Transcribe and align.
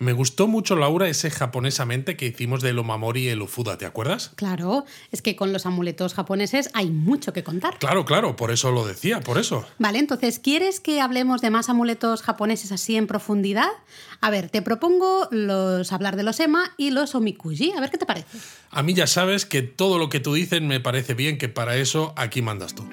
Me 0.00 0.14
gustó 0.14 0.48
mucho, 0.48 0.76
Laura, 0.76 1.10
ese 1.10 1.30
japonesamente 1.30 2.16
que 2.16 2.24
hicimos 2.24 2.62
de 2.62 2.72
Omamori 2.72 3.24
y 3.24 3.28
el 3.28 3.42
Ufuda, 3.42 3.76
¿te 3.76 3.84
acuerdas? 3.84 4.32
Claro, 4.34 4.86
es 5.12 5.20
que 5.20 5.36
con 5.36 5.52
los 5.52 5.66
amuletos 5.66 6.14
japoneses 6.14 6.70
hay 6.72 6.88
mucho 6.88 7.34
que 7.34 7.44
contar. 7.44 7.78
Claro, 7.78 8.06
claro, 8.06 8.34
por 8.34 8.50
eso 8.50 8.70
lo 8.70 8.86
decía, 8.86 9.20
por 9.20 9.36
eso. 9.36 9.66
Vale, 9.78 9.98
entonces, 9.98 10.38
¿quieres 10.38 10.80
que 10.80 11.02
hablemos 11.02 11.42
de 11.42 11.50
más 11.50 11.68
amuletos 11.68 12.22
japoneses 12.22 12.72
así 12.72 12.96
en 12.96 13.06
profundidad? 13.06 13.68
A 14.22 14.30
ver, 14.30 14.48
te 14.48 14.62
propongo 14.62 15.28
los 15.32 15.92
hablar 15.92 16.16
de 16.16 16.22
los 16.22 16.40
Ema 16.40 16.72
y 16.78 16.92
los 16.92 17.14
Omikuji, 17.14 17.72
a 17.72 17.80
ver 17.80 17.90
qué 17.90 17.98
te 17.98 18.06
parece. 18.06 18.38
A 18.70 18.82
mí 18.82 18.94
ya 18.94 19.06
sabes 19.06 19.44
que 19.44 19.60
todo 19.60 19.98
lo 19.98 20.08
que 20.08 20.18
tú 20.18 20.32
dices 20.32 20.62
me 20.62 20.80
parece 20.80 21.12
bien, 21.12 21.36
que 21.36 21.50
para 21.50 21.76
eso 21.76 22.14
aquí 22.16 22.40
mandas 22.40 22.74
tú. 22.74 22.88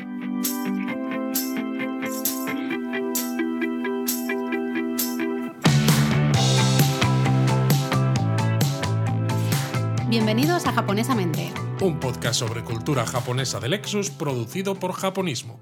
Bienvenidos 10.10 10.66
a 10.66 10.71
Japonesamente. 10.71 11.52
Un 11.82 12.00
podcast 12.00 12.39
sobre 12.39 12.64
cultura 12.64 13.06
japonesa 13.06 13.60
de 13.60 13.68
Lexus 13.68 14.10
producido 14.10 14.75
por 14.75 14.93
Japonismo. 14.93 15.60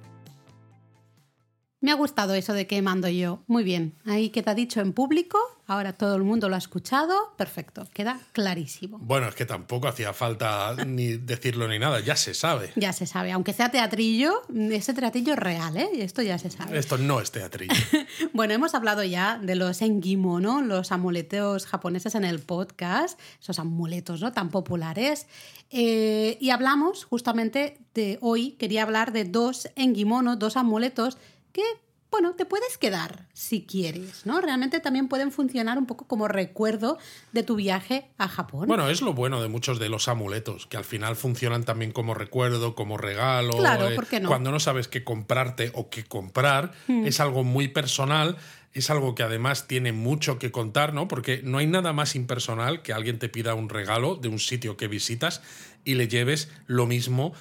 Me 1.81 1.91
ha 1.91 1.95
gustado 1.95 2.33
eso 2.33 2.53
de 2.53 2.67
que 2.67 2.81
mando 2.81 3.09
yo. 3.09 3.43
Muy 3.47 3.63
bien. 3.63 3.93
Ahí 4.05 4.29
queda 4.29 4.55
dicho 4.55 4.81
en 4.81 4.93
público. 4.93 5.37
Ahora 5.67 5.93
todo 5.93 6.15
el 6.15 6.23
mundo 6.23 6.47
lo 6.47 6.55
ha 6.55 6.57
escuchado. 6.57 7.33
Perfecto. 7.37 7.87
Queda 7.93 8.19
clarísimo. 8.31 8.97
Bueno, 8.99 9.27
es 9.27 9.35
que 9.35 9.45
tampoco 9.45 9.87
hacía 9.87 10.13
falta 10.13 10.75
ni 10.85 11.17
decirlo 11.17 11.67
ni 11.67 11.77
nada. 11.77 11.99
Ya 11.99 12.15
se 12.15 12.33
sabe. 12.33 12.71
Ya 12.75 12.93
se 12.93 13.05
sabe. 13.05 13.31
Aunque 13.31 13.51
sea 13.51 13.69
teatrillo, 13.69 14.41
ese 14.71 14.93
teatrillo 14.93 15.33
es 15.33 15.39
real, 15.39 15.75
¿eh? 15.75 15.89
Esto 15.97 16.21
ya 16.21 16.37
se 16.37 16.49
sabe. 16.49 16.77
Esto 16.77 16.97
no 16.97 17.19
es 17.19 17.31
teatrillo. 17.31 17.73
bueno, 18.33 18.53
hemos 18.53 18.73
hablado 18.73 19.03
ya 19.03 19.37
de 19.37 19.55
los 19.55 19.81
engimono, 19.81 20.61
los 20.61 20.91
amuletos 20.91 21.65
japoneses 21.65 22.15
en 22.15 22.25
el 22.25 22.39
podcast. 22.39 23.19
Esos 23.41 23.59
amuletos, 23.59 24.21
¿no? 24.21 24.31
Tan 24.31 24.49
populares. 24.49 25.27
Eh, 25.71 26.37
y 26.39 26.51
hablamos 26.51 27.05
justamente 27.05 27.79
de 27.93 28.17
hoy. 28.21 28.51
Quería 28.51 28.83
hablar 28.83 29.11
de 29.11 29.25
dos 29.25 29.69
engimono, 29.75 30.35
dos 30.35 30.57
amuletos 30.57 31.17
que, 31.55 31.63
bueno, 32.11 32.33
te 32.35 32.45
puedes 32.45 32.77
quedar 32.77 33.29
si 33.31 33.65
quieres, 33.65 34.25
¿no? 34.25 34.41
Realmente 34.41 34.81
también 34.81 35.07
pueden 35.07 35.31
funcionar 35.31 35.77
un 35.77 35.85
poco 35.85 36.05
como 36.05 36.27
recuerdo 36.27 36.97
de 37.31 37.43
tu 37.43 37.55
viaje 37.55 38.09
a 38.17 38.27
Japón. 38.27 38.67
Bueno, 38.67 38.89
es 38.89 39.01
lo 39.01 39.13
bueno 39.13 39.41
de 39.41 39.47
muchos 39.47 39.79
de 39.79 39.87
los 39.87 40.09
amuletos, 40.09 40.67
que 40.67 40.75
al 40.75 40.83
final 40.83 41.15
funcionan 41.15 41.63
también 41.63 41.93
como 41.93 42.13
recuerdo, 42.13 42.75
como 42.75 42.97
regalo. 42.97 43.55
Claro, 43.55 43.87
eh, 43.87 43.95
¿por 43.95 44.05
qué 44.05 44.19
no? 44.19 44.27
Cuando 44.27 44.51
no 44.51 44.59
sabes 44.59 44.89
qué 44.89 45.05
comprarte 45.05 45.71
o 45.75 45.89
qué 45.89 46.03
comprar, 46.03 46.73
es 46.89 47.21
algo 47.21 47.45
muy 47.45 47.69
personal. 47.69 48.35
Es 48.73 48.89
algo 48.89 49.15
que 49.15 49.23
además 49.23 49.67
tiene 49.67 49.93
mucho 49.93 50.37
que 50.37 50.51
contar, 50.51 50.93
¿no? 50.93 51.07
Porque 51.07 51.39
no 51.41 51.59
hay 51.59 51.67
nada 51.67 51.93
más 51.93 52.13
impersonal 52.13 52.81
que 52.81 52.91
alguien 52.91 53.19
te 53.19 53.29
pida 53.29 53.53
un 53.53 53.69
regalo 53.69 54.17
de 54.17 54.27
un 54.27 54.39
sitio 54.39 54.75
que 54.75 54.89
visitas 54.89 55.41
y 55.85 55.93
le 55.93 56.09
lleves 56.09 56.49
lo 56.67 56.85
mismo 56.85 57.33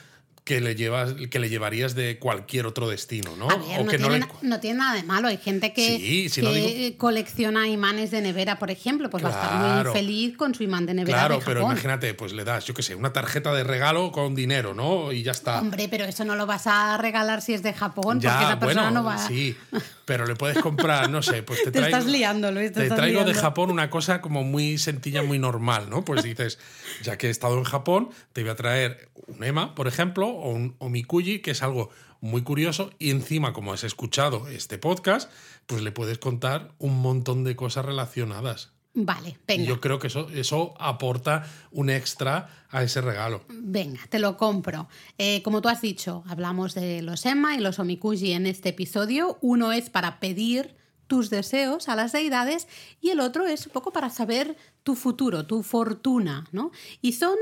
que 0.44 0.60
le 0.60 0.74
llevas 0.74 1.14
que 1.30 1.38
le 1.38 1.48
llevarías 1.48 1.94
de 1.94 2.18
cualquier 2.18 2.66
otro 2.66 2.86
destino, 2.86 3.34
¿no? 3.34 3.48
A 3.48 3.56
ver, 3.56 3.80
o 3.80 3.84
no, 3.84 3.90
que 3.90 3.96
tiene, 3.96 4.12
le- 4.12 4.18
na- 4.20 4.28
no 4.42 4.60
tiene 4.60 4.78
nada 4.78 4.94
de 4.94 5.02
malo. 5.02 5.28
Hay 5.28 5.38
gente 5.38 5.72
que, 5.72 5.96
Sí, 5.96 6.28
si 6.28 6.42
que 6.42 6.46
no 6.46 6.52
digo- 6.52 6.98
colecciona 6.98 7.66
imanes 7.66 8.10
de 8.10 8.20
nevera, 8.20 8.58
por 8.58 8.70
ejemplo, 8.70 9.08
pues 9.08 9.24
va 9.24 9.28
a 9.28 9.32
estar 9.32 9.54
muy 9.54 9.68
Claro. 9.70 9.92
feliz 9.94 10.36
con 10.36 10.54
su 10.54 10.62
imán 10.62 10.84
de 10.84 10.92
nevera 10.92 11.18
Claro, 11.18 11.38
de 11.38 11.44
pero 11.46 11.60
Japón. 11.60 11.72
imagínate, 11.72 12.12
pues 12.12 12.34
le 12.34 12.44
das, 12.44 12.66
yo 12.66 12.74
qué 12.74 12.82
sé, 12.82 12.94
una 12.94 13.10
tarjeta 13.14 13.54
de 13.54 13.64
regalo 13.64 14.12
con 14.12 14.34
dinero, 14.34 14.74
¿no? 14.74 15.12
Y 15.12 15.22
ya 15.22 15.32
está. 15.32 15.60
Hombre, 15.60 15.88
pero 15.88 16.04
eso 16.04 16.26
no 16.26 16.36
lo 16.36 16.44
vas 16.44 16.66
a 16.66 16.98
regalar 16.98 17.40
si 17.40 17.54
es 17.54 17.62
de 17.62 17.72
Japón, 17.72 18.18
porque 18.20 18.26
esa 18.26 18.58
persona 18.58 18.82
bueno, 18.90 19.00
no 19.00 19.04
va. 19.04 19.16
sí, 19.26 19.56
pero 20.04 20.26
le 20.26 20.36
puedes 20.36 20.58
comprar, 20.58 21.08
no 21.10 21.22
sé, 21.22 21.42
pues 21.42 21.62
te 21.62 21.64
Te 21.70 21.78
traigo, 21.80 21.96
estás 21.96 22.10
liando, 22.10 22.50
Luis, 22.50 22.72
te 22.72 22.80
te 22.80 22.82
estás 22.84 22.98
traigo 22.98 23.24
de. 23.24 23.34
Japón 23.34 23.70
una 23.70 23.90
cosa 23.90 24.20
como 24.20 24.44
muy 24.44 24.78
sencilla, 24.78 25.22
muy 25.22 25.38
normal, 25.38 25.90
¿no? 25.90 26.04
Pues 26.04 26.22
dices, 26.22 26.58
ya 27.02 27.18
que 27.18 27.28
he 27.28 27.30
estado 27.30 27.58
en 27.58 27.64
Japón, 27.64 28.10
te 28.32 28.42
voy 28.42 28.50
a 28.50 28.56
traer 28.56 29.08
un 29.26 29.42
EMA, 29.42 29.74
por 29.74 29.88
ejemplo, 29.88 30.28
o 30.28 30.50
un 30.50 30.76
omikuji, 30.78 31.40
que 31.40 31.52
es 31.52 31.62
algo 31.62 31.90
muy 32.20 32.42
curioso, 32.42 32.90
y 32.98 33.10
encima, 33.10 33.52
como 33.52 33.72
has 33.72 33.84
escuchado 33.84 34.48
este 34.48 34.78
podcast, 34.78 35.30
pues 35.66 35.82
le 35.82 35.92
puedes 35.92 36.18
contar 36.18 36.72
un 36.78 37.00
montón 37.00 37.44
de 37.44 37.56
cosas 37.56 37.84
relacionadas. 37.84 38.73
Vale, 38.96 39.30
Y 39.30 39.36
venga. 39.46 39.64
yo 39.64 39.80
creo 39.80 39.98
que 39.98 40.06
eso, 40.06 40.28
eso 40.30 40.74
aporta 40.78 41.44
un 41.72 41.90
extra 41.90 42.48
a 42.70 42.82
ese 42.84 43.00
regalo. 43.00 43.44
Venga, 43.48 44.00
te 44.08 44.20
lo 44.20 44.36
compro. 44.36 44.88
Eh, 45.18 45.42
como 45.42 45.60
tú 45.60 45.68
has 45.68 45.80
dicho, 45.80 46.22
hablamos 46.28 46.74
de 46.74 47.02
los 47.02 47.26
Emma 47.26 47.56
y 47.56 47.60
los 47.60 47.80
Omikuji 47.80 48.32
en 48.32 48.46
este 48.46 48.68
episodio. 48.68 49.36
Uno 49.40 49.72
es 49.72 49.90
para 49.90 50.20
pedir 50.20 50.76
tus 51.08 51.28
deseos 51.28 51.88
a 51.88 51.96
las 51.96 52.12
deidades 52.12 52.68
y 53.00 53.10
el 53.10 53.20
otro 53.20 53.46
es 53.46 53.66
un 53.66 53.72
poco 53.72 53.92
para 53.92 54.10
saber 54.10 54.56
tu 54.84 54.94
futuro, 54.94 55.46
tu 55.46 55.62
fortuna, 55.62 56.46
¿no? 56.52 56.70
Y 57.00 57.12
son, 57.14 57.36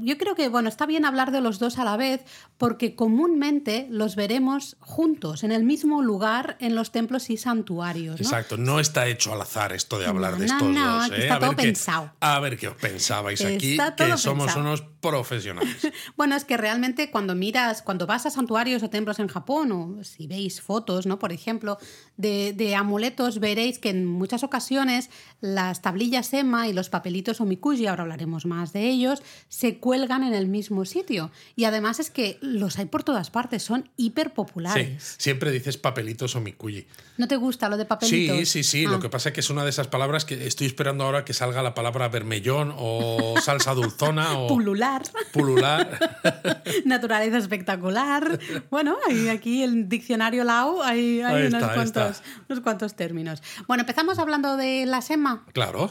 yo 0.00 0.18
creo 0.18 0.34
que, 0.34 0.48
bueno, 0.48 0.68
está 0.68 0.84
bien 0.84 1.04
hablar 1.04 1.30
de 1.30 1.40
los 1.40 1.58
dos 1.60 1.78
a 1.78 1.84
la 1.84 1.96
vez 1.96 2.24
porque 2.58 2.96
comúnmente 2.96 3.86
los 3.88 4.16
veremos 4.16 4.76
juntos, 4.80 5.44
en 5.44 5.52
el 5.52 5.62
mismo 5.62 6.02
lugar, 6.02 6.56
en 6.60 6.74
los 6.74 6.90
templos 6.90 7.30
y 7.30 7.36
santuarios, 7.36 8.20
¿no? 8.20 8.26
Exacto, 8.26 8.56
no 8.56 8.80
está 8.80 9.06
hecho 9.06 9.32
al 9.32 9.40
azar 9.40 9.72
esto 9.72 9.96
de 10.00 10.06
hablar 10.06 10.32
No, 10.32 10.38
de 10.40 10.46
estos 10.46 10.62
no, 10.68 10.94
dos. 11.02 11.10
¿eh? 11.12 11.18
está 11.22 11.34
a 11.36 11.38
ver 11.38 11.48
todo 11.48 11.56
qué- 11.56 11.62
pensado. 11.62 12.12
a 12.20 12.40
ver 12.40 12.58
qué 12.58 12.66
os 12.68 12.74
pensabais 12.76 13.44
aquí, 13.44 13.78
que 13.96 14.16
somos 14.18 14.54
unos 14.56 14.82
profesionales. 15.00 15.76
Bueno, 16.16 16.34
es 16.34 16.44
que 16.44 16.56
realmente 16.56 17.12
cuando 17.12 17.36
miras, 17.36 17.82
cuando 17.82 18.06
vas 18.08 18.26
a 18.26 18.30
santuarios 18.30 18.82
o 18.82 18.90
templos 18.90 19.20
en 19.20 19.28
Japón, 19.28 19.70
o 19.70 20.02
si 20.04 20.26
veis 20.26 20.60
fotos, 20.60 21.06
¿no? 21.06 21.20
Por 21.20 21.30
ejemplo, 21.32 21.78
de, 22.16 22.52
de 22.54 22.74
amuletos, 22.74 23.38
veréis 23.38 23.78
que 23.78 23.90
en 23.90 24.04
muchas 24.04 24.42
ocasiones 24.42 25.10
las 25.40 25.80
tablillas 25.80 26.32
Ema 26.34 26.66
y 26.66 26.72
los 26.72 26.87
papelitos 26.88 27.40
Omikuji, 27.40 27.86
ahora 27.86 28.02
hablaremos 28.02 28.46
más 28.46 28.72
de 28.72 28.88
ellos, 28.88 29.22
se 29.48 29.78
cuelgan 29.78 30.22
en 30.22 30.34
el 30.34 30.46
mismo 30.48 30.84
sitio. 30.84 31.30
Y 31.56 31.64
además 31.64 32.00
es 32.00 32.10
que 32.10 32.38
los 32.40 32.78
hay 32.78 32.86
por 32.86 33.02
todas 33.04 33.30
partes, 33.30 33.62
son 33.62 33.88
hiper 33.96 34.28
Sí, 34.28 34.32
populares. 34.34 35.14
siempre 35.18 35.50
dices 35.50 35.76
papelitos 35.76 36.36
o 36.36 36.40
mikuyi. 36.40 36.86
¿No 37.16 37.26
te 37.26 37.36
gusta 37.36 37.68
lo 37.68 37.76
de 37.76 37.84
papelitos? 37.84 38.36
Sí, 38.38 38.46
sí, 38.46 38.62
sí. 38.64 38.84
Ah. 38.86 38.90
Lo 38.90 39.00
que 39.00 39.08
pasa 39.08 39.30
es 39.30 39.32
que 39.34 39.40
es 39.40 39.50
una 39.50 39.64
de 39.64 39.70
esas 39.70 39.88
palabras 39.88 40.24
que 40.24 40.46
estoy 40.46 40.66
esperando 40.66 41.04
ahora 41.04 41.24
que 41.24 41.32
salga 41.34 41.62
la 41.62 41.74
palabra 41.74 42.08
vermellón 42.08 42.72
o 42.76 43.34
salsa 43.42 43.74
dulzona 43.74 44.38
o 44.38 44.46
Pulular, 44.48 45.02
pulular. 45.32 45.98
naturaleza 46.84 47.38
espectacular. 47.38 48.38
Bueno, 48.70 48.96
hay 49.08 49.28
aquí 49.28 49.62
el 49.62 49.88
diccionario 49.88 50.44
Lao, 50.44 50.82
hay, 50.82 51.20
unos, 51.20 51.62
cuantos, 51.72 52.22
unos 52.48 52.62
cuantos 52.62 52.94
términos. 52.94 53.42
Bueno, 53.66 53.82
empezamos 53.82 54.18
hablando 54.18 54.56
de 54.56 54.86
la 54.86 55.00
SEMA. 55.02 55.44
claro. 55.52 55.90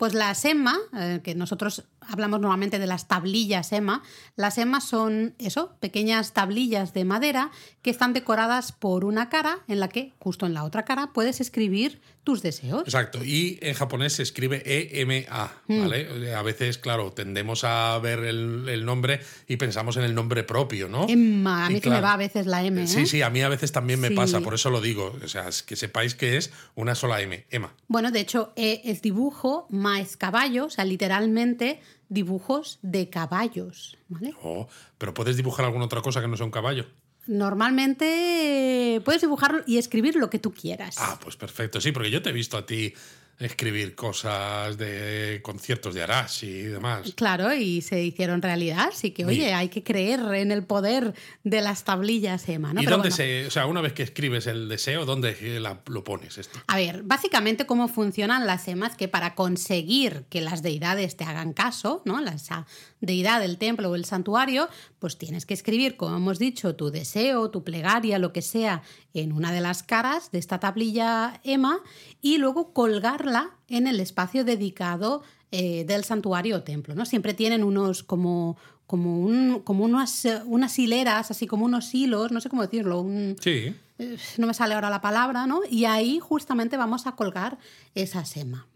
Pues 0.00 0.14
las 0.14 0.42
EMA, 0.46 0.78
eh, 0.96 1.20
que 1.22 1.34
nosotros 1.34 1.84
hablamos 2.00 2.40
normalmente 2.40 2.78
de 2.78 2.86
las 2.86 3.06
tablillas 3.06 3.70
EMA, 3.70 4.02
las 4.34 4.56
EMA 4.56 4.80
son 4.80 5.34
eso, 5.38 5.76
pequeñas 5.78 6.32
tablillas 6.32 6.94
de 6.94 7.04
madera 7.04 7.50
que 7.82 7.90
están 7.90 8.14
decoradas 8.14 8.72
por 8.72 9.04
una 9.04 9.28
cara 9.28 9.58
en 9.68 9.78
la 9.78 9.90
que, 9.90 10.14
justo 10.18 10.46
en 10.46 10.54
la 10.54 10.64
otra 10.64 10.86
cara, 10.86 11.10
puedes 11.12 11.42
escribir 11.42 12.00
tus 12.30 12.42
deseos. 12.42 12.82
Exacto. 12.84 13.24
Y 13.24 13.58
en 13.60 13.74
japonés 13.74 14.12
se 14.12 14.22
escribe 14.22 14.62
E-M-A, 14.64 15.52
Mm. 15.66 15.80
¿vale? 15.80 16.34
A 16.34 16.42
veces, 16.42 16.78
claro, 16.78 17.12
tendemos 17.12 17.64
a 17.64 17.98
ver 17.98 18.20
el, 18.20 18.68
el 18.68 18.84
nombre 18.84 19.20
y 19.48 19.56
pensamos 19.56 19.96
en 19.96 20.04
el 20.04 20.14
nombre 20.14 20.44
propio, 20.44 20.88
¿no? 20.88 21.06
Emma, 21.08 21.66
a 21.66 21.70
Y 21.70 21.74
mí 21.74 21.80
se 21.80 21.88
me 21.88 21.96
claro, 21.96 22.02
va 22.06 22.12
a 22.12 22.16
veces 22.16 22.46
la 22.46 22.62
M. 22.64 22.82
¿eh? 22.82 22.86
Sí, 22.86 23.06
sí, 23.06 23.22
a 23.22 23.30
mí 23.30 23.42
a 23.42 23.48
veces 23.48 23.72
también 23.72 23.98
me 24.00 24.08
Sí. 24.08 24.14
pasa, 24.14 24.40
por 24.40 24.54
eso 24.54 24.70
lo 24.70 24.80
digo. 24.80 25.16
O 25.24 25.28
sea, 25.28 25.48
es 25.48 25.62
que 25.64 25.74
sepáis 25.76 26.14
que 26.14 26.36
es 26.36 26.52
una 26.76 26.94
sola 26.94 27.20
M, 27.20 27.46
Emma. 27.50 27.74
Bueno, 27.88 28.10
de 28.12 28.20
hecho, 28.20 28.52
E 28.56 28.80
es 28.84 29.02
dibujo 29.02 29.66
más 29.70 30.16
caballo, 30.16 30.66
o 30.66 30.70
sea, 30.70 30.84
literalmente 30.84 31.80
dibujos 32.08 32.78
de 32.82 33.08
caballos, 33.10 33.96
¿vale? 34.08 34.34
Oh, 34.42 34.68
pero 34.98 35.14
puedes 35.14 35.36
dibujar 35.36 35.64
alguna 35.66 35.84
otra 35.86 36.00
cosa 36.02 36.20
que 36.20 36.28
no 36.28 36.36
sea 36.36 36.46
un 36.46 36.52
caballo. 36.52 36.86
Normalmente 37.26 38.94
eh, 38.96 39.00
puedes 39.00 39.20
dibujar 39.22 39.62
y 39.66 39.78
escribir 39.78 40.16
lo 40.16 40.30
que 40.30 40.38
tú 40.38 40.52
quieras. 40.52 40.96
Ah, 40.98 41.18
pues 41.22 41.36
perfecto. 41.36 41.80
Sí, 41.80 41.92
porque 41.92 42.10
yo 42.10 42.22
te 42.22 42.30
he 42.30 42.32
visto 42.32 42.56
a 42.56 42.66
ti 42.66 42.92
escribir 43.38 43.94
cosas 43.94 44.76
de 44.76 45.40
conciertos 45.42 45.94
de 45.94 46.02
Arash 46.02 46.44
y 46.44 46.60
demás. 46.64 47.14
Claro, 47.16 47.54
y 47.54 47.80
se 47.80 48.02
hicieron 48.04 48.42
realidad, 48.42 48.88
así 48.92 49.12
que, 49.12 49.24
oye, 49.24 49.54
hay 49.54 49.70
que 49.70 49.82
creer 49.82 50.20
en 50.34 50.52
el 50.52 50.62
poder 50.62 51.14
de 51.42 51.62
las 51.62 51.84
tablillas 51.84 52.46
EMA, 52.50 52.74
¿no? 52.74 52.82
¿Y 52.82 52.84
Pero 52.84 52.96
dónde 52.98 53.08
bueno, 53.08 53.16
se, 53.16 53.46
o 53.46 53.50
sea, 53.50 53.64
una 53.64 53.80
vez 53.80 53.94
que 53.94 54.02
escribes 54.02 54.46
el 54.46 54.68
deseo, 54.68 55.06
dónde 55.06 55.58
la- 55.58 55.80
lo 55.86 56.04
pones 56.04 56.36
esto? 56.36 56.58
A 56.66 56.76
ver, 56.76 57.02
básicamente 57.02 57.64
cómo 57.64 57.88
funcionan 57.88 58.46
las 58.46 58.68
EMAs, 58.68 58.94
que 58.94 59.08
para 59.08 59.34
conseguir 59.34 60.24
que 60.28 60.42
las 60.42 60.62
deidades 60.62 61.16
te 61.16 61.24
hagan 61.24 61.54
caso, 61.54 62.02
¿no? 62.04 62.20
La, 62.20 62.32
esa 62.32 62.66
deidad 63.00 63.40
del 63.40 63.58
templo 63.58 63.90
o 63.90 63.94
el 63.94 64.04
santuario, 64.04 64.68
pues 64.98 65.18
tienes 65.18 65.46
que 65.46 65.54
escribir, 65.54 65.96
como 65.96 66.16
hemos 66.16 66.38
dicho, 66.38 66.76
tu 66.76 66.90
deseo, 66.90 67.50
tu 67.50 67.64
plegaria, 67.64 68.18
lo 68.18 68.32
que 68.32 68.42
sea, 68.42 68.82
en 69.14 69.32
una 69.32 69.52
de 69.52 69.60
las 69.60 69.82
caras 69.82 70.30
de 70.30 70.38
esta 70.38 70.60
tablilla 70.60 71.40
EMA 71.44 71.80
y 72.20 72.38
luego 72.38 72.72
colgarla 72.72 73.56
en 73.68 73.86
el 73.86 74.00
espacio 74.00 74.44
dedicado 74.44 75.22
eh, 75.52 75.84
del 75.84 76.04
santuario 76.04 76.58
o 76.58 76.62
templo, 76.62 76.94
¿no? 76.94 77.04
Siempre 77.04 77.34
tienen 77.34 77.64
unos 77.64 78.04
como 78.04 78.56
como, 78.90 79.20
un, 79.20 79.60
como 79.62 79.84
unas, 79.84 80.26
unas 80.46 80.76
hileras, 80.76 81.30
así 81.30 81.46
como 81.46 81.64
unos 81.64 81.94
hilos, 81.94 82.32
no 82.32 82.40
sé 82.40 82.48
cómo 82.48 82.62
decirlo, 82.62 83.00
un, 83.02 83.36
Sí. 83.40 83.72
eh, 83.98 84.16
no 84.36 84.48
me 84.48 84.52
sale 84.54 84.74
ahora 84.74 84.90
la 84.90 85.00
palabra, 85.00 85.46
¿no? 85.46 85.60
Y 85.70 85.84
ahí 85.84 86.18
justamente 86.18 86.76
vamos 86.76 87.06
a 87.06 87.12
colgar 87.12 87.56
esa 87.94 88.24
sema. 88.24 88.66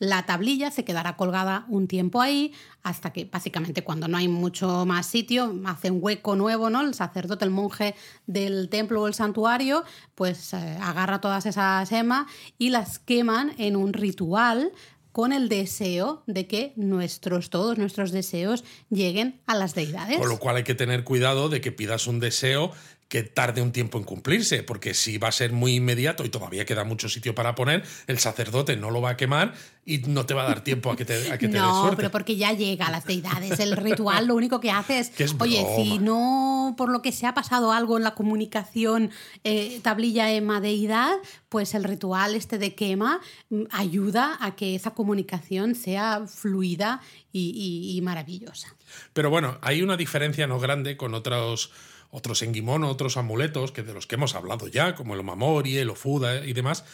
La 0.00 0.26
tablilla 0.26 0.72
se 0.72 0.84
quedará 0.84 1.16
colgada 1.16 1.64
un 1.68 1.86
tiempo 1.86 2.20
ahí 2.20 2.52
hasta 2.82 3.12
que 3.12 3.24
básicamente 3.26 3.84
cuando 3.84 4.08
no 4.08 4.16
hay 4.18 4.26
mucho 4.26 4.84
más 4.84 5.06
sitio 5.06 5.54
hace 5.64 5.92
un 5.92 5.98
hueco 6.02 6.34
nuevo, 6.34 6.68
¿no? 6.68 6.80
El 6.80 6.94
sacerdote, 6.94 7.44
el 7.44 7.52
monje 7.52 7.94
del 8.26 8.68
templo 8.68 9.02
o 9.02 9.06
el 9.06 9.14
santuario, 9.14 9.84
pues 10.16 10.54
eh, 10.54 10.76
agarra 10.82 11.20
todas 11.20 11.46
esas 11.46 11.88
semas 11.88 12.26
y 12.58 12.70
las 12.70 12.98
queman 12.98 13.52
en 13.58 13.76
un 13.76 13.92
ritual 13.92 14.72
con 15.12 15.32
el 15.32 15.48
deseo 15.48 16.22
de 16.26 16.46
que 16.46 16.72
nuestros 16.76 17.50
todos 17.50 17.78
nuestros 17.78 18.10
deseos 18.10 18.64
lleguen 18.90 19.40
a 19.46 19.54
las 19.54 19.74
deidades. 19.74 20.18
Con 20.18 20.28
lo 20.28 20.38
cual 20.38 20.56
hay 20.56 20.64
que 20.64 20.74
tener 20.74 21.04
cuidado 21.04 21.48
de 21.48 21.60
que 21.60 21.70
pidas 21.70 22.06
un 22.06 22.18
deseo 22.18 22.72
que 23.12 23.22
tarde 23.22 23.60
un 23.60 23.72
tiempo 23.72 23.98
en 23.98 24.04
cumplirse, 24.04 24.62
porque 24.62 24.94
si 24.94 25.18
va 25.18 25.28
a 25.28 25.32
ser 25.32 25.52
muy 25.52 25.74
inmediato 25.74 26.24
y 26.24 26.30
todavía 26.30 26.64
queda 26.64 26.82
mucho 26.84 27.10
sitio 27.10 27.34
para 27.34 27.54
poner, 27.54 27.84
el 28.06 28.18
sacerdote 28.18 28.74
no 28.78 28.90
lo 28.90 29.02
va 29.02 29.10
a 29.10 29.16
quemar 29.18 29.52
y 29.84 29.98
no 29.98 30.24
te 30.24 30.32
va 30.32 30.44
a 30.44 30.46
dar 30.46 30.64
tiempo 30.64 30.90
a 30.90 30.96
que 30.96 31.04
te, 31.04 31.30
a 31.30 31.36
que 31.36 31.46
te 31.48 31.58
no, 31.58 31.82
suerte. 31.82 31.96
pero 31.96 32.10
porque 32.10 32.36
ya 32.36 32.54
llega 32.54 32.86
a 32.86 32.90
las 32.90 33.04
deidades. 33.04 33.60
El 33.60 33.76
ritual 33.76 34.28
lo 34.28 34.34
único 34.34 34.60
que 34.60 34.70
hace 34.70 34.98
es, 35.00 35.10
Que 35.10 35.24
es 35.24 35.34
oye, 35.38 35.62
si 35.76 35.98
no, 35.98 36.74
por 36.78 36.88
lo 36.90 37.02
que 37.02 37.12
se 37.12 37.26
ha 37.26 37.34
pasado 37.34 37.72
algo 37.72 37.98
en 37.98 38.04
la 38.04 38.14
comunicación, 38.14 39.10
eh, 39.44 39.78
tablilla 39.82 40.32
ema 40.32 40.62
deidad, 40.62 41.12
pues 41.50 41.74
el 41.74 41.84
ritual 41.84 42.34
este 42.34 42.56
de 42.56 42.74
quema 42.74 43.20
mm, 43.50 43.64
ayuda 43.72 44.38
a 44.40 44.56
que 44.56 44.74
esa 44.74 44.92
comunicación 44.92 45.74
sea 45.74 46.22
fluida 46.26 47.02
y, 47.30 47.50
y- 47.50 47.98
y 47.98 48.00
maravillosa. 48.00 48.74
Pero 49.12 49.28
bueno, 49.28 49.58
hay 49.60 49.82
una 49.82 49.98
diferencia 49.98 50.46
no 50.46 50.58
grande 50.58 50.96
con 50.96 51.12
otros, 51.12 51.72
otros 52.12 52.42
enguimono, 52.42 52.90
otros 52.90 53.16
amuletos, 53.16 53.72
que 53.72 53.82
de 53.82 53.94
los 53.94 54.06
que 54.06 54.16
hemos 54.16 54.34
hablado 54.34 54.68
ya, 54.68 54.94
como 54.94 55.14
el 55.14 55.20
omamori, 55.20 55.78
el 55.78 55.88
ofuda 55.88 56.44
y 56.44 56.52
demás, 56.52 56.84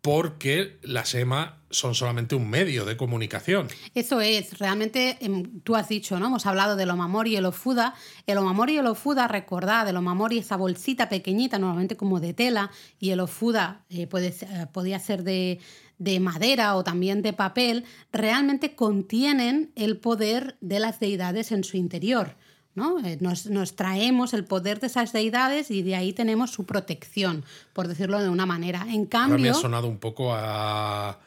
porque 0.00 0.78
las 0.82 1.14
EMA 1.14 1.58
son 1.70 1.94
solamente 1.94 2.34
un 2.34 2.48
medio 2.48 2.84
de 2.86 2.96
comunicación. 2.96 3.68
Eso 3.94 4.20
es, 4.20 4.58
realmente 4.58 5.18
em, 5.20 5.60
tú 5.60 5.76
has 5.76 5.88
dicho, 5.88 6.18
¿no? 6.18 6.26
Hemos 6.26 6.46
hablado 6.46 6.74
del 6.74 6.90
omamori 6.90 7.34
y 7.34 7.36
el 7.36 7.44
ofuda. 7.44 7.94
El 8.26 8.38
omamori 8.38 8.74
y 8.74 8.78
el 8.78 8.86
ofuda, 8.86 9.28
recordad, 9.28 9.86
el 9.88 9.96
omamori 9.96 10.38
esa 10.38 10.56
bolsita 10.56 11.08
pequeñita, 11.08 11.58
normalmente 11.58 11.96
como 11.96 12.18
de 12.18 12.32
tela, 12.32 12.70
y 12.98 13.10
el 13.10 13.20
ofuda 13.20 13.84
eh, 13.90 14.06
puede, 14.06 14.28
eh, 14.28 14.66
podía 14.72 14.98
ser 14.98 15.22
de, 15.22 15.60
de 15.98 16.18
madera 16.18 16.76
o 16.76 16.82
también 16.82 17.20
de 17.20 17.34
papel, 17.34 17.84
realmente 18.10 18.74
contienen 18.74 19.70
el 19.76 19.98
poder 19.98 20.56
de 20.62 20.80
las 20.80 20.98
deidades 20.98 21.52
en 21.52 21.62
su 21.62 21.76
interior. 21.76 22.36
¿No? 22.74 22.98
Eh, 23.04 23.18
Nos, 23.20 23.46
nos 23.46 23.76
traemos 23.76 24.34
el 24.34 24.44
poder 24.44 24.80
de 24.80 24.86
esas 24.86 25.12
deidades 25.12 25.70
y 25.70 25.82
de 25.82 25.96
ahí 25.96 26.12
tenemos 26.12 26.50
su 26.50 26.64
protección, 26.64 27.44
por 27.72 27.88
decirlo 27.88 28.20
de 28.20 28.28
una 28.28 28.46
manera. 28.46 28.80
En 28.80 28.86
Ahora 28.88 28.96
me 28.98 29.08
cambio, 29.08 29.50
ha 29.52 29.54
sonado 29.54 29.88
un 29.88 29.98
poco 29.98 30.34
a, 30.34 31.18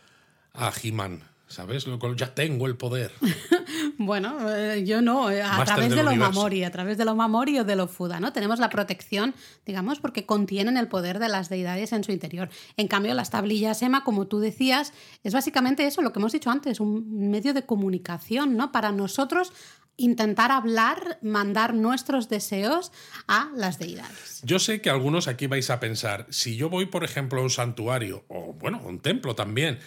a 0.54 0.74
He-Man, 0.84 1.22
¿sabes? 1.48 1.86
Lo 1.88 2.00
cual 2.00 2.16
Ya 2.16 2.34
tengo 2.34 2.68
el 2.68 2.76
poder. 2.76 3.12
Bueno, 3.98 4.54
eh, 4.54 4.84
yo 4.86 5.02
no, 5.02 5.32
eh, 5.32 5.42
a 5.42 5.64
través 5.64 5.90
de 5.90 6.04
lo 6.04 6.10
universo. 6.10 6.34
mamori, 6.34 6.64
a 6.66 6.72
través 6.72 6.98
de 6.98 7.06
lo 7.06 7.16
mamori 7.16 7.60
o 7.60 7.64
de 7.64 7.78
lo 7.78 7.88
fuda, 7.88 8.20
¿no? 8.20 8.34
Tenemos 8.34 8.60
la 8.60 8.70
protección, 8.70 9.34
digamos, 9.66 10.00
porque 10.00 10.26
contienen 10.26 10.76
el 10.76 10.90
poder 10.90 11.18
de 11.18 11.30
las 11.30 11.48
deidades 11.48 11.94
en 11.94 12.04
su 12.04 12.12
interior. 12.12 12.50
En 12.76 12.88
cambio, 12.90 13.14
las 13.14 13.30
tablillas 13.30 13.82
EMA, 13.82 14.04
como 14.04 14.28
tú 14.28 14.40
decías, 14.40 14.92
es 15.24 15.34
básicamente 15.34 15.88
eso, 15.88 16.02
lo 16.02 16.12
que 16.12 16.20
hemos 16.20 16.34
dicho 16.34 16.50
antes, 16.52 16.82
un 16.82 17.30
medio 17.30 17.54
de 17.54 17.66
comunicación, 17.66 18.58
¿no? 18.58 18.72
Para 18.74 18.92
nosotros 18.92 19.54
intentar 19.98 20.52
hablar, 20.52 21.20
mandar 21.22 21.74
nuestros 21.74 22.28
deseos 22.30 22.92
a 23.28 23.50
las 23.56 23.80
deidades. 23.80 24.42
Yo 24.44 24.60
sé 24.60 24.82
que 24.82 24.90
algunos 24.90 25.28
aquí 25.28 25.48
vais 25.48 25.70
a 25.70 25.80
pensar, 25.80 26.26
si 26.30 26.58
yo 26.58 26.70
voy, 26.70 26.86
por 26.88 27.04
ejemplo, 27.04 27.40
a 27.40 27.44
un 27.44 27.50
santuario, 27.50 28.26
o 28.28 28.54
bueno, 28.54 28.80
a 28.84 28.88
un 28.88 29.00
templo 29.00 29.36
también, 29.36 29.80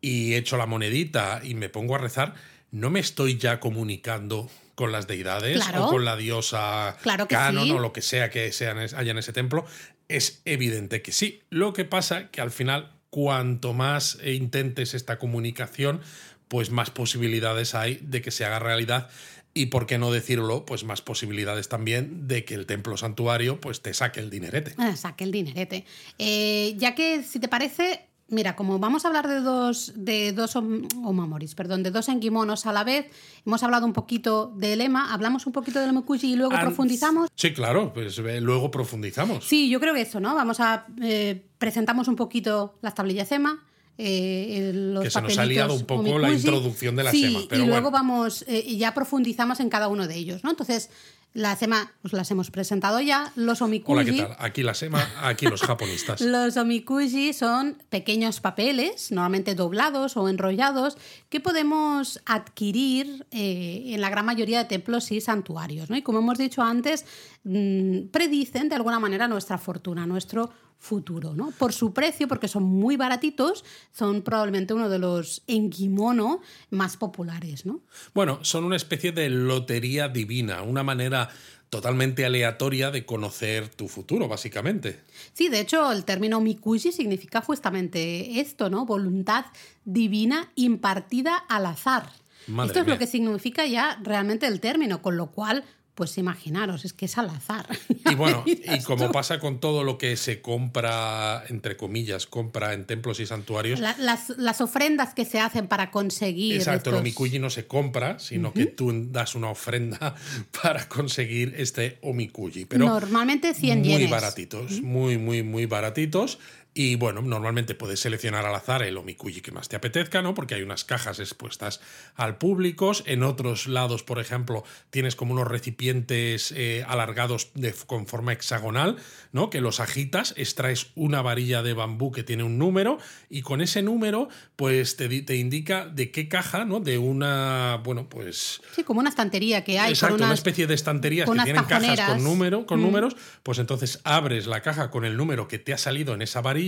y 0.00 0.34
echo 0.34 0.56
la 0.56 0.66
monedita 0.66 1.40
y 1.42 1.54
me 1.54 1.68
pongo 1.68 1.94
a 1.94 1.98
rezar, 1.98 2.34
no 2.70 2.90
me 2.90 3.00
estoy 3.00 3.38
ya 3.38 3.58
comunicando 3.60 4.48
con 4.74 4.92
las 4.92 5.06
deidades 5.06 5.56
Claro. 5.56 5.86
o 5.86 5.90
con 5.90 6.04
la 6.04 6.16
diosa 6.16 6.96
Claro 7.02 7.26
que 7.26 7.34
canon 7.34 7.64
sí. 7.64 7.70
o 7.70 7.78
lo 7.78 7.92
que 7.92 8.02
sea 8.02 8.30
que 8.30 8.52
haya 8.60 9.10
en 9.10 9.18
ese 9.18 9.32
templo. 9.32 9.64
Es 10.08 10.42
evidente 10.44 11.00
que 11.02 11.12
sí. 11.12 11.40
Lo 11.50 11.72
que 11.72 11.84
pasa 11.86 12.28
que 12.30 12.40
al 12.42 12.50
final, 12.50 12.92
cuanto 13.10 13.72
más 13.72 14.18
intentes 14.24 14.92
esta 14.94 15.18
comunicación, 15.18 16.02
pues 16.48 16.70
más 16.70 16.90
posibilidades 16.90 17.74
hay 17.74 17.98
de 18.02 18.20
que 18.22 18.30
se 18.30 18.44
haga 18.44 18.58
realidad 18.58 19.08
y 19.56 19.66
por 19.66 19.86
qué 19.86 19.96
no 19.98 20.10
decirlo, 20.12 20.64
pues 20.66 20.84
más 20.84 21.00
posibilidades 21.02 21.68
también 21.68 22.28
de 22.28 22.44
que 22.44 22.54
el 22.54 22.66
templo 22.66 22.96
santuario 22.96 23.60
pues 23.60 23.80
te 23.80 23.94
saque 23.94 24.20
el 24.20 24.30
dinerete. 24.30 24.74
Ah, 24.76 24.94
saque 24.96 25.24
el 25.24 25.32
dinerete. 25.32 25.84
Eh, 26.18 26.74
ya 26.76 26.94
que, 26.94 27.22
si 27.22 27.40
te 27.40 27.48
parece, 27.48 28.06
mira, 28.28 28.54
como 28.54 28.78
vamos 28.78 29.04
a 29.04 29.08
hablar 29.08 29.28
de 29.28 29.40
dos, 29.40 29.92
de 29.96 30.32
dos 30.32 30.56
om- 30.56 30.86
omamoris, 31.04 31.54
perdón, 31.54 31.82
de 31.82 31.90
dos 31.90 32.08
enguimonos 32.08 32.66
a 32.66 32.72
la 32.72 32.84
vez, 32.84 33.06
hemos 33.46 33.62
hablado 33.62 33.86
un 33.86 33.92
poquito 33.92 34.52
del 34.56 34.78
lema, 34.80 35.12
hablamos 35.14 35.46
un 35.46 35.52
poquito 35.52 35.80
del 35.80 35.92
mokuji 35.92 36.32
y 36.32 36.36
luego 36.36 36.54
profundizamos. 36.60 37.28
Sí, 37.34 37.52
claro, 37.54 37.92
pues 37.94 38.18
eh, 38.18 38.40
luego 38.40 38.70
profundizamos. 38.70 39.44
Sí, 39.46 39.70
yo 39.70 39.80
creo 39.80 39.94
que 39.94 40.02
eso, 40.02 40.20
¿no? 40.20 40.34
Vamos 40.34 40.60
a 40.60 40.86
eh, 41.02 41.46
presentamos 41.58 42.08
un 42.08 42.16
poquito 42.16 42.78
las 42.82 42.94
tablillas 42.94 43.32
EMA. 43.32 43.64
Eh, 43.98 44.72
los 44.74 45.04
Que 45.04 45.10
se 45.10 45.22
nos 45.22 45.38
ha 45.38 45.46
liado 45.46 45.74
un 45.74 45.86
poco 45.86 46.18
la 46.18 46.32
introducción 46.32 46.96
de 46.96 47.04
la 47.04 47.10
Sí, 47.10 47.22
SEMA, 47.22 47.40
pero 47.48 47.62
y 47.64 47.66
luego 47.66 47.90
bueno. 47.90 48.06
vamos 48.08 48.44
eh, 48.46 48.62
y 48.66 48.76
ya 48.78 48.92
profundizamos 48.94 49.60
en 49.60 49.70
cada 49.70 49.88
uno 49.88 50.06
de 50.06 50.16
ellos, 50.16 50.44
¿no? 50.44 50.50
Entonces, 50.50 50.90
la 51.36 51.54
SEMA 51.54 51.92
pues 52.00 52.14
las 52.14 52.30
hemos 52.30 52.50
presentado 52.50 52.98
ya, 53.00 53.30
los 53.36 53.60
omikuji. 53.60 53.92
Hola, 53.92 54.04
¿qué 54.04 54.12
tal? 54.22 54.36
Aquí 54.38 54.62
la 54.62 54.72
SEMA, 54.72 55.06
aquí 55.22 55.44
los 55.46 55.60
japonistas. 55.60 56.20
Los 56.22 56.56
omikuji 56.56 57.34
son 57.34 57.76
pequeños 57.90 58.40
papeles, 58.40 59.12
normalmente 59.12 59.54
doblados 59.54 60.16
o 60.16 60.30
enrollados, 60.30 60.96
que 61.28 61.40
podemos 61.40 62.22
adquirir 62.24 63.26
eh, 63.32 63.82
en 63.88 64.00
la 64.00 64.08
gran 64.08 64.24
mayoría 64.24 64.58
de 64.60 64.64
templos 64.64 65.12
y 65.12 65.20
santuarios. 65.20 65.90
¿no? 65.90 65.96
Y 65.96 66.02
como 66.02 66.20
hemos 66.20 66.38
dicho 66.38 66.62
antes, 66.62 67.04
mm, 67.44 68.06
predicen 68.12 68.70
de 68.70 68.76
alguna 68.76 68.98
manera 68.98 69.28
nuestra 69.28 69.58
fortuna, 69.58 70.06
nuestro 70.06 70.50
futuro. 70.78 71.34
¿no? 71.34 71.50
Por 71.58 71.72
su 71.72 71.92
precio, 71.92 72.28
porque 72.28 72.48
son 72.48 72.62
muy 72.62 72.96
baratitos, 72.96 73.64
son 73.92 74.22
probablemente 74.22 74.74
uno 74.74 74.88
de 74.88 74.98
los 74.98 75.42
enkimono 75.46 76.40
más 76.70 76.96
populares. 76.96 77.66
¿no? 77.66 77.80
Bueno, 78.14 78.38
son 78.42 78.64
una 78.64 78.76
especie 78.76 79.12
de 79.12 79.28
lotería 79.30 80.08
divina, 80.08 80.62
una 80.62 80.82
manera 80.82 81.30
totalmente 81.70 82.24
aleatoria 82.24 82.90
de 82.90 83.04
conocer 83.04 83.68
tu 83.68 83.88
futuro, 83.88 84.28
básicamente. 84.28 85.00
Sí, 85.32 85.48
de 85.48 85.60
hecho, 85.60 85.90
el 85.90 86.04
término 86.04 86.40
mikuji 86.40 86.92
significa 86.92 87.40
justamente 87.40 88.40
esto, 88.40 88.70
¿no? 88.70 88.86
Voluntad 88.86 89.46
divina 89.84 90.52
impartida 90.54 91.36
al 91.36 91.66
azar. 91.66 92.10
Madre 92.46 92.68
esto 92.68 92.80
es 92.80 92.86
mía. 92.86 92.94
lo 92.94 92.98
que 92.98 93.06
significa 93.06 93.66
ya 93.66 93.98
realmente 94.02 94.46
el 94.46 94.60
término, 94.60 95.02
con 95.02 95.16
lo 95.16 95.32
cual, 95.32 95.64
pues 95.96 96.16
imaginaros, 96.18 96.84
es 96.84 96.92
que 96.92 97.06
es 97.06 97.18
al 97.18 97.28
azar. 97.30 97.66
Y 98.08 98.14
bueno, 98.14 98.44
y 98.46 98.80
como 98.84 99.10
pasa 99.10 99.40
con 99.40 99.58
todo 99.58 99.82
lo 99.82 99.98
que 99.98 100.16
se 100.16 100.40
compra, 100.42 101.42
entre 101.48 101.76
comillas, 101.76 102.26
compra 102.26 102.74
en 102.74 102.84
templos 102.84 103.18
y 103.18 103.26
santuarios, 103.26 103.80
La- 103.80 103.96
las, 103.98 104.28
las 104.36 104.60
ofrendas 104.60 105.14
que 105.14 105.24
se 105.24 105.40
hacen 105.40 105.66
para 105.66 105.90
conseguir. 105.90 106.54
Exacto, 106.56 106.90
el 106.90 106.96
estos- 106.96 107.00
omikuji 107.00 107.38
no 107.40 107.50
se 107.50 107.66
compra, 107.66 108.18
sino 108.18 108.52
que 108.52 108.66
tú 108.66 108.92
das 109.10 109.34
una 109.34 109.48
ofrenda 109.50 110.14
para 110.62 110.86
conseguir 110.88 111.54
este 111.56 111.98
omikuji. 112.02 112.66
Pero 112.66 112.84
Normalmente 112.86 113.54
100 113.54 113.78
muy 113.80 113.88
yenes. 113.88 114.10
baratitos, 114.10 114.82
muy, 114.82 115.18
muy, 115.18 115.42
muy 115.42 115.66
baratitos. 115.66 116.38
Y 116.78 116.96
bueno, 116.96 117.22
normalmente 117.22 117.74
puedes 117.74 118.00
seleccionar 118.00 118.44
al 118.44 118.54
azar 118.54 118.82
el 118.82 118.98
omikuji 118.98 119.40
que 119.40 119.50
más 119.50 119.70
te 119.70 119.76
apetezca, 119.76 120.20
¿no? 120.20 120.34
Porque 120.34 120.56
hay 120.56 120.62
unas 120.62 120.84
cajas 120.84 121.20
expuestas 121.20 121.80
al 122.16 122.36
público. 122.36 122.92
En 123.06 123.22
otros 123.22 123.66
lados, 123.66 124.02
por 124.02 124.18
ejemplo, 124.18 124.62
tienes 124.90 125.16
como 125.16 125.32
unos 125.32 125.48
recipientes 125.48 126.52
eh, 126.54 126.84
alargados 126.86 127.48
de, 127.54 127.72
con 127.86 128.06
forma 128.06 128.34
hexagonal, 128.34 128.96
¿no? 129.32 129.48
Que 129.48 129.62
los 129.62 129.80
agitas, 129.80 130.34
extraes 130.36 130.88
una 130.96 131.22
varilla 131.22 131.62
de 131.62 131.72
bambú 131.72 132.12
que 132.12 132.22
tiene 132.24 132.42
un 132.42 132.58
número 132.58 132.98
y 133.30 133.40
con 133.40 133.62
ese 133.62 133.80
número, 133.80 134.28
pues 134.56 134.96
te, 134.96 135.08
te 135.22 135.36
indica 135.36 135.86
de 135.86 136.10
qué 136.10 136.28
caja, 136.28 136.66
¿no? 136.66 136.80
De 136.80 136.98
una, 136.98 137.80
bueno, 137.84 138.06
pues 138.10 138.60
Sí, 138.74 138.84
como 138.84 139.00
una 139.00 139.08
estantería 139.08 139.64
que 139.64 139.78
hay. 139.78 139.92
Exacto, 139.92 140.22
una 140.22 140.34
especie 140.34 140.66
de 140.66 140.74
estanterías 140.74 141.30
que 141.30 141.38
tienen 141.40 141.64
cajas 141.64 142.00
con, 142.02 142.22
número, 142.22 142.66
con 142.66 142.80
Mm. 142.80 142.82
números, 142.82 143.16
pues 143.42 143.58
entonces 143.60 144.00
abres 144.04 144.46
la 144.46 144.60
caja 144.60 144.90
con 144.90 145.06
el 145.06 145.16
número 145.16 145.48
que 145.48 145.58
te 145.58 145.72
ha 145.72 145.78
salido 145.78 146.12
en 146.12 146.20
esa 146.20 146.42
varilla 146.42 146.65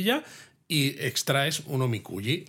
y 0.68 0.88
extraes 1.00 1.62
un 1.66 1.82
omikuji 1.82 2.44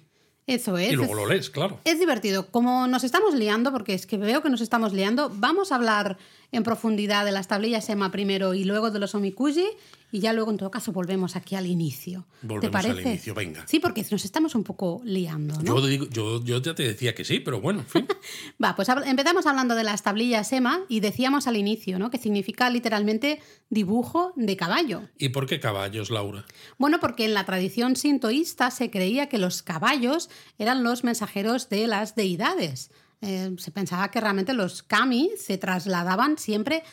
Eso 0.47 0.77
es. 0.77 0.91
y 0.91 0.95
luego 0.95 1.13
es- 1.13 1.17
lo 1.19 1.25
lees, 1.27 1.49
claro. 1.49 1.79
Es 1.85 1.99
divertido. 1.99 2.47
Como 2.51 2.87
nos 2.87 3.03
estamos 3.03 3.33
liando, 3.35 3.71
porque 3.71 3.93
es 3.93 4.05
que 4.05 4.17
veo 4.17 4.41
que 4.41 4.49
nos 4.49 4.61
estamos 4.61 4.93
liando, 4.93 5.31
vamos 5.33 5.71
a 5.71 5.75
hablar 5.75 6.17
en 6.51 6.63
profundidad 6.63 7.23
de 7.25 7.31
las 7.31 7.47
tablillas 7.47 7.87
EMA 7.89 8.11
primero 8.11 8.53
y 8.55 8.63
luego 8.63 8.89
de 8.91 8.99
los 8.99 9.13
omikuji 9.15 9.67
y 10.11 10.19
ya 10.19 10.33
luego 10.33 10.51
en 10.51 10.57
todo 10.57 10.71
caso 10.71 10.91
volvemos 10.91 11.35
aquí 11.35 11.55
al 11.55 11.65
inicio. 11.67 12.25
Volvemos 12.41 12.61
¿Te 12.61 12.69
parece? 12.71 12.91
al 13.01 13.07
inicio, 13.07 13.33
venga. 13.33 13.65
Sí, 13.67 13.79
porque 13.79 14.05
nos 14.09 14.25
estamos 14.25 14.55
un 14.55 14.63
poco 14.63 15.01
liando, 15.03 15.55
¿no? 15.61 15.79
Yo, 15.79 15.85
digo- 15.87 16.07
yo, 16.09 16.43
yo 16.43 16.61
ya 16.61 16.73
te 16.75 16.83
decía 16.83 17.13
que 17.15 17.23
sí, 17.25 17.39
pero 17.39 17.61
bueno, 17.61 17.79
en 17.81 17.85
fin. 17.85 18.07
Va, 18.63 18.75
pues 18.75 18.89
empezamos 18.89 19.45
hablando 19.45 19.75
de 19.75 19.83
las 19.83 20.03
tablillas 20.03 20.51
EMA 20.51 20.81
y 20.89 20.99
decíamos 20.99 21.47
al 21.47 21.57
inicio, 21.57 21.99
¿no? 21.99 22.09
Que 22.09 22.17
significa 22.17 22.69
literalmente 22.69 23.39
dibujo 23.69 24.33
de 24.35 24.57
caballo. 24.57 25.03
¿Y 25.17 25.29
por 25.29 25.45
qué 25.45 25.59
caballos, 25.59 26.09
Laura? 26.09 26.45
Bueno, 26.77 26.99
porque 26.99 27.25
en 27.25 27.33
la 27.33 27.45
tradición 27.45 27.95
sintoísta 27.95 28.71
se 28.71 28.89
creía 28.89 29.29
que 29.29 29.37
los 29.37 29.61
caballos 29.63 30.29
eran 30.57 30.83
los 30.83 31.03
mensajeros 31.03 31.69
de 31.69 31.87
las 31.87 32.15
deidades. 32.15 32.91
Eh, 33.21 33.53
se 33.57 33.71
pensaba 33.71 34.09
que 34.11 34.21
realmente 34.21 34.53
los 34.53 34.81
kami 34.81 35.31
se 35.37 35.57
trasladaban 35.57 36.37
siempre 36.37 36.83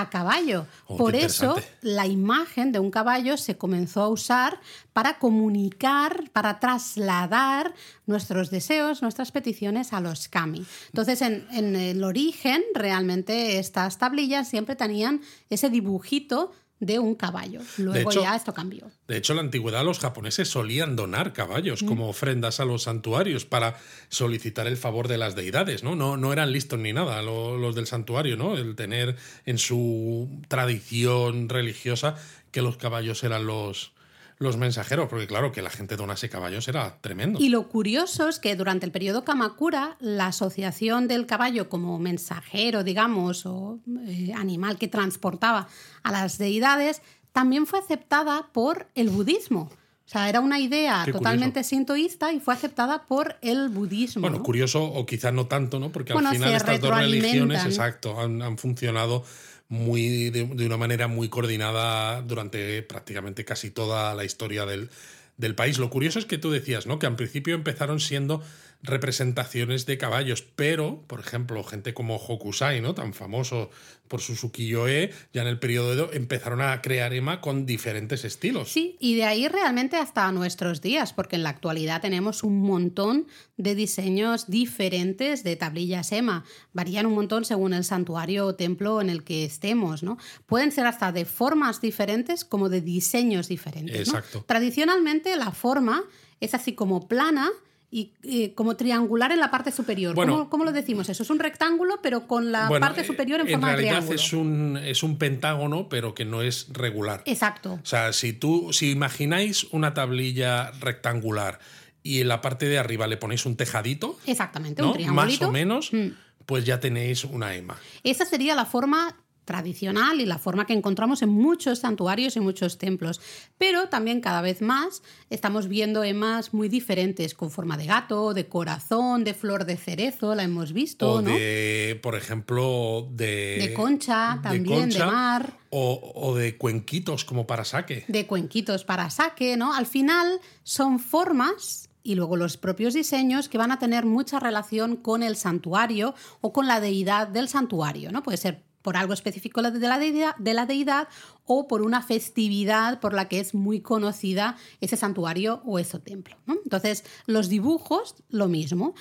a 0.00 0.10
caballo. 0.10 0.66
Oh, 0.86 0.96
Por 0.96 1.14
eso 1.14 1.56
la 1.80 2.06
imagen 2.06 2.72
de 2.72 2.78
un 2.78 2.90
caballo 2.90 3.36
se 3.36 3.56
comenzó 3.56 4.02
a 4.02 4.08
usar 4.08 4.60
para 4.92 5.18
comunicar, 5.18 6.30
para 6.32 6.58
trasladar 6.60 7.74
nuestros 8.06 8.50
deseos, 8.50 9.02
nuestras 9.02 9.32
peticiones 9.32 9.92
a 9.92 10.00
los 10.00 10.28
kami. 10.28 10.64
Entonces, 10.88 11.22
en, 11.22 11.46
en 11.50 11.76
el 11.76 12.04
origen, 12.04 12.62
realmente 12.74 13.58
estas 13.58 13.98
tablillas 13.98 14.48
siempre 14.48 14.76
tenían 14.76 15.20
ese 15.50 15.70
dibujito 15.70 16.52
de 16.78 16.98
un 16.98 17.14
caballo. 17.14 17.60
Luego 17.78 18.10
hecho, 18.10 18.20
ya 18.22 18.36
esto 18.36 18.52
cambió. 18.52 18.90
De 19.08 19.16
hecho, 19.16 19.32
en 19.32 19.36
la 19.38 19.42
antigüedad 19.44 19.82
los 19.84 19.98
japoneses 19.98 20.48
solían 20.48 20.94
donar 20.94 21.32
caballos 21.32 21.82
Mm. 21.82 21.86
como 21.86 22.08
ofrendas 22.08 22.60
a 22.60 22.66
los 22.66 22.82
santuarios 22.82 23.46
para 23.46 23.76
solicitar 24.10 24.66
el 24.66 24.76
favor 24.76 25.08
de 25.08 25.16
las 25.16 25.34
deidades, 25.34 25.82
¿no? 25.82 25.96
No, 25.96 26.16
no 26.18 26.32
eran 26.34 26.52
listos 26.52 26.78
ni 26.78 26.92
nada 26.92 27.22
lo- 27.22 27.56
los 27.56 27.74
del 27.74 27.86
santuario, 27.86 28.36
¿no? 28.36 28.56
El 28.58 28.76
tener 28.76 29.16
en 29.46 29.56
su 29.58 30.28
tradición 30.48 31.48
religiosa 31.48 32.16
que 32.50 32.60
los 32.62 32.76
caballos 32.76 33.24
eran 33.24 33.46
los, 33.46 33.92
los 34.38 34.56
mensajeros, 34.56 35.08
porque 35.08 35.26
claro, 35.26 35.50
que 35.50 35.62
la 35.62 35.70
gente 35.70 35.96
donase 35.96 36.28
caballos 36.28 36.68
era 36.68 36.98
tremendo. 37.00 37.38
Y 37.40 37.48
lo 37.48 37.68
curioso 37.68 38.28
es 38.28 38.38
que 38.38 38.54
durante 38.54 38.84
el 38.84 38.92
periodo 38.92 39.24
Kamakura, 39.24 39.96
la 39.98 40.26
asociación 40.26 41.08
del 41.08 41.26
caballo 41.26 41.68
como 41.68 41.98
mensajero, 41.98 42.84
digamos, 42.84 43.46
o 43.46 43.78
eh, 44.06 44.32
animal 44.34 44.76
que 44.78 44.88
transportaba 44.88 45.68
a 46.02 46.12
las 46.12 46.36
deidades, 46.36 47.00
también 47.32 47.66
fue 47.66 47.78
aceptada 47.78 48.48
por 48.52 48.88
el 48.94 49.08
budismo. 49.08 49.70
O 50.06 50.08
sea, 50.08 50.28
era 50.28 50.40
una 50.40 50.60
idea 50.60 51.02
Qué 51.04 51.12
totalmente 51.12 51.64
sintoísta 51.64 52.32
y 52.32 52.38
fue 52.38 52.54
aceptada 52.54 53.06
por 53.06 53.36
el 53.42 53.68
budismo. 53.68 54.20
Bueno, 54.20 54.38
¿no? 54.38 54.42
curioso 54.44 54.84
o 54.84 55.04
quizás 55.04 55.32
no 55.32 55.46
tanto, 55.46 55.80
¿no? 55.80 55.90
Porque 55.90 56.12
Bueno, 56.12 56.28
al 56.28 56.36
final 56.36 56.54
estas 56.54 56.80
dos 56.80 56.96
religiones, 56.96 57.64
exacto, 57.64 58.20
han, 58.20 58.40
han 58.40 58.56
funcionado 58.56 59.24
muy 59.68 60.30
de, 60.30 60.42
una 60.42 60.76
manera 60.76 61.08
muy 61.08 61.28
coordinada 61.28 62.22
durante 62.22 62.82
prácticamente 62.82 63.44
casi 63.44 63.70
toda 63.70 64.14
la 64.14 64.24
historia 64.24 64.64
del, 64.66 64.90
del 65.36 65.54
país. 65.54 65.78
Lo 65.78 65.90
curioso 65.90 66.18
es 66.18 66.24
que 66.24 66.38
tú 66.38 66.50
decías, 66.50 66.86
¿no? 66.86 66.98
Que 66.98 67.06
al 67.06 67.16
principio 67.16 67.54
empezaron 67.54 68.00
siendo 68.00 68.42
representaciones 68.82 69.86
de 69.86 69.98
caballos, 69.98 70.42
pero, 70.54 71.02
por 71.06 71.20
ejemplo, 71.20 71.62
gente 71.64 71.94
como 71.94 72.16
Hokusai, 72.16 72.80
¿no? 72.80 72.94
Tan 72.94 73.14
famoso 73.14 73.70
por 74.08 74.20
su 74.20 74.36
Sukiyo-e, 74.36 75.12
ya 75.32 75.42
en 75.42 75.48
el 75.48 75.58
periodo 75.58 75.92
Edo 75.92 76.12
empezaron 76.12 76.60
a 76.60 76.80
crear 76.80 77.12
EMA 77.12 77.40
con 77.40 77.66
diferentes 77.66 78.24
estilos. 78.24 78.70
Sí, 78.70 78.96
y 79.00 79.16
de 79.16 79.24
ahí 79.24 79.48
realmente 79.48 79.96
hasta 79.96 80.30
nuestros 80.32 80.80
días, 80.80 81.12
porque 81.12 81.36
en 81.36 81.42
la 81.42 81.50
actualidad 81.50 82.00
tenemos 82.00 82.42
un 82.42 82.60
montón 82.60 83.26
de 83.56 83.74
diseños 83.74 84.46
diferentes 84.48 85.42
de 85.42 85.56
tablillas 85.56 86.12
EMA. 86.12 86.44
Varían 86.72 87.06
un 87.06 87.14
montón 87.14 87.44
según 87.44 87.74
el 87.74 87.84
santuario 87.84 88.46
o 88.46 88.54
templo 88.54 89.00
en 89.00 89.10
el 89.10 89.24
que 89.24 89.44
estemos, 89.44 90.02
¿no? 90.02 90.18
Pueden 90.46 90.72
ser 90.72 90.86
hasta 90.86 91.12
de 91.12 91.24
formas 91.24 91.80
diferentes 91.80 92.44
como 92.44 92.68
de 92.68 92.80
diseños 92.80 93.48
diferentes. 93.48 94.08
¿no? 94.08 94.18
Exacto. 94.18 94.44
Tradicionalmente 94.46 95.34
la 95.36 95.50
forma 95.50 96.04
es 96.40 96.54
así 96.54 96.74
como 96.74 97.08
plana 97.08 97.50
y 97.90 98.12
eh, 98.24 98.52
como 98.54 98.76
triangular 98.76 99.30
en 99.32 99.38
la 99.40 99.50
parte 99.50 99.70
superior. 99.70 100.14
Bueno. 100.14 100.32
¿Cómo, 100.32 100.50
cómo 100.50 100.64
lo 100.64 100.72
decimos? 100.72 101.08
Eso 101.08 101.22
es 101.22 101.30
un 101.30 101.38
rectángulo, 101.38 102.00
pero 102.02 102.26
con 102.26 102.50
la 102.52 102.68
Bueno, 102.68 102.84
parte 102.86 103.02
eh, 103.02 103.04
superior 103.04 103.40
en, 103.40 103.46
en 103.46 103.52
forma 103.52 103.70
de 103.72 103.76
triángulo. 103.78 104.14
es 104.14 104.32
un, 104.32 104.76
es 104.82 105.02
un 105.02 105.18
pentágono, 105.18 105.88
pero 105.88 106.14
que 106.14 106.24
no 106.24 106.42
es 106.42 106.66
regular. 106.72 107.22
Exacto. 107.26 107.74
O 107.82 107.86
sea, 107.86 108.12
si 108.12 108.32
tú, 108.32 108.72
si 108.72 108.90
imagináis 108.90 109.64
una 109.70 109.94
tablilla 109.94 110.72
rectangular 110.80 111.58
y 112.02 112.20
en 112.20 112.28
la 112.28 112.40
parte 112.40 112.66
de 112.68 112.78
arriba 112.78 113.06
le 113.06 113.16
ponéis 113.16 113.46
un 113.46 113.56
tejadito, 113.56 114.18
Exactamente, 114.26 114.82
¿no? 114.82 114.88
un 114.88 114.94
triangulito. 114.94 115.42
más 115.42 115.48
o 115.48 115.52
menos, 115.52 115.92
Mm. 115.92 116.08
pues 116.44 116.64
ya 116.64 116.80
tenéis 116.80 117.24
una 117.24 117.54
EMA. 117.54 117.76
Esa 118.04 118.24
sería 118.24 118.54
la 118.54 118.64
forma 118.66 119.16
tradicional 119.46 120.20
y 120.20 120.26
la 120.26 120.38
forma 120.38 120.66
que 120.66 120.74
encontramos 120.74 121.22
en 121.22 121.30
muchos 121.30 121.78
santuarios 121.78 122.36
y 122.36 122.40
muchos 122.40 122.76
templos. 122.76 123.22
Pero 123.56 123.88
también 123.88 124.20
cada 124.20 124.42
vez 124.42 124.60
más 124.60 125.02
estamos 125.30 125.68
viendo 125.68 126.04
emas 126.04 126.52
muy 126.52 126.68
diferentes, 126.68 127.32
con 127.32 127.50
forma 127.50 127.78
de 127.78 127.86
gato, 127.86 128.34
de 128.34 128.46
corazón, 128.46 129.24
de 129.24 129.32
flor 129.32 129.64
de 129.64 129.78
cerezo, 129.78 130.34
la 130.34 130.42
hemos 130.42 130.74
visto, 130.74 131.14
O 131.14 131.22
¿no? 131.22 131.30
de, 131.30 131.98
por 132.02 132.14
ejemplo, 132.14 133.08
de. 133.12 133.56
De 133.60 133.72
concha, 133.72 134.40
también, 134.42 134.90
de 134.90 134.98
mar. 134.98 135.56
O, 135.70 136.12
o 136.14 136.34
de 136.34 136.56
cuenquitos 136.56 137.24
como 137.24 137.46
para 137.46 137.64
saque. 137.64 138.04
de 138.08 138.26
cuenquitos 138.26 138.84
para 138.84 139.10
saque, 139.10 139.56
¿no? 139.56 139.74
Al 139.74 139.86
final 139.86 140.40
son 140.62 140.98
formas 140.98 141.88
y 142.02 142.14
luego 142.14 142.36
los 142.36 142.56
propios 142.56 142.94
diseños 142.94 143.48
que 143.48 143.58
van 143.58 143.72
a 143.72 143.78
tener 143.78 144.06
mucha 144.06 144.38
relación 144.38 144.96
con 144.96 145.22
el 145.24 145.36
santuario 145.36 146.14
o 146.40 146.52
con 146.52 146.66
la 146.66 146.80
deidad 146.80 147.26
del 147.26 147.48
santuario, 147.48 148.12
¿no? 148.12 148.22
Puede 148.22 148.38
ser 148.38 148.62
por 148.86 148.96
algo 148.96 149.14
específico 149.14 149.62
de 149.62 150.52
la 150.54 150.64
deidad, 150.66 151.08
o 151.44 151.66
por 151.66 151.82
una 151.82 152.02
festividad 152.02 153.00
por 153.00 153.14
la 153.14 153.26
que 153.26 153.40
es 153.40 153.52
muy 153.52 153.80
conocida 153.80 154.56
ese 154.80 154.96
santuario 154.96 155.60
o 155.64 155.80
ese 155.80 155.98
templo. 155.98 156.36
Entonces, 156.46 157.02
los 157.26 157.48
dibujos, 157.48 158.14
lo 158.28 158.46
mismo. 158.46 158.94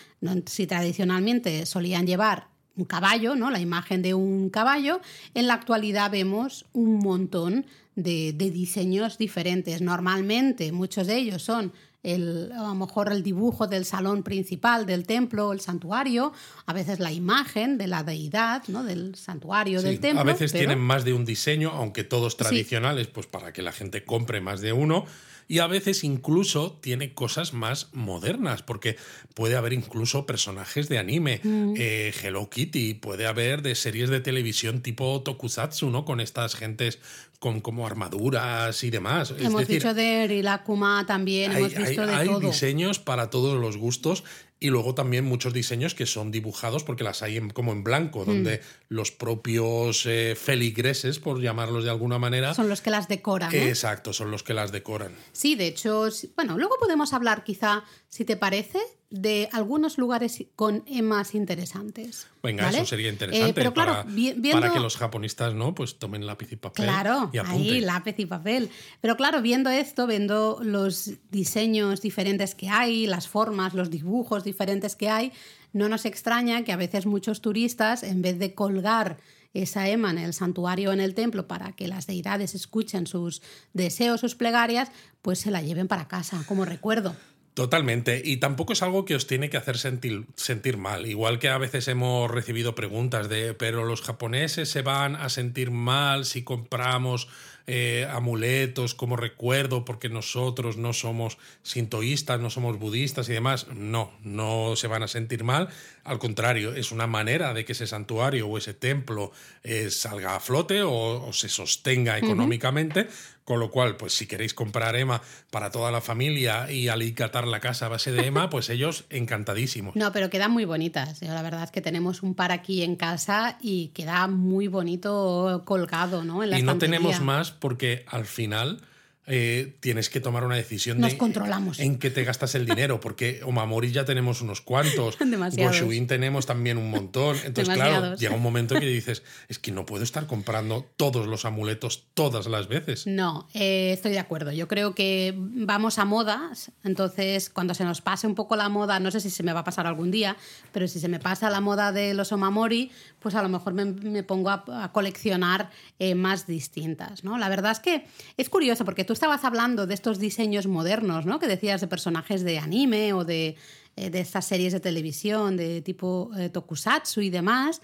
Si 0.48 0.66
tradicionalmente 0.66 1.68
solían 1.68 2.08
llevar 2.08 2.48
un 2.76 2.86
caballo, 2.86 3.36
¿no? 3.36 3.52
La 3.52 3.60
imagen 3.60 4.02
de 4.02 4.16
un 4.16 4.50
caballo. 4.50 5.02
En 5.36 5.46
la 5.46 5.54
actualidad 5.54 6.10
vemos 6.10 6.66
un 6.74 6.98
montón 6.98 7.68
de 7.96 8.34
diseños 8.34 9.20
diferentes. 9.20 9.82
Normalmente, 9.82 10.72
muchos 10.72 11.06
de 11.06 11.18
ellos 11.18 11.44
son 11.44 11.74
el, 12.06 12.52
a 12.54 12.64
lo 12.68 12.76
mejor 12.76 13.12
el 13.12 13.24
dibujo 13.24 13.68
del 13.68 13.84
salón 13.86 14.24
principal 14.24 14.86
del 14.86 15.06
templo, 15.06 15.52
el 15.54 15.60
santuario, 15.60 16.32
a 16.66 16.74
veces 16.74 17.00
la 17.00 17.12
imagen 17.12 17.78
de 17.78 17.88
la 17.88 18.04
deidad, 18.04 18.64
¿no? 18.68 18.84
Del 18.84 19.16
santuario, 19.16 19.80
Sí, 19.82 19.88
del 19.88 20.00
templo. 20.00 20.22
a 20.22 20.24
veces 20.24 20.52
pero- 20.52 20.62
tienen 20.68 20.80
más 20.80 21.04
de 21.04 21.14
un 21.14 21.26
diseño, 21.26 21.72
aunque 21.72 22.04
todos 22.04 22.38
tradicionales, 22.38 23.08
pues 23.08 23.28
para 23.28 23.52
que 23.54 23.62
la 23.62 23.72
gente 23.72 24.04
compre 24.06 24.40
más 24.42 24.62
de 24.62 24.72
uno. 24.74 25.06
Y 25.48 25.60
a 25.60 25.68
veces 25.68 26.04
incluso 26.04 26.80
tiene 26.82 27.14
cosas 27.14 27.54
más 27.54 27.90
modernas, 27.94 28.64
porque 28.64 28.98
puede 29.36 29.56
haber 29.56 29.74
incluso 29.74 30.26
personajes 30.26 30.90
de 30.90 30.98
anime, 30.98 31.40
Mm. 31.44 31.74
eh, 31.78 32.12
Hello 32.24 32.50
Kitty, 32.50 32.96
puede 32.96 33.28
haber 33.28 33.62
de 33.62 33.76
series 33.76 34.10
de 34.10 34.22
televisión 34.22 34.82
tipo 34.82 35.22
Tokusatsu, 35.22 35.92
¿no? 35.92 36.04
Con 36.04 36.20
estas 36.20 36.56
gentes 36.56 36.98
con 37.40 37.62
como 37.62 37.86
armaduras 37.86 38.84
y 38.84 38.90
demás. 38.90 39.32
Es 39.32 39.42
Hemos 39.46 39.62
decir, 39.62 39.78
dicho 39.78 39.94
de 39.94 40.28
Rilakuma 40.28 41.06
también, 41.06 41.52
hay, 41.52 41.58
hemos 41.58 41.76
visto 41.76 42.02
hay- 42.02 42.08
de 42.08 42.16
hay 42.16 42.28
todo. 42.28 42.40
diseños 42.40 43.00
para 43.00 43.30
todos 43.30 43.60
los 43.60 43.78
gustos 43.78 44.24
y 44.60 44.70
luego 44.70 44.96
también 44.96 45.26
muchos 45.26 45.54
diseños 45.54 45.94
que 45.96 46.06
son 46.06 46.32
dibujados 46.32 46.84
porque 46.84 47.04
las 47.04 47.22
hay 47.22 47.38
en- 47.38 47.50
como 47.50 47.72
en 47.74 47.84
blanco, 47.84 48.22
Mm. 48.22 48.26
donde 48.26 48.62
los 48.90 49.12
propios 49.12 50.06
eh, 50.06 50.36
feligreses, 50.40 51.20
por 51.20 51.42
llamarlos 51.42 51.84
de 51.84 51.90
alguna 51.90 52.18
manera, 52.20 52.54
Son 52.54 52.70
los 52.70 52.82
que 52.82 52.90
las 52.90 53.08
decoran. 53.08 53.54
exacto, 53.54 54.14
son 54.14 54.32
los 54.32 54.44
que 54.44 54.54
las 54.54 54.72
decoran. 54.72 55.12
Sí, 55.34 55.56
de 55.56 55.68
hecho, 55.68 56.08
bueno, 56.36 56.58
luego 56.58 56.78
podemos 56.80 57.14
hablar 57.14 57.44
quizá, 57.44 57.84
si 58.16 58.24
te 58.24 58.38
parece, 58.38 58.80
de 59.10 59.50
algunos 59.52 59.98
lugares 59.98 60.42
con 60.56 60.84
emas 60.88 61.36
interesantes. 61.36 62.28
Venga, 62.42 62.64
¿vale? 62.64 62.78
eso 62.78 62.86
sería 62.86 63.10
interesante 63.10 63.50
Eh, 63.50 63.54
pero 63.54 63.74
claro, 63.74 63.92
para, 63.92 64.04
vi- 64.04 64.32
viendo... 64.38 64.62
para 64.62 64.72
que 64.72 64.80
los 64.80 64.96
japonistas 64.96 65.54
no 65.54 65.76
pues 65.76 66.00
tomen 66.00 66.26
lápiz 66.26 66.50
y 66.54 66.56
papel 66.56 66.86
Claro, 66.86 67.30
y 67.34 67.40
ahí 67.40 67.82
lápiz 67.82 68.16
y 68.18 68.26
papel. 68.26 68.70
Pero 69.02 69.18
claro, 69.18 69.42
viendo 69.42 69.70
esto, 69.70 70.08
viendo 70.08 70.60
los 70.64 71.12
diseños 71.30 72.00
diferentes 72.02 72.56
que 72.56 72.70
hay, 72.70 73.06
las 73.06 73.28
formas, 73.28 73.74
los 73.74 73.90
dibujos 73.90 74.46
diferentes 74.46 74.96
que 74.96 75.10
hay, 75.10 75.34
no 75.74 75.90
nos 75.90 76.06
extraña 76.06 76.64
que 76.64 76.72
a 76.72 76.78
veces 76.78 77.06
muchos 77.06 77.42
turistas, 77.42 78.02
en 78.02 78.22
vez 78.22 78.40
de 78.40 78.54
colgar 78.54 79.18
esa 79.54 79.90
ema 79.90 80.10
en 80.12 80.20
el 80.20 80.34
santuario 80.34 80.92
o 80.92 80.94
en 80.94 81.02
el 81.02 81.14
templo 81.16 81.48
para 81.50 81.74
que 81.74 81.90
las 81.90 82.08
deidades 82.08 82.56
escuchen 82.56 83.08
sus 83.08 83.42
deseos, 83.74 84.22
sus 84.22 84.36
plegarias, 84.36 84.90
pues 85.22 85.40
se 85.40 85.52
la 85.52 85.62
lleven 85.62 85.90
para 85.90 86.08
casa 86.08 86.42
como 86.48 86.64
recuerdo. 86.64 87.14
Totalmente. 87.56 88.22
Y 88.24 88.38
tampoco 88.38 88.74
es 88.74 88.84
algo 88.84 89.06
que 89.06 89.16
os 89.16 89.28
tiene 89.28 89.50
que 89.50 89.56
hacer 89.56 89.78
sentir, 89.78 90.26
sentir 90.36 90.76
mal. 90.76 91.06
Igual 91.06 91.40
que 91.40 91.48
a 91.48 91.58
veces 91.58 91.88
hemos 91.88 92.30
recibido 92.30 92.76
preguntas 92.76 93.30
de, 93.30 93.54
pero 93.54 93.86
los 93.86 94.02
japoneses 94.02 94.68
se 94.68 94.82
van 94.82 95.16
a 95.16 95.30
sentir 95.30 95.72
mal 95.72 96.26
si 96.26 96.44
compramos 96.44 97.30
eh, 97.66 98.08
amuletos 98.12 98.94
como 98.94 99.16
recuerdo 99.16 99.86
porque 99.86 100.08
nosotros 100.08 100.76
no 100.76 100.94
somos 100.94 101.38
sintoístas, 101.64 102.42
no 102.42 102.50
somos 102.50 102.78
budistas 102.78 103.30
y 103.30 103.34
demás. 103.34 103.68
No, 103.74 104.12
no 104.22 104.76
se 104.76 104.88
van 104.88 105.04
a 105.04 105.08
sentir 105.08 105.46
mal. 105.46 105.70
Al 106.06 106.20
contrario, 106.20 106.74
es 106.74 106.92
una 106.92 107.08
manera 107.08 107.54
de 107.54 107.66
que 107.66 107.74
ese 107.74 107.88
santuario 107.88 108.48
o 108.48 108.58
ese 108.58 108.74
templo 108.74 109.32
eh, 109.64 109.90
salga 109.90 110.36
a 110.36 110.40
flote 110.40 110.82
o, 110.84 111.26
o 111.28 111.34
se 111.34 111.50
sostenga 111.50 112.18
económicamente 112.18 113.08
Con 113.46 113.60
lo 113.60 113.70
cual, 113.70 113.96
pues 113.96 114.14
si 114.14 114.26
queréis 114.26 114.56
comprar 114.56 114.96
Ema 114.96 115.22
para 115.52 115.70
toda 115.70 115.92
la 115.92 116.02
familia 116.02 116.72
y 116.72 116.88
alicatar 116.88 117.46
la 117.46 117.60
casa 117.60 117.86
a 117.86 117.90
base 117.90 118.12
de 118.12 118.26
Ema, 118.26 118.50
pues 118.50 118.72
ellos 118.72 119.06
encantadísimos. 119.12 119.96
No, 119.96 120.12
pero 120.12 120.32
quedan 120.32 120.50
muy 120.50 120.66
bonitas. 120.66 121.22
La 121.22 121.44
verdad 121.44 121.64
es 121.64 121.70
que 121.70 121.82
tenemos 121.82 122.24
un 122.24 122.34
par 122.34 122.52
aquí 122.52 122.82
en 122.82 122.96
casa 122.96 123.60
y 123.62 123.90
queda 123.90 124.26
muy 124.28 124.68
bonito 124.68 125.62
colgado, 125.64 126.24
¿no? 126.24 126.42
En 126.44 126.50
la 126.50 126.58
y 126.60 126.64
no 126.64 126.72
estantería. 126.72 126.98
tenemos 126.98 127.22
más 127.22 127.52
porque 127.52 128.04
al 128.08 128.26
final 128.26 128.82
eh, 129.28 129.78
tienes 129.80 130.10
que 130.10 130.20
tomar 130.20 130.44
una 130.44 130.56
decisión 130.56 131.00
Nos 131.00 131.12
de 131.14 131.18
controlamos. 131.18 131.80
en 131.80 131.98
qué 131.98 132.10
te 132.12 132.24
gastas 132.24 132.56
el 132.56 132.66
dinero, 132.66 133.00
porque 133.00 133.42
Omamori 133.44 133.92
ya 133.92 134.06
tenemos 134.06 134.42
unos 134.42 134.62
cuantos. 134.62 135.18
Goshuin 135.58 136.08
tenemos 136.08 136.46
también 136.46 136.78
un 136.78 136.90
montón. 136.90 137.38
Entonces, 137.44 137.74
claro, 137.74 138.16
llega 138.16 138.36
un 138.36 138.42
momento 138.42 138.80
que 138.80 138.86
dices, 138.86 139.24
es 139.48 139.60
que 139.60 139.72
no 139.72 139.86
puedo 139.86 140.04
estar 140.04 140.28
comprando 140.28 140.86
todos 140.98 141.28
los 141.28 141.46
amuletos 141.46 142.08
todas 142.14 142.48
las 142.48 142.68
veces. 142.68 143.08
No, 143.08 143.48
eh, 143.54 143.92
estoy 143.94 144.12
de 144.12 144.20
acuerdo. 144.20 144.52
Yo 144.52 144.68
creo 144.68 144.94
que 144.94 145.34
vamos 145.38 145.98
a 145.98 146.06
modas, 146.06 146.72
entonces 146.84 147.50
cuando 147.50 147.74
se 147.74 147.84
nos 147.84 148.02
pase 148.02 148.28
un 148.28 148.36
poco 148.36 148.56
la 148.56 148.70
moda, 148.70 149.00
no 149.00 149.12
sé 149.12 149.20
si 149.20 149.30
se 149.30 149.44
me 149.44 149.54
va 149.54 149.62
a 149.62 149.64
pasar 149.64 149.88
algún 149.88 150.12
día, 150.12 150.38
pero 150.72 150.88
si 150.88 151.00
se 151.00 151.08
me 151.08 151.20
pasa 151.20 151.50
la 151.50 151.62
moda 151.62 151.92
de 151.92 152.14
los 152.14 152.32
Omamori, 152.32 152.92
pues 153.20 153.34
a 153.36 153.42
lo 153.42 153.50
mejor 153.50 153.74
me, 153.74 153.86
me 153.86 154.24
pongo 154.24 154.50
a, 154.52 154.64
a 154.84 154.92
coleccionar 154.92 155.72
eh, 155.98 156.14
más 156.14 156.46
distintas. 156.46 157.24
¿no? 157.24 157.38
La 157.38 157.50
verdad 157.50 157.72
es 157.72 157.80
que 157.80 158.06
es 158.38 158.50
curioso 158.50 158.86
porque 158.86 159.04
tú 159.04 159.15
estabas 159.16 159.44
hablando 159.44 159.88
de 159.88 159.94
estos 159.94 160.20
diseños 160.20 160.68
modernos, 160.68 161.26
¿no? 161.26 161.40
que 161.40 161.48
decías 161.48 161.82
de 161.82 161.88
personajes 161.88 162.44
de 162.44 162.60
anime 162.60 163.14
o 163.14 163.26
de, 163.26 163.56
eh, 163.96 164.10
de 164.10 164.20
estas 164.20 164.46
series 164.46 164.74
de 164.74 164.80
televisión 164.80 165.58
de 165.58 165.82
tipo 165.82 166.30
eh, 166.38 166.50
tokusatsu 166.50 167.22
y 167.22 167.30
demás. 167.30 167.82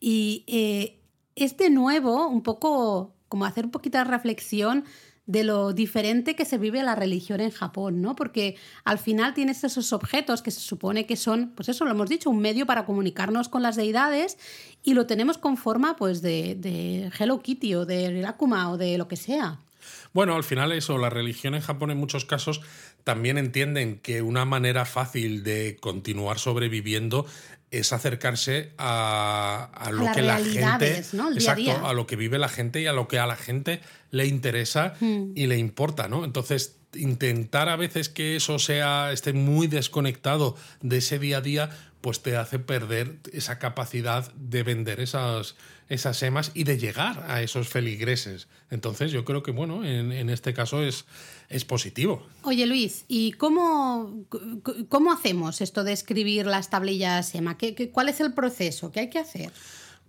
Y 0.00 0.44
eh, 0.46 1.00
es 1.34 1.56
de 1.56 1.70
nuevo 1.70 2.28
un 2.28 2.42
poco 2.42 3.14
como 3.28 3.44
hacer 3.44 3.64
un 3.64 3.70
poquito 3.70 3.98
de 3.98 4.04
reflexión 4.04 4.84
de 5.26 5.44
lo 5.44 5.74
diferente 5.74 6.34
que 6.34 6.46
se 6.46 6.56
vive 6.56 6.82
la 6.82 6.94
religión 6.94 7.40
en 7.40 7.50
Japón, 7.50 8.00
¿no? 8.00 8.16
Porque 8.16 8.56
al 8.84 8.98
final 8.98 9.34
tienes 9.34 9.62
esos 9.62 9.92
objetos 9.92 10.40
que 10.40 10.50
se 10.50 10.60
supone 10.60 11.04
que 11.04 11.16
son, 11.16 11.52
pues 11.54 11.68
eso 11.68 11.84
lo 11.84 11.90
hemos 11.90 12.08
dicho, 12.08 12.30
un 12.30 12.38
medio 12.38 12.64
para 12.64 12.86
comunicarnos 12.86 13.50
con 13.50 13.62
las 13.62 13.76
deidades 13.76 14.38
y 14.82 14.94
lo 14.94 15.06
tenemos 15.06 15.36
con 15.36 15.58
forma 15.58 15.96
pues 15.96 16.22
de, 16.22 16.54
de 16.54 17.12
Hello 17.18 17.42
Kitty 17.42 17.74
o 17.74 17.84
de 17.84 18.08
Rilakkuma 18.08 18.70
o 18.70 18.78
de 18.78 18.96
lo 18.96 19.06
que 19.06 19.16
sea. 19.16 19.60
Bueno, 20.12 20.34
al 20.36 20.44
final 20.44 20.72
eso, 20.72 20.98
la 20.98 21.10
religión 21.10 21.54
en 21.54 21.60
Japón 21.60 21.90
en 21.90 21.98
muchos 21.98 22.24
casos 22.24 22.60
también 23.04 23.38
entienden 23.38 23.98
que 23.98 24.22
una 24.22 24.44
manera 24.44 24.84
fácil 24.84 25.42
de 25.42 25.76
continuar 25.80 26.38
sobreviviendo 26.38 27.26
es 27.70 27.92
acercarse 27.92 28.72
a, 28.78 29.70
a 29.74 29.92
lo 29.92 30.10
que 30.12 30.22
la 30.22 30.36
gente 30.36 30.52
realidades, 30.52 31.12
¿no? 31.12 31.28
El 31.28 31.36
día 31.36 31.50
a 31.50 31.54
exacto 31.54 31.80
día. 31.80 31.88
a 31.90 31.92
lo 31.92 32.06
que 32.06 32.16
vive 32.16 32.38
la 32.38 32.48
gente 32.48 32.80
y 32.80 32.86
a 32.86 32.92
lo 32.92 33.08
que 33.08 33.18
a 33.18 33.26
la 33.26 33.36
gente 33.36 33.80
le 34.10 34.26
interesa 34.26 34.94
Hmm. 35.00 35.32
y 35.34 35.46
le 35.46 35.58
importa 35.58 36.08
no 36.08 36.24
entonces 36.24 36.76
intentar 36.94 37.68
a 37.68 37.76
veces 37.76 38.08
que 38.08 38.36
eso 38.36 38.58
sea 38.58 39.12
esté 39.12 39.34
muy 39.34 39.66
desconectado 39.66 40.56
de 40.80 40.96
ese 40.98 41.18
día 41.18 41.38
a 41.38 41.40
día 41.42 41.70
pues 42.00 42.22
te 42.22 42.36
hace 42.36 42.58
perder 42.58 43.18
esa 43.34 43.58
capacidad 43.58 44.32
de 44.32 44.62
vender 44.62 45.00
esas 45.00 45.56
esas 45.88 46.22
emas 46.22 46.50
y 46.54 46.64
de 46.64 46.76
llegar 46.78 47.24
a 47.28 47.42
esos 47.42 47.68
feligreses 47.68 48.48
entonces 48.70 49.10
yo 49.12 49.24
creo 49.24 49.42
que 49.42 49.50
bueno 49.52 49.84
en, 49.84 50.12
en 50.12 50.28
este 50.30 50.52
caso 50.54 50.82
es 50.82 51.04
es 51.48 51.64
positivo 51.64 52.26
Oye 52.42 52.66
Luis, 52.66 53.04
¿y 53.08 53.32
cómo, 53.32 54.24
cómo 54.90 55.12
hacemos 55.12 55.60
esto 55.62 55.82
de 55.84 55.92
escribir 55.94 56.44
las 56.46 56.68
tablillas 56.70 57.34
EMA? 57.34 57.56
¿Qué, 57.56 57.74
qué- 57.74 57.90
cuál 57.90 58.08
es 58.10 58.20
el 58.20 58.34
proceso? 58.34 58.90
¿Qué 58.92 59.00
hay 59.00 59.10
que 59.10 59.18
hacer? 59.18 59.50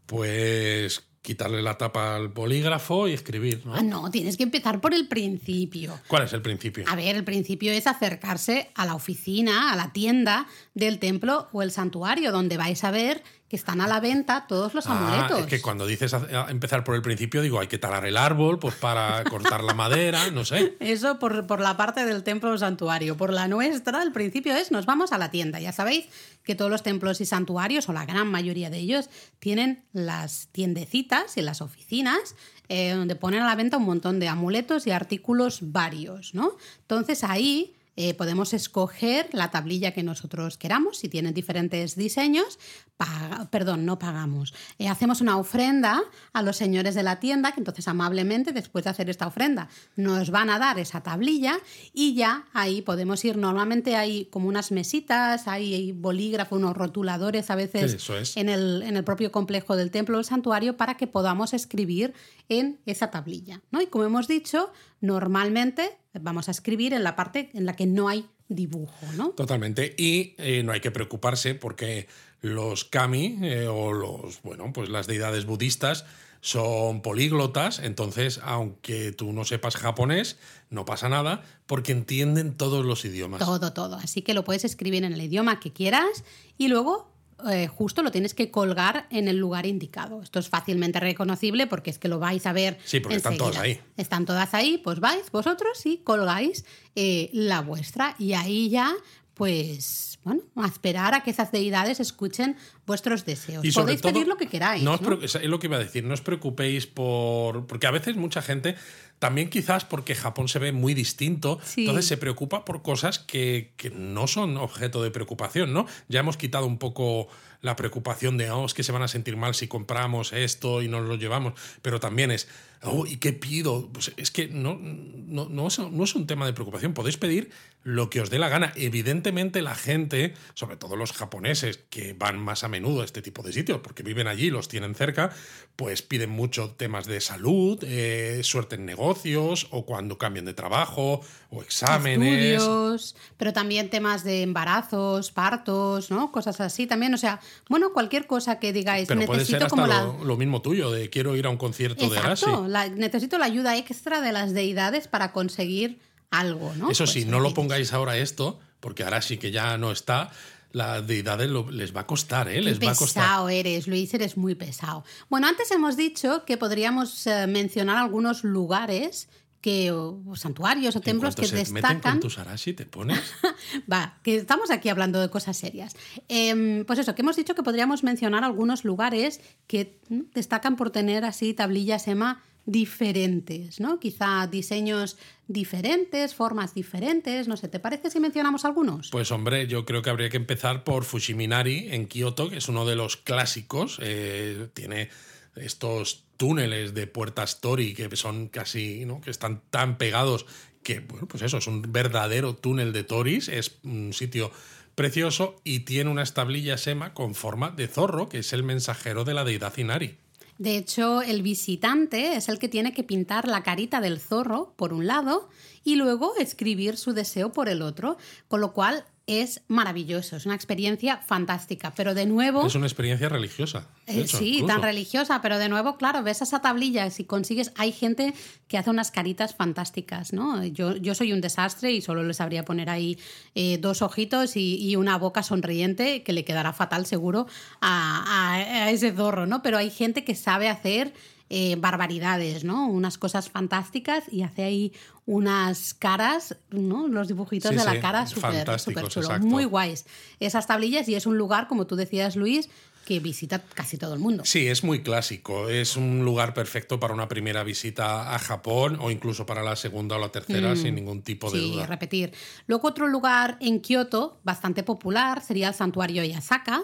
pues 0.06 1.06
quitarle 1.22 1.62
la 1.62 1.78
tapa 1.78 2.16
al 2.16 2.32
polígrafo 2.32 3.08
y 3.08 3.14
escribir 3.14 3.62
¿no? 3.66 3.76
Ah, 3.76 3.82
no, 3.84 4.10
tienes 4.10 4.38
que 4.38 4.44
empezar 4.44 4.82
por 4.82 4.94
el 4.94 5.08
principio. 5.08 6.00
¿cuál 6.08 6.24
es 6.24 6.34
el 6.34 6.42
principio? 6.42 6.86
A 6.88 6.96
ver, 6.96 7.16
el 7.16 7.24
principio 7.24 7.72
es 7.72 7.88
acercarse 7.88 8.72
a 8.74 8.86
la 8.86 8.96
oficina, 8.96 9.72
a 9.72 9.76
la 9.76 9.92
tienda 9.94 10.48
del 10.74 10.98
templo 10.98 11.48
o 11.52 11.62
el 11.62 11.72
santuario, 11.72 12.32
donde 12.32 12.58
vais 12.58 12.84
a 12.84 12.92
ver 12.92 13.22
que 13.50 13.56
están 13.56 13.82
a 13.82 13.88
la 13.88 14.00
venta 14.00 14.46
todos 14.48 14.76
los 14.76 14.86
Ah, 14.88 14.92
amuletos. 14.98 15.40
es 15.40 15.46
que 15.48 15.62
cuando 15.62 15.88
dices 15.88 16.14
a 16.14 16.46
empezar 16.50 16.84
por 16.84 16.94
el 16.96 17.02
principio, 17.02 17.42
digo, 17.42 17.60
hay 17.60 17.66
que 17.68 17.80
talar 17.80 18.06
el 18.06 18.16
árbol 18.16 18.60
pues 18.60 18.76
para 18.76 19.24
cortar 19.30 19.64
la 19.64 19.74
madera, 19.74 20.30
no 20.30 20.46
sé. 20.46 20.78
Eso 20.80 21.18
por, 21.18 21.48
por 21.48 21.60
la 21.60 21.76
parte 21.76 22.06
del 22.06 22.24
templo 22.24 22.52
o 22.52 22.58
santuario. 22.60 23.18
Por 23.18 23.34
la 23.34 23.48
nuestra, 23.48 24.04
el 24.04 24.12
principio 24.12 24.56
es 24.56 24.72
nos 24.72 24.86
vamos 24.86 25.12
a 25.12 25.18
la 25.18 25.32
tienda. 25.32 25.60
Ya 25.60 25.72
sabéis 25.72 26.06
que 26.44 26.54
todos 26.54 26.70
los 26.70 26.84
templos 26.84 27.22
y 27.22 27.26
santuarios, 27.26 27.90
o 27.90 27.94
la 27.94 28.06
gran 28.06 28.28
mayoría 28.28 28.70
de 28.70 28.78
ellos, 28.78 29.10
tienen 29.40 29.84
las 29.94 30.48
tiendecitas 30.52 31.36
y 31.38 31.42
las 31.42 31.62
oficinas 31.62 32.36
eh, 32.68 32.92
donde 32.92 33.16
ponen 33.16 33.42
a 33.42 33.48
la 33.48 33.56
venta 33.56 33.78
un 33.78 33.86
montón 33.86 34.20
de 34.20 34.28
amuletos 34.28 34.86
y 34.86 34.92
artículos 34.92 35.72
varios, 35.72 36.36
¿no? 36.36 36.52
Entonces 36.82 37.24
ahí 37.24 37.76
eh, 38.02 38.14
podemos 38.14 38.54
escoger 38.54 39.28
la 39.34 39.52
tablilla 39.52 39.92
que 39.92 40.04
nosotros 40.04 40.58
queramos, 40.58 40.98
si 41.00 41.10
tienen 41.10 41.34
diferentes 41.34 41.98
diseños, 41.98 42.58
paga- 42.96 43.50
perdón, 43.52 43.86
no 43.86 44.00
pagamos. 44.00 44.54
Eh, 44.78 44.88
hacemos 44.88 45.20
una 45.20 45.36
ofrenda 45.38 46.02
a 46.32 46.42
los 46.42 46.56
señores 46.56 46.96
de 46.96 47.04
la 47.04 47.20
tienda, 47.20 47.52
que 47.52 47.60
entonces 47.60 47.90
amablemente, 47.90 48.54
después 48.54 48.86
de 48.86 48.92
hacer 48.92 49.10
esta 49.10 49.28
ofrenda, 49.28 49.68
nos 49.98 50.30
van 50.32 50.50
a 50.50 50.60
dar 50.60 50.80
esa 50.80 51.02
tablilla 51.04 51.58
y 51.94 52.14
ya 52.16 52.46
ahí 52.54 52.82
podemos 52.82 53.26
ir. 53.26 53.36
Normalmente 53.36 53.98
hay 53.98 54.26
como 54.28 54.48
unas 54.48 54.72
mesitas, 54.72 55.50
hay 55.50 55.92
bolígrafo, 55.92 56.56
unos 56.56 56.78
rotuladores 56.78 57.50
a 57.50 57.56
veces 57.56 57.96
Eso 57.96 58.18
es. 58.18 58.38
en, 58.38 58.48
el, 58.48 58.82
en 58.84 58.96
el 58.96 59.04
propio 59.04 59.30
complejo 59.32 59.76
del 59.76 59.92
templo 59.92 60.16
o 60.16 60.20
el 60.22 60.26
santuario 60.26 60.78
para 60.78 60.96
que 60.96 61.06
podamos 61.08 61.54
escribir 61.54 62.14
en 62.48 62.80
esa 62.86 63.12
tablilla. 63.12 63.62
¿no? 63.72 63.82
Y 63.82 63.88
como 63.88 64.06
hemos 64.06 64.30
dicho, 64.30 64.72
normalmente 65.02 65.98
vamos 66.14 66.48
a 66.48 66.52
escribir 66.52 66.94
en 66.94 67.04
la 67.04 67.16
parte 67.16 67.50
en 67.54 67.66
la 67.66 67.76
que 67.76 67.86
no 67.86 68.08
hay 68.08 68.26
dibujo, 68.48 69.06
¿no? 69.16 69.30
Totalmente. 69.30 69.96
Y 69.98 70.36
eh, 70.38 70.64
no 70.64 70.72
hay 70.72 70.80
que 70.80 70.92
preocuparse 70.92 71.56
porque 71.56 72.08
los 72.42 72.86
kami 72.86 73.38
eh, 73.44 73.68
o 73.68 73.94
los, 73.94 74.42
bueno, 74.42 74.72
pues 74.74 74.90
las 74.90 75.08
deidades 75.08 75.46
budistas 75.46 76.06
son 76.42 77.02
políglotas, 77.02 77.80
entonces 77.80 78.40
aunque 78.44 79.12
tú 79.12 79.34
no 79.34 79.44
sepas 79.44 79.76
japonés, 79.76 80.38
no 80.70 80.86
pasa 80.86 81.10
nada 81.10 81.44
porque 81.68 81.92
entienden 81.92 82.56
todos 82.56 82.86
los 82.86 83.04
idiomas. 83.04 83.40
Todo, 83.40 83.74
todo. 83.74 83.98
Así 83.98 84.22
que 84.22 84.34
lo 84.34 84.44
puedes 84.44 84.64
escribir 84.64 85.04
en 85.04 85.14
el 85.14 85.22
idioma 85.22 85.60
que 85.60 85.74
quieras 85.74 86.24
y 86.58 86.70
luego 86.70 87.12
eh, 87.50 87.68
justo 87.68 88.04
lo 88.04 88.12
tienes 88.12 88.34
que 88.34 88.52
colgar 88.52 89.08
en 89.10 89.28
el 89.28 89.38
lugar 89.38 89.66
indicado. 89.66 90.22
Esto 90.22 90.40
es 90.40 90.50
fácilmente 90.50 91.00
reconocible 91.00 91.68
porque 91.68 91.90
es 91.90 92.00
que 92.00 92.08
lo 92.08 92.20
vais 92.20 92.46
a 92.46 92.54
ver. 92.54 92.78
Sí, 92.84 93.00
porque 93.00 93.18
están 93.18 93.38
todas 93.38 93.58
ahí. 93.58 93.80
Están 93.98 94.26
todas 94.26 94.54
ahí, 94.54 94.78
pues 94.78 95.00
vais 95.00 95.32
vosotros 95.32 95.86
y 95.86 95.98
colgáis 95.98 96.66
eh, 96.96 97.30
la 97.34 97.62
vuestra. 97.62 98.16
Y 98.20 98.34
ahí 98.34 98.70
ya, 98.70 98.94
pues, 99.40 100.20
bueno, 100.26 100.42
a 100.58 100.68
esperar 100.68 101.14
a 101.14 101.24
que 101.24 101.32
esas 101.32 101.50
deidades 101.54 102.02
escuchen 102.02 102.58
vuestros 102.86 103.24
deseos. 103.24 103.64
Y 103.64 103.72
Podéis 103.72 104.02
todo, 104.02 104.12
pedir 104.12 104.28
lo 104.28 104.36
que 104.36 104.48
queráis. 104.48 104.84
No 104.84 104.92
¿no? 104.92 104.96
os 104.96 105.02
preo- 105.02 105.24
es 105.24 105.42
lo 105.48 105.60
que 105.60 105.68
iba 105.68 105.78
a 105.78 105.80
decir, 105.80 106.04
no 106.04 106.14
os 106.14 106.20
preocupéis 106.20 106.88
por. 106.88 107.66
Porque 107.66 107.88
a 107.88 107.92
veces 107.92 108.18
mucha 108.18 108.42
gente, 108.42 108.76
también 109.18 109.50
quizás 109.50 109.86
porque 109.86 110.14
Japón 110.14 110.50
se 110.50 110.60
ve 110.60 110.74
muy 110.74 110.94
distinto, 110.94 111.58
Sí. 111.64 111.82
entonces 111.82 112.06
se 112.06 112.18
preocupa 112.18 112.66
por 112.66 112.82
cosas 112.82 113.18
que, 113.20 113.72
que 113.78 113.92
no 113.92 114.28
son 114.28 114.58
objeto 114.58 115.02
de 115.02 115.10
preocupación, 115.10 115.72
¿no? 115.72 115.86
Ya 116.10 116.20
hemos 116.20 116.36
quitado 116.36 116.66
un 116.66 116.78
poco 116.78 117.30
la 117.62 117.76
preocupación 117.78 118.38
de, 118.38 118.52
oh, 118.52 118.66
es 118.66 118.74
que 118.74 118.84
se 118.84 118.92
van 118.92 119.04
a 119.04 119.08
sentir 119.08 119.38
mal 119.38 119.56
si 119.56 119.68
compramos 119.68 120.32
esto 120.34 120.82
y 120.82 120.90
nos 120.90 121.08
lo 121.08 121.16
llevamos, 121.16 121.54
pero 121.82 122.00
también 122.00 122.32
es, 122.32 122.48
oh, 122.84 123.06
¿y 123.06 123.18
qué 123.18 123.34
pido? 123.34 123.90
Pues 123.92 124.12
es 124.18 124.32
que 124.32 124.48
no, 124.48 124.78
no, 124.82 125.48
no, 125.50 125.68
es, 125.68 125.80
no 125.80 126.04
es 126.06 126.16
un 126.16 126.26
tema 126.28 126.46
de 126.46 126.54
preocupación, 126.54 126.94
podéis 126.94 127.18
pedir 127.18 127.52
lo 127.84 128.10
que 128.10 128.20
os 128.22 128.30
dé 128.30 128.40
la 128.40 128.50
gana. 128.50 128.74
Evidentemente 128.76 129.62
la 129.62 129.74
gente, 129.74 130.34
sobre 130.54 130.76
todo 130.76 130.96
los 130.96 131.14
japoneses, 131.14 131.80
que 131.90 132.14
van 132.14 132.38
más 132.38 132.64
a 132.64 132.68
menudo 132.68 133.02
a 133.02 133.06
este 133.06 133.22
tipo 133.22 133.42
de 133.42 133.54
sitios, 133.54 133.80
porque 133.82 134.04
viven 134.04 134.28
allí, 134.28 134.50
los 134.50 134.68
tienen 134.68 134.96
cerca, 134.96 135.32
pues 135.76 136.02
piden 136.02 136.30
mucho 136.30 136.72
temas 136.72 137.06
de 137.08 137.22
salud, 137.22 137.80
eh, 137.84 138.42
suerte 138.44 138.76
en 138.76 138.86
negocios, 138.86 139.68
o 139.72 139.86
cuando 139.86 140.18
cambian 140.18 140.46
de 140.46 140.54
trabajo, 140.54 141.22
o 141.52 141.62
exámenes. 141.64 142.60
Estudios, 142.60 143.16
pero 143.38 143.54
también 143.54 143.90
temas 143.90 144.24
de 144.26 144.42
embarazos, 144.42 145.32
partos, 145.32 146.12
¿no? 146.12 146.32
Cosas 146.32 146.60
así 146.60 146.86
también. 146.86 147.14
O 147.14 147.18
sea, 147.18 147.40
bueno, 147.70 147.94
cualquier 147.94 148.28
cosa 148.28 148.60
que 148.60 148.74
digáis, 148.74 149.08
Pero 149.08 149.22
puede 149.26 149.40
necesito 149.40 149.58
ser 149.60 149.64
hasta 149.68 149.70
como 149.70 149.88
la. 149.88 150.02
lo, 150.04 150.26
lo 150.26 150.38
mismo 150.38 150.62
tuyo, 150.62 150.92
de 150.92 151.10
quiero 151.10 151.36
ir 151.38 151.46
a 151.46 151.50
un 151.50 151.58
concierto 151.58 152.10
de 152.10 152.18
Arashi. 152.20 152.46
La- 152.68 152.90
necesito 152.90 153.38
la 153.38 153.46
ayuda 153.46 153.78
extra 153.78 154.22
de 154.22 154.32
las 154.34 154.54
deidades 154.54 155.08
para 155.08 155.32
conseguir 155.32 156.00
algo, 156.32 156.74
¿no? 156.76 156.92
Eso 156.92 157.04
Pues 157.06 157.12
sí, 157.14 157.26
no 157.26 157.40
lo 157.40 157.54
pongáis 157.54 157.94
ahora 157.94 158.18
esto, 158.18 158.60
porque 158.80 159.04
Arashi 159.04 159.38
que 159.38 159.52
ya 159.52 159.78
no 159.78 159.92
está, 159.92 160.32
las 160.72 161.06
deidades 161.08 161.50
lo- 161.50 161.72
les 161.72 161.96
va 161.96 162.02
a 162.02 162.08
costar, 162.08 162.48
¿eh? 162.48 162.56
Qué 162.56 162.62
Les 162.62 162.80
va 162.80 162.92
a 162.92 162.96
costar. 162.96 163.24
pesado 163.24 163.50
eres, 163.50 163.88
Luis, 163.88 164.14
eres 164.14 164.38
muy 164.38 164.54
pesado. 164.56 165.04
Bueno, 165.30 165.48
antes 165.48 165.72
hemos 165.72 165.98
dicho 165.98 166.46
que 166.46 166.58
podríamos 166.58 167.26
eh, 167.28 167.48
mencionar 167.48 167.98
algunos 167.98 168.44
lugares 168.44 169.30
que, 169.62 169.92
o, 169.92 170.22
o 170.26 170.36
santuarios 170.38 170.96
o 170.96 171.02
templos 171.02 171.36
que 171.36 171.46
se 171.48 171.56
meten 171.58 171.74
destacan. 171.74 172.12
con 172.14 172.20
tus 172.22 172.38
Arashi, 172.38 172.72
te 172.74 172.86
pones. 172.86 173.20
Va, 173.92 174.18
que 174.24 174.36
estamos 174.38 174.70
aquí 174.72 174.88
hablando 174.88 175.20
de 175.20 175.30
cosas 175.30 175.58
serias. 175.58 175.96
Em, 176.30 176.86
pues 176.86 177.00
eso, 177.00 177.14
que 177.16 177.24
hemos 177.24 177.36
dicho 177.36 177.56
que 177.56 177.64
podríamos 177.64 178.04
mencionar 178.04 178.44
algunos 178.46 178.86
lugares 178.86 179.42
que 179.68 180.00
mm, 180.10 180.20
destacan 180.34 180.76
por 180.78 180.92
tener 180.92 181.26
así 181.26 181.54
tablillas 181.54 182.08
EMA 182.08 182.42
diferentes, 182.70 183.80
¿no? 183.80 184.00
Quizá 184.00 184.46
diseños 184.46 185.18
diferentes, 185.48 186.36
formas 186.36 186.76
diferentes, 186.76 187.48
no 187.48 187.58
sé, 187.58 187.68
¿te 187.68 187.80
parece 187.80 188.12
si 188.12 188.20
mencionamos 188.20 188.64
algunos? 188.64 189.10
Pues 189.10 189.32
hombre, 189.32 189.66
yo 189.66 189.86
creo 189.86 190.04
que 190.04 190.12
habría 190.12 190.30
que 190.30 190.38
empezar 190.38 190.84
por 190.84 191.04
Fushiminari 191.04 191.88
en 191.90 192.08
Kioto, 192.08 192.50
que 192.50 192.58
es 192.58 192.70
uno 192.70 192.86
de 192.86 192.96
los 192.96 193.18
clásicos, 193.18 193.98
eh, 194.04 194.68
tiene 194.76 195.10
estos 195.56 196.26
túneles 196.38 196.94
de 196.94 197.08
puertas 197.08 197.60
Tori 197.60 197.96
que 197.96 198.16
son 198.16 198.48
casi, 198.48 199.04
¿no? 199.06 199.20
que 199.20 199.32
están 199.32 199.62
tan 199.72 199.98
pegados 199.98 200.46
que, 200.84 201.00
bueno, 201.00 201.28
pues 201.28 201.42
eso, 201.42 201.58
es 201.58 201.68
un 201.68 201.82
verdadero 201.92 202.56
túnel 202.56 202.94
de 202.94 203.04
Toris, 203.04 203.50
es 203.50 203.80
un 203.84 204.14
sitio 204.14 204.52
precioso 204.94 205.60
y 205.64 205.80
tiene 205.82 206.12
una 206.12 206.24
establilla 206.24 206.78
sema 206.78 207.14
con 207.16 207.34
forma 207.34 207.72
de 207.72 207.88
zorro, 207.88 208.30
que 208.30 208.40
es 208.40 208.54
el 208.54 208.64
mensajero 208.64 209.24
de 209.24 209.34
la 209.34 209.44
deidad 209.44 209.76
Inari. 209.78 210.18
De 210.60 210.76
hecho, 210.76 211.22
el 211.22 211.42
visitante 211.42 212.36
es 212.36 212.50
el 212.50 212.60
que 212.60 212.68
tiene 212.68 212.94
que 212.94 213.06
pintar 213.06 213.48
la 213.48 213.64
carita 213.64 214.02
del 214.02 214.20
zorro 214.20 214.74
por 214.76 214.92
un 214.92 215.08
lado 215.08 215.48
y 215.86 215.96
luego 215.96 216.36
escribir 216.36 216.98
su 216.98 217.14
deseo 217.14 217.54
por 217.54 217.70
el 217.70 217.82
otro, 217.82 218.18
con 218.50 218.60
lo 218.60 218.74
cual 218.74 219.06
es 219.30 219.62
maravilloso, 219.68 220.36
es 220.38 220.48
una 220.48 220.56
experiencia 220.56 221.18
fantástica, 221.18 221.94
pero 221.96 222.16
de 222.16 222.26
nuevo... 222.26 222.66
Es 222.66 222.74
una 222.74 222.88
experiencia 222.88 223.30
religiosa. 223.30 223.88
Eh, 224.08 224.28
sí, 224.28 224.64
tan 224.66 224.82
religiosa, 224.82 225.40
pero 225.44 225.60
de 225.60 225.70
nuevo, 225.70 225.98
claro, 225.98 226.24
ves 226.24 226.42
esa 226.42 226.62
tablilla 226.62 227.06
y 227.06 227.12
si 227.12 227.26
consigues, 227.26 227.72
hay 227.76 227.92
gente 227.92 228.34
que 228.68 228.80
hace 228.80 228.90
unas 228.90 229.12
caritas 229.12 229.54
fantásticas, 229.54 230.34
¿no? 230.34 230.66
Yo, 230.66 230.96
yo 230.96 231.14
soy 231.14 231.32
un 231.32 231.42
desastre 231.42 231.92
y 231.92 232.02
solo 232.02 232.24
les 232.24 232.38
sabría 232.38 232.66
poner 232.66 232.90
ahí 232.90 233.20
eh, 233.54 233.78
dos 233.78 234.02
ojitos 234.02 234.58
y, 234.58 234.96
una 234.96 235.18
boca 235.18 235.44
sonriente 235.44 236.24
que 236.24 236.34
le 236.34 236.44
quedará 236.44 236.74
fatal 236.74 237.06
seguro 237.06 237.46
a, 237.80 238.56
a 238.56 238.90
ese 238.90 239.12
zorro, 239.14 239.46
¿no? 239.46 239.62
Pero 239.62 239.78
hay 239.78 239.92
gente 239.92 240.24
que 240.24 240.34
sabe 240.34 240.68
hacer 240.68 241.14
eh, 241.50 241.76
barbaridades, 241.78 242.64
¿no? 242.64 242.88
Unas 242.88 243.18
cosas 243.18 243.50
fantásticas 243.50 244.24
y 244.32 244.44
hace 244.44 244.64
ahí 244.64 244.94
unas 245.26 245.94
caras, 245.94 246.58
¿no? 246.70 247.08
Los 247.08 247.28
dibujitos 247.28 247.72
de 247.72 247.84
la 247.84 248.00
cara 248.00 248.28
súper 248.28 248.80
super 248.80 249.08
chulos, 249.08 249.42
muy 249.42 249.66
guays. 249.66 250.06
Esas 250.40 250.68
tablillas 250.68 251.08
y 251.08 251.16
es 251.16 251.26
un 251.26 251.38
lugar, 251.38 251.68
como 251.68 251.88
tú 251.88 251.96
decías, 251.96 252.36
Luis, 252.36 252.70
que 253.10 253.20
visita 253.20 253.64
casi 253.74 253.98
todo 253.98 254.14
el 254.14 254.20
mundo. 254.20 254.44
Sí, 254.46 254.68
es 254.68 254.84
muy 254.84 255.02
clásico. 255.02 255.70
Es 255.70 255.96
un 255.96 256.24
lugar 256.24 256.54
perfecto 256.54 257.00
para 257.00 257.16
una 257.16 257.28
primera 257.28 257.64
visita 257.64 258.36
a 258.36 258.38
Japón 258.38 259.00
o 259.02 259.10
incluso 259.10 259.48
para 259.48 259.64
la 259.64 259.76
segunda 259.76 260.18
o 260.18 260.20
la 260.20 260.30
tercera, 260.30 260.74
mm. 260.74 260.78
sin 260.78 260.94
ningún 260.94 261.24
tipo 261.24 261.50
de 261.50 261.60
duda. 261.60 261.82
Sí, 261.82 261.90
repetir. 261.90 262.32
Luego 262.68 262.88
otro 262.88 263.08
lugar 263.08 263.58
en 263.62 263.82
Kioto, 263.82 264.40
bastante 264.44 264.84
popular, 264.84 265.42
sería 265.44 265.70
el 265.70 265.74
santuario 265.74 266.24
Yasaka. 266.24 266.84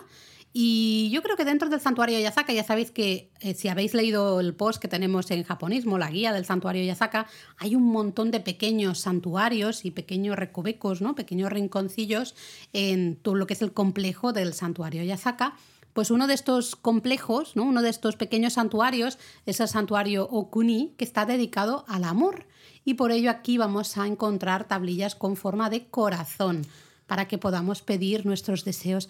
Y 0.57 1.09
yo 1.09 1.21
creo 1.21 1.35
que 1.35 1.43
dentro 1.43 1.67
del 1.67 1.81
santuario 1.81 2.17
Yasaka, 2.17 2.53
ya 2.53 2.63
sabéis 2.63 2.89
que 2.89 3.29
eh, 3.41 3.55
si 3.55 3.67
habéis 3.67 3.93
leído 3.93 4.39
el 4.39 4.53
post 4.53 4.81
que 4.81 4.87
tenemos 4.87 5.29
en 5.31 5.43
japonismo, 5.43 5.97
la 5.97 6.09
guía 6.09 6.31
del 6.31 6.45
santuario 6.45 6.81
Yasaka, 6.85 7.27
hay 7.57 7.75
un 7.75 7.83
montón 7.83 8.31
de 8.31 8.39
pequeños 8.39 8.99
santuarios 8.99 9.83
y 9.83 9.91
pequeños 9.91 10.37
recovecos, 10.37 11.01
¿no? 11.01 11.13
pequeños 11.13 11.51
rinconcillos 11.51 12.35
en 12.71 13.17
todo 13.17 13.35
lo 13.35 13.47
que 13.47 13.53
es 13.55 13.61
el 13.61 13.73
complejo 13.73 14.31
del 14.31 14.53
santuario 14.53 15.03
Yasaka. 15.03 15.57
Pues 15.91 16.09
uno 16.09 16.25
de 16.25 16.35
estos 16.35 16.77
complejos, 16.77 17.57
¿no? 17.57 17.63
uno 17.63 17.81
de 17.81 17.89
estos 17.89 18.15
pequeños 18.15 18.53
santuarios, 18.53 19.17
es 19.45 19.59
el 19.59 19.67
santuario 19.67 20.23
Okuni, 20.23 20.93
que 20.97 21.03
está 21.03 21.25
dedicado 21.25 21.83
al 21.89 22.05
amor. 22.05 22.47
Y 22.85 22.93
por 22.93 23.11
ello 23.11 23.29
aquí 23.29 23.57
vamos 23.57 23.97
a 23.97 24.07
encontrar 24.07 24.69
tablillas 24.69 25.15
con 25.15 25.35
forma 25.35 25.69
de 25.69 25.87
corazón 25.87 26.61
para 27.07 27.27
que 27.27 27.37
podamos 27.37 27.81
pedir 27.81 28.25
nuestros 28.25 28.65
deseos 28.65 29.09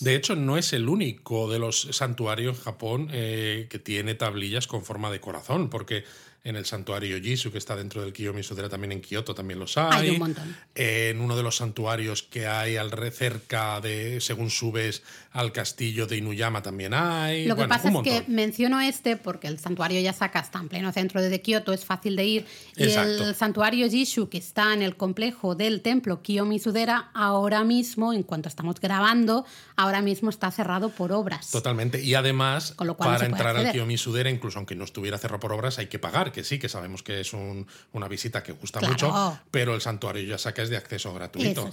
De 0.00 0.14
hecho, 0.14 0.36
no 0.36 0.58
es 0.58 0.72
el 0.72 0.88
único 0.88 1.50
de 1.50 1.58
los 1.58 1.88
santuarios 1.92 2.58
en 2.58 2.62
Japón 2.62 3.08
eh, 3.12 3.66
que 3.70 3.78
tiene 3.78 4.14
tablillas 4.14 4.66
con 4.66 4.84
forma 4.84 5.10
de 5.10 5.20
corazón, 5.20 5.70
porque 5.70 6.04
en 6.46 6.54
el 6.54 6.64
santuario 6.64 7.20
Jisu, 7.20 7.50
que 7.50 7.58
está 7.58 7.74
dentro 7.74 8.02
del 8.02 8.12
Kiyomi 8.12 8.44
Sudera, 8.44 8.68
también 8.68 8.92
en 8.92 9.00
Kioto 9.00 9.34
también 9.34 9.58
los 9.58 9.76
hay. 9.76 10.10
Hay 10.10 10.10
un 10.10 10.18
montón. 10.20 10.56
En 10.76 11.20
uno 11.20 11.36
de 11.36 11.42
los 11.42 11.56
santuarios 11.56 12.22
que 12.22 12.46
hay 12.46 12.76
al 12.76 12.92
cerca 13.10 13.80
de, 13.80 14.20
según 14.20 14.50
subes 14.50 15.02
al 15.32 15.52
castillo 15.52 16.06
de 16.06 16.18
Inuyama 16.18 16.62
también 16.62 16.94
hay. 16.94 17.46
Lo 17.46 17.56
que 17.56 17.66
pasa 17.66 17.88
es 17.88 17.96
que 18.02 18.24
menciono 18.28 18.80
este 18.80 19.16
porque 19.16 19.48
el 19.48 19.58
santuario 19.58 20.00
Yasaka 20.00 20.38
está 20.38 20.60
en 20.60 20.68
pleno 20.68 20.92
centro 20.92 21.20
de 21.20 21.42
Kioto, 21.42 21.72
es 21.72 21.84
fácil 21.84 22.14
de 22.14 22.24
ir. 22.24 22.46
Y 22.76 22.84
el 22.84 23.34
santuario 23.34 23.88
Jishu, 23.90 24.28
que 24.28 24.38
está 24.38 24.72
en 24.72 24.82
el 24.82 24.96
complejo 24.96 25.56
del 25.56 25.82
templo 25.82 26.22
Kiyomi 26.22 26.60
Sudera, 26.60 27.10
ahora 27.12 27.64
mismo, 27.64 28.12
en 28.12 28.22
cuanto 28.22 28.48
estamos 28.48 28.80
grabando, 28.80 29.44
ahora 29.74 30.00
mismo 30.00 30.30
está 30.30 30.50
cerrado 30.52 30.90
por 30.90 31.10
obras. 31.10 31.50
Totalmente. 31.50 32.00
Y 32.02 32.14
además, 32.14 32.76
para 32.96 33.26
entrar 33.26 33.56
al 33.56 33.72
Kiyomi 33.72 33.98
Sudera, 33.98 34.30
incluso 34.30 34.58
aunque 34.58 34.76
no 34.76 34.84
estuviera 34.84 35.18
cerrado 35.18 35.40
por 35.40 35.52
obras, 35.52 35.78
hay 35.78 35.88
que 35.88 35.98
pagar 35.98 36.35
que 36.36 36.44
sí, 36.44 36.58
que 36.58 36.68
sabemos 36.68 37.02
que 37.02 37.20
es 37.20 37.32
una 37.32 38.08
visita 38.08 38.42
que 38.42 38.52
gusta 38.52 38.78
mucho, 38.82 39.40
pero 39.50 39.74
el 39.74 39.80
santuario 39.80 40.22
Yasaka 40.22 40.62
es 40.62 40.68
de 40.68 40.76
acceso 40.76 41.14
gratuito. 41.14 41.70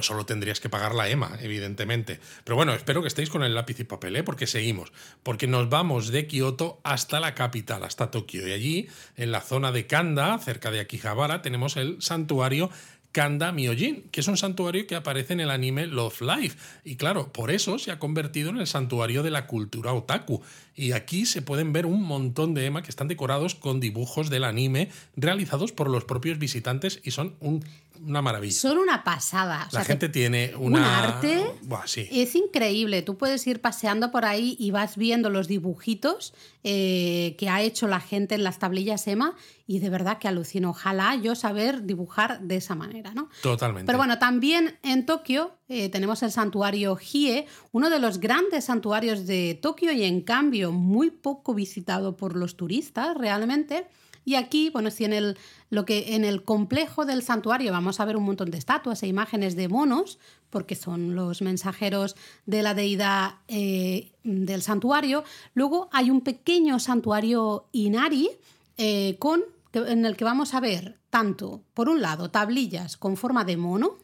solo 0.00 0.24
tendrías 0.24 0.60
que 0.60 0.68
pagar 0.68 0.94
la 0.94 1.08
EMA, 1.08 1.38
evidentemente. 1.40 2.20
Pero 2.44 2.54
bueno, 2.54 2.72
espero 2.72 3.02
que 3.02 3.08
estéis 3.08 3.30
con 3.30 3.42
el 3.42 3.56
lápiz 3.56 3.80
y 3.80 3.84
papel, 3.84 4.14
¿eh? 4.14 4.22
porque 4.22 4.46
seguimos. 4.46 4.92
Porque 5.24 5.48
nos 5.48 5.68
vamos 5.70 6.12
de 6.12 6.28
Kioto 6.28 6.78
hasta 6.84 7.18
la 7.18 7.34
capital, 7.34 7.82
hasta 7.82 8.12
Tokio. 8.12 8.46
Y 8.46 8.52
allí, 8.52 8.88
en 9.16 9.32
la 9.32 9.40
zona 9.40 9.72
de 9.72 9.88
Kanda, 9.88 10.38
cerca 10.38 10.70
de 10.70 10.78
Akihabara, 10.78 11.42
tenemos 11.42 11.76
el 11.76 12.00
santuario 12.00 12.70
Kanda 13.12 13.52
Myojin, 13.52 14.02
que 14.10 14.20
es 14.20 14.28
un 14.28 14.36
santuario 14.36 14.86
que 14.86 14.94
aparece 14.94 15.32
en 15.32 15.40
el 15.40 15.50
anime 15.50 15.86
Love 15.86 16.20
Life. 16.20 16.58
Y 16.84 16.96
claro, 16.96 17.32
por 17.32 17.50
eso 17.50 17.78
se 17.78 17.90
ha 17.90 17.98
convertido 17.98 18.50
en 18.50 18.58
el 18.58 18.66
santuario 18.66 19.22
de 19.22 19.30
la 19.30 19.46
cultura 19.46 19.92
otaku. 19.92 20.42
Y 20.74 20.92
aquí 20.92 21.24
se 21.24 21.42
pueden 21.42 21.72
ver 21.72 21.86
un 21.86 22.02
montón 22.02 22.54
de 22.54 22.66
EMA 22.66 22.82
que 22.82 22.90
están 22.90 23.08
decorados 23.08 23.54
con 23.54 23.80
dibujos 23.80 24.28
del 24.28 24.44
anime 24.44 24.90
realizados 25.16 25.72
por 25.72 25.88
los 25.88 26.04
propios 26.04 26.38
visitantes 26.38 27.00
y 27.02 27.12
son 27.12 27.34
una 28.04 28.22
maravilla. 28.22 28.54
Son 28.54 28.78
una 28.78 29.04
pasada. 29.04 29.68
La 29.72 29.84
gente 29.84 30.08
tiene 30.08 30.52
una... 30.56 30.78
un 30.78 30.84
arte. 30.84 31.44
Es 32.10 32.34
increíble. 32.34 33.02
Tú 33.02 33.16
puedes 33.16 33.46
ir 33.46 33.60
paseando 33.60 34.10
por 34.10 34.24
ahí 34.24 34.56
y 34.58 34.70
vas 34.70 34.96
viendo 34.96 35.30
los 35.30 35.48
dibujitos 35.48 36.34
eh, 36.64 37.36
que 37.38 37.48
ha 37.48 37.62
hecho 37.62 37.86
la 37.86 38.00
gente 38.00 38.34
en 38.34 38.44
las 38.44 38.58
tablillas 38.58 39.06
EMA 39.06 39.34
y 39.66 39.78
de 39.80 39.90
verdad 39.90 40.18
que 40.18 40.28
alucino. 40.28 40.70
Ojalá 40.70 41.16
yo 41.16 41.34
saber 41.34 41.84
dibujar 41.84 42.40
de 42.40 42.56
esa 42.56 42.74
manera, 42.74 43.12
¿no? 43.14 43.28
Totalmente. 43.42 43.86
Pero 43.86 43.98
bueno, 43.98 44.18
también 44.18 44.78
en 44.82 45.06
Tokio 45.06 45.52
eh, 45.68 45.88
tenemos 45.88 46.22
el 46.22 46.30
santuario 46.30 46.96
Hie, 46.98 47.46
uno 47.72 47.90
de 47.90 47.98
los 47.98 48.20
grandes 48.20 48.64
santuarios 48.64 49.26
de 49.26 49.58
Tokio 49.60 49.92
y 49.92 50.04
en 50.04 50.22
cambio 50.22 50.72
muy 50.72 51.10
poco 51.10 51.54
visitado 51.54 52.16
por 52.16 52.36
los 52.36 52.56
turistas 52.56 53.16
realmente. 53.16 53.86
Y 54.26 54.34
aquí, 54.34 54.70
bueno, 54.70 54.90
si 54.90 55.04
en 55.04 55.12
el, 55.12 55.38
lo 55.70 55.84
que, 55.84 56.16
en 56.16 56.24
el 56.24 56.42
complejo 56.42 57.06
del 57.06 57.22
santuario 57.22 57.70
vamos 57.70 58.00
a 58.00 58.04
ver 58.04 58.16
un 58.16 58.24
montón 58.24 58.50
de 58.50 58.58
estatuas 58.58 59.04
e 59.04 59.06
imágenes 59.06 59.54
de 59.54 59.68
monos, 59.68 60.18
porque 60.50 60.74
son 60.74 61.14
los 61.14 61.42
mensajeros 61.42 62.16
de 62.44 62.64
la 62.64 62.74
deidad 62.74 63.36
eh, 63.46 64.10
del 64.24 64.62
santuario. 64.62 65.22
Luego 65.54 65.88
hay 65.92 66.10
un 66.10 66.22
pequeño 66.22 66.80
santuario 66.80 67.68
Inari 67.70 68.30
eh, 68.76 69.14
con, 69.20 69.44
en 69.72 70.04
el 70.04 70.16
que 70.16 70.24
vamos 70.24 70.54
a 70.54 70.60
ver 70.60 70.98
tanto, 71.08 71.62
por 71.72 71.88
un 71.88 72.02
lado, 72.02 72.28
tablillas 72.28 72.96
con 72.96 73.16
forma 73.16 73.44
de 73.44 73.56
mono, 73.56 73.96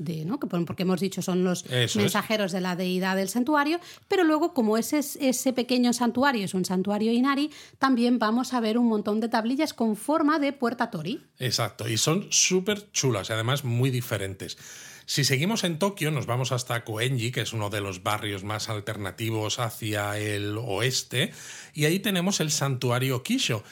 de, 0.00 0.24
¿no? 0.24 0.40
porque 0.40 0.82
hemos 0.82 0.98
dicho 0.98 1.20
son 1.22 1.44
los 1.44 1.64
mensajeros 1.94 2.52
de 2.52 2.60
la 2.60 2.74
deidad 2.74 3.16
del 3.16 3.28
santuario, 3.28 3.78
pero 4.08 4.24
luego 4.24 4.54
como 4.54 4.78
ese, 4.78 4.98
ese 4.98 5.52
pequeño 5.52 5.92
santuario 5.92 6.46
es 6.46 6.54
un 6.54 6.64
santuario 6.64 7.12
Inari, 7.12 7.50
también 7.78 8.18
vamos 8.18 8.54
a 8.54 8.60
ver 8.60 8.78
un 8.78 8.88
montón 8.88 9.20
de 9.20 9.28
tablillas 9.28 9.74
con 9.74 9.96
forma 9.96 10.38
de 10.38 10.52
puerta 10.52 10.90
Tori. 10.90 11.22
Exacto, 11.38 11.88
y 11.88 11.98
son 11.98 12.26
súper 12.30 12.90
chulas 12.92 13.28
y 13.28 13.34
además 13.34 13.64
muy 13.64 13.90
diferentes. 13.90 14.56
Si 15.04 15.24
seguimos 15.24 15.64
en 15.64 15.78
Tokio, 15.78 16.10
nos 16.12 16.26
vamos 16.26 16.52
hasta 16.52 16.84
Koenji, 16.84 17.32
que 17.32 17.40
es 17.40 17.52
uno 17.52 17.68
de 17.68 17.80
los 17.80 18.02
barrios 18.02 18.44
más 18.44 18.68
alternativos 18.68 19.58
hacia 19.58 20.16
el 20.18 20.56
oeste, 20.56 21.32
y 21.74 21.84
ahí 21.84 21.98
tenemos 21.98 22.38
el 22.38 22.50
santuario 22.50 23.22
Kisho. 23.24 23.64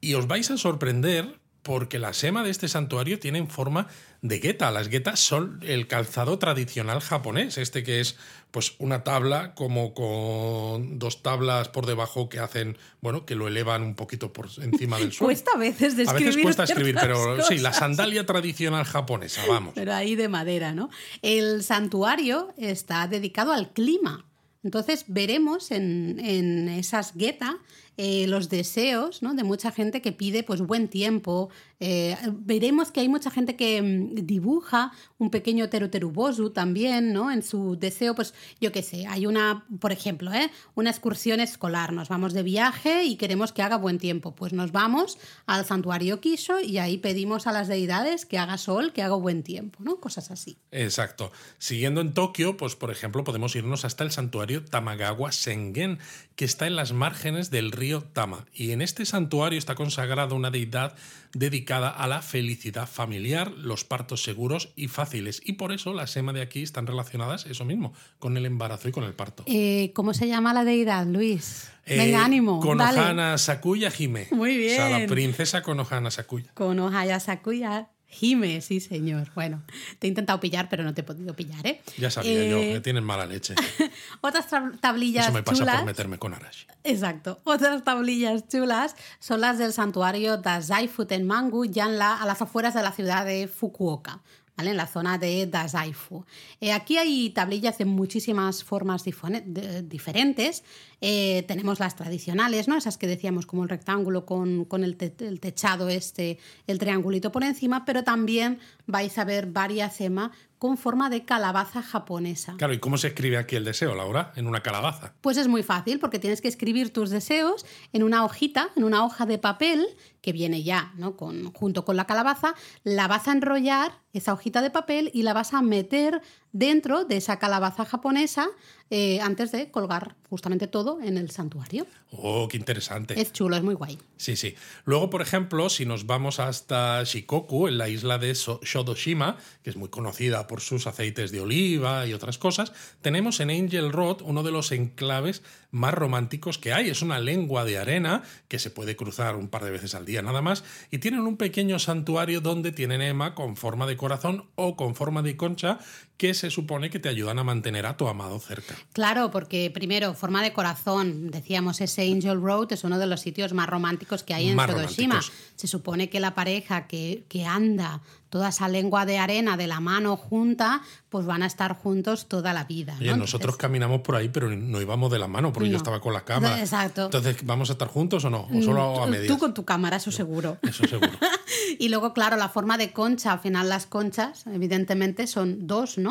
Y 0.00 0.14
os 0.14 0.26
vais 0.26 0.50
a 0.50 0.56
sorprender 0.56 1.38
porque 1.66 1.98
la 1.98 2.12
sema 2.12 2.44
de 2.44 2.50
este 2.50 2.68
santuario 2.68 3.18
tiene 3.18 3.44
forma 3.48 3.88
de 4.22 4.38
gueta. 4.38 4.70
Las 4.70 4.88
guetas 4.88 5.18
son 5.18 5.58
el 5.62 5.88
calzado 5.88 6.38
tradicional 6.38 7.00
japonés, 7.00 7.58
este 7.58 7.82
que 7.82 8.00
es 8.00 8.16
pues 8.52 8.76
una 8.78 9.02
tabla 9.02 9.52
como 9.56 9.92
con 9.92 11.00
dos 11.00 11.24
tablas 11.24 11.68
por 11.68 11.84
debajo 11.84 12.28
que 12.28 12.38
hacen, 12.38 12.78
bueno, 13.00 13.26
que 13.26 13.34
lo 13.34 13.48
elevan 13.48 13.82
un 13.82 13.96
poquito 13.96 14.32
por 14.32 14.48
encima 14.62 14.98
del 14.98 15.12
suelo. 15.12 15.26
cuesta 15.26 15.50
a 15.56 15.58
veces 15.58 15.96
describir. 15.96 16.22
A 16.22 16.26
veces 16.28 16.42
cuesta 16.42 16.62
escribir, 16.62 16.96
pero 17.00 17.42
sí, 17.42 17.58
la 17.58 17.72
sandalia 17.72 18.24
tradicional 18.24 18.84
japonesa, 18.84 19.42
vamos. 19.48 19.72
Pero 19.74 19.92
ahí 19.92 20.14
de 20.14 20.28
madera, 20.28 20.72
¿no? 20.72 20.88
El 21.20 21.64
santuario 21.64 22.54
está 22.56 23.08
dedicado 23.08 23.52
al 23.52 23.72
clima. 23.72 24.24
Entonces 24.62 25.04
veremos 25.08 25.72
en, 25.72 26.20
en 26.20 26.68
esas 26.68 27.12
geta 27.12 27.58
eh, 27.96 28.26
los 28.26 28.48
deseos 28.50 29.22
¿no? 29.22 29.34
de 29.34 29.42
mucha 29.42 29.72
gente 29.72 30.02
que 30.02 30.12
pide 30.12 30.42
pues 30.42 30.60
buen 30.60 30.88
tiempo. 30.88 31.48
Eh, 31.80 32.16
veremos 32.30 32.90
que 32.90 33.00
hay 33.00 33.08
mucha 33.08 33.30
gente 33.30 33.56
que 33.56 33.80
mm, 33.80 34.26
dibuja 34.26 34.92
un 35.18 35.30
pequeño 35.30 35.68
teruterubosu 35.68 36.50
también, 36.50 37.12
¿no? 37.12 37.30
En 37.30 37.42
su 37.42 37.76
deseo, 37.76 38.14
pues 38.14 38.34
yo 38.60 38.72
qué 38.72 38.82
sé, 38.82 39.06
hay 39.06 39.26
una, 39.26 39.64
por 39.80 39.92
ejemplo, 39.92 40.32
¿eh? 40.32 40.50
una 40.74 40.90
excursión 40.90 41.40
escolar, 41.40 41.92
nos 41.92 42.08
vamos 42.08 42.32
de 42.32 42.42
viaje 42.42 43.04
y 43.04 43.16
queremos 43.16 43.52
que 43.52 43.62
haga 43.62 43.76
buen 43.76 43.98
tiempo, 43.98 44.34
pues 44.34 44.52
nos 44.52 44.72
vamos 44.72 45.18
al 45.46 45.64
santuario 45.64 46.20
Kisho 46.20 46.60
y 46.60 46.78
ahí 46.78 46.98
pedimos 46.98 47.46
a 47.46 47.52
las 47.52 47.68
deidades 47.68 48.26
que 48.26 48.38
haga 48.38 48.58
sol, 48.58 48.92
que 48.92 49.02
haga 49.02 49.16
buen 49.16 49.42
tiempo, 49.42 49.78
¿no? 49.82 50.00
Cosas 50.00 50.30
así. 50.30 50.58
Exacto. 50.70 51.32
Siguiendo 51.58 52.00
en 52.00 52.14
Tokio, 52.14 52.56
pues 52.56 52.76
por 52.76 52.90
ejemplo, 52.90 53.24
podemos 53.24 53.54
irnos 53.56 53.84
hasta 53.84 54.04
el 54.04 54.10
santuario 54.10 54.64
Tamagawa 54.64 55.32
Sengen, 55.32 55.98
que 56.34 56.44
está 56.44 56.66
en 56.66 56.76
las 56.76 56.92
márgenes 56.92 57.50
del 57.50 57.72
río 57.72 57.85
Tama. 58.12 58.46
Y 58.52 58.72
en 58.72 58.82
este 58.82 59.04
santuario 59.06 59.58
está 59.58 59.74
consagrada 59.74 60.34
una 60.34 60.50
deidad 60.50 60.94
dedicada 61.32 61.90
a 61.90 62.06
la 62.06 62.22
felicidad 62.22 62.88
familiar, 62.88 63.50
los 63.50 63.84
partos 63.84 64.22
seguros 64.22 64.72
y 64.76 64.88
fáciles. 64.88 65.40
Y 65.44 65.54
por 65.54 65.72
eso 65.72 65.92
las 65.92 66.10
SEMA 66.10 66.32
de 66.32 66.42
aquí 66.42 66.62
están 66.62 66.86
relacionadas, 66.86 67.46
eso 67.46 67.64
mismo, 67.64 67.92
con 68.18 68.36
el 68.36 68.46
embarazo 68.46 68.88
y 68.88 68.92
con 68.92 69.04
el 69.04 69.14
parto. 69.14 69.44
Eh, 69.46 69.92
¿Cómo 69.94 70.14
se 70.14 70.28
llama 70.28 70.52
la 70.52 70.64
deidad, 70.64 71.06
Luis? 71.06 71.70
Eh, 71.84 71.98
Venga, 71.98 72.24
ánimo. 72.24 72.60
Konohana 72.60 73.38
Sakuya 73.38 73.92
Hime. 73.96 74.28
Muy 74.32 74.56
bien. 74.56 74.72
O 74.72 74.76
sea, 74.76 74.98
la 74.98 75.06
princesa 75.06 75.62
Konohana 75.62 76.10
Sakuya. 76.10 76.50
Konohaya 76.54 77.20
Sakuya 77.20 77.90
Jime, 78.08 78.60
sí, 78.60 78.80
señor. 78.80 79.30
Bueno, 79.34 79.62
te 79.98 80.06
he 80.06 80.08
intentado 80.08 80.38
pillar, 80.40 80.68
pero 80.68 80.84
no 80.84 80.94
te 80.94 81.00
he 81.00 81.04
podido 81.04 81.34
pillar, 81.34 81.66
¿eh? 81.66 81.82
Ya 81.98 82.10
sabía 82.10 82.48
yo, 82.48 82.58
me 82.58 82.80
tienes 82.80 83.02
mala 83.02 83.26
leche. 83.26 83.54
Otras 84.20 84.46
tablillas 84.80 85.26
Eso 85.26 85.34
me 85.34 85.42
pasa 85.42 85.58
chulas. 85.58 85.76
por 85.76 85.86
meterme 85.86 86.18
con 86.18 86.32
Arashi. 86.32 86.66
Exacto. 86.84 87.40
Otras 87.44 87.82
tablillas 87.84 88.48
chulas 88.48 88.94
son 89.18 89.40
las 89.40 89.58
del 89.58 89.72
santuario 89.72 90.38
Dazai 90.38 90.88
Futenmangu, 90.88 91.64
ya 91.66 91.86
en 91.86 91.98
la, 91.98 92.14
a 92.14 92.26
las 92.26 92.40
afueras 92.40 92.74
de 92.74 92.82
la 92.82 92.92
ciudad 92.92 93.24
de 93.26 93.48
Fukuoka. 93.48 94.20
¿Vale? 94.56 94.70
en 94.70 94.76
la 94.76 94.86
zona 94.86 95.18
de 95.18 95.46
Dazaifu. 95.46 96.24
Eh, 96.60 96.72
aquí 96.72 96.96
hay 96.96 97.28
tablillas 97.30 97.76
de 97.76 97.84
muchísimas 97.84 98.64
formas 98.64 99.04
diferentes. 99.04 100.64
Eh, 101.02 101.44
tenemos 101.46 101.78
las 101.78 101.94
tradicionales, 101.94 102.66
¿no? 102.66 102.76
esas 102.76 102.96
que 102.96 103.06
decíamos 103.06 103.44
como 103.44 103.64
el 103.64 103.68
rectángulo 103.68 104.24
con, 104.24 104.64
con 104.64 104.82
el, 104.82 104.96
te 104.96 105.12
el, 105.26 105.40
techado 105.40 105.90
este, 105.90 106.38
el 106.66 106.78
triangulito 106.78 107.30
por 107.30 107.44
encima, 107.44 107.84
pero 107.84 108.02
también 108.02 108.58
vais 108.86 109.18
a 109.18 109.24
ver 109.24 109.46
varias 109.46 110.00
Emma 110.00 110.32
con 110.58 110.78
forma 110.78 111.10
de 111.10 111.24
calabaza 111.24 111.82
japonesa. 111.82 112.54
Claro, 112.56 112.72
¿y 112.72 112.78
cómo 112.78 112.96
se 112.96 113.08
escribe 113.08 113.36
aquí 113.36 113.56
el 113.56 113.64
deseo, 113.64 113.94
Laura? 113.94 114.32
En 114.36 114.46
una 114.46 114.62
calabaza. 114.62 115.12
Pues 115.20 115.36
es 115.36 115.48
muy 115.48 115.62
fácil, 115.62 115.98
porque 115.98 116.18
tienes 116.18 116.40
que 116.40 116.48
escribir 116.48 116.92
tus 116.92 117.10
deseos 117.10 117.66
en 117.92 118.02
una 118.02 118.24
hojita, 118.24 118.70
en 118.74 118.84
una 118.84 119.04
hoja 119.04 119.26
de 119.26 119.38
papel 119.38 119.86
que 120.26 120.32
viene 120.32 120.64
ya, 120.64 120.92
¿no? 120.96 121.16
Con, 121.16 121.52
junto 121.52 121.84
con 121.84 121.96
la 121.96 122.04
calabaza, 122.04 122.56
la 122.82 123.06
vas 123.06 123.28
a 123.28 123.32
enrollar, 123.32 123.92
esa 124.12 124.32
hojita 124.32 124.60
de 124.60 124.70
papel, 124.70 125.08
y 125.14 125.22
la 125.22 125.32
vas 125.32 125.54
a 125.54 125.62
meter 125.62 126.20
dentro 126.50 127.04
de 127.04 127.18
esa 127.18 127.38
calabaza 127.38 127.84
japonesa 127.84 128.48
eh, 128.88 129.20
antes 129.20 129.52
de 129.52 129.70
colgar 129.70 130.16
justamente 130.30 130.66
todo 130.66 131.00
en 131.00 131.18
el 131.18 131.30
santuario. 131.30 131.86
Oh, 132.12 132.48
qué 132.48 132.56
interesante. 132.56 133.20
Es 133.20 133.32
chulo, 133.32 133.56
es 133.56 133.62
muy 133.62 133.74
guay. 133.74 133.98
Sí, 134.16 134.36
sí. 134.36 134.54
Luego, 134.84 135.10
por 135.10 135.22
ejemplo, 135.22 135.68
si 135.68 135.86
nos 135.86 136.06
vamos 136.06 136.40
hasta 136.40 137.02
Shikoku, 137.04 137.68
en 137.68 137.78
la 137.78 137.88
isla 137.88 138.18
de 138.18 138.32
Shodoshima, 138.32 139.36
que 139.62 139.70
es 139.70 139.76
muy 139.76 139.90
conocida 139.90 140.46
por 140.46 140.60
sus 140.60 140.86
aceites 140.86 141.30
de 141.30 141.40
oliva 141.40 142.06
y 142.06 142.14
otras 142.14 142.38
cosas, 142.38 142.72
tenemos 143.02 143.40
en 143.40 143.50
Angel 143.50 143.92
Road 143.92 144.22
uno 144.22 144.42
de 144.42 144.52
los 144.52 144.72
enclaves 144.72 145.42
más 145.70 145.94
románticos 145.94 146.58
que 146.58 146.72
hay. 146.72 146.88
Es 146.88 147.02
una 147.02 147.18
lengua 147.20 147.64
de 147.64 147.78
arena 147.78 148.22
que 148.48 148.58
se 148.58 148.70
puede 148.70 148.96
cruzar 148.96 149.36
un 149.36 149.48
par 149.48 149.64
de 149.64 149.72
veces 149.72 149.94
al 149.94 150.06
día 150.06 150.15
nada 150.22 150.42
más 150.42 150.64
y 150.90 150.98
tienen 150.98 151.20
un 151.20 151.36
pequeño 151.36 151.78
santuario 151.78 152.40
donde 152.40 152.72
tienen 152.72 153.02
ema 153.02 153.34
con 153.34 153.56
forma 153.56 153.86
de 153.86 153.96
corazón 153.96 154.46
o 154.54 154.76
con 154.76 154.94
forma 154.94 155.22
de 155.22 155.36
concha 155.36 155.78
que 156.16 156.32
se 156.34 156.50
supone 156.50 156.90
que 156.90 156.98
te 156.98 157.08
ayudan 157.08 157.38
a 157.38 157.44
mantener 157.44 157.86
a 157.86 157.96
tu 157.96 158.08
amado 158.08 158.38
cerca. 158.38 158.74
Claro, 158.92 159.30
porque 159.30 159.70
primero, 159.70 160.14
forma 160.14 160.42
de 160.42 160.52
corazón, 160.52 161.30
decíamos, 161.30 161.80
ese 161.80 162.10
Angel 162.10 162.40
Road 162.40 162.72
es 162.72 162.84
uno 162.84 162.98
de 162.98 163.06
los 163.06 163.20
sitios 163.20 163.52
más 163.52 163.68
románticos 163.68 164.22
que 164.22 164.34
hay 164.34 164.48
en 164.48 164.56
Shodoshima. 164.56 165.20
Se 165.56 165.66
supone 165.66 166.08
que 166.08 166.20
la 166.20 166.34
pareja 166.34 166.86
que, 166.86 167.24
que 167.28 167.44
anda 167.44 168.00
toda 168.36 168.48
esa 168.48 168.68
lengua 168.68 169.06
de 169.06 169.18
arena 169.18 169.56
de 169.56 169.66
la 169.66 169.80
mano 169.80 170.16
junta, 170.16 170.82
pues 171.08 171.26
van 171.26 171.42
a 171.42 171.46
estar 171.46 171.74
juntos 171.74 172.26
toda 172.26 172.52
la 172.52 172.64
vida. 172.64 172.92
¿no? 172.94 173.00
Oye, 173.00 173.16
nosotros 173.16 173.54
Entonces, 173.54 173.56
caminamos 173.56 174.00
por 174.02 174.16
ahí, 174.16 174.28
pero 174.28 174.50
no 174.50 174.80
íbamos 174.80 175.10
de 175.10 175.18
la 175.18 175.28
mano, 175.28 175.52
porque 175.52 175.68
no. 175.68 175.72
yo 175.72 175.78
estaba 175.78 176.00
con 176.00 176.12
la 176.12 176.24
cámara. 176.24 176.60
Exacto. 176.60 177.06
Entonces, 177.06 177.38
¿vamos 177.44 177.70
a 177.70 177.72
estar 177.72 177.88
juntos 177.88 178.24
o 178.24 178.30
no? 178.30 178.46
¿O 178.52 178.62
solo 178.62 179.02
a 179.02 179.06
medias? 179.06 179.28
Tú 179.28 179.38
con 179.38 179.54
tu 179.54 179.64
cámara, 179.64 179.96
eso 179.96 180.10
seguro. 180.10 180.58
Eso 180.66 180.86
seguro. 180.86 181.12
y 181.78 181.88
luego, 181.88 182.12
claro, 182.12 182.36
la 182.36 182.48
forma 182.48 182.76
de 182.76 182.92
concha, 182.92 183.32
al 183.32 183.40
final 183.40 183.68
las 183.68 183.86
conchas, 183.86 184.44
evidentemente, 184.46 185.26
son 185.26 185.66
dos, 185.66 185.96
¿no? 185.96 186.05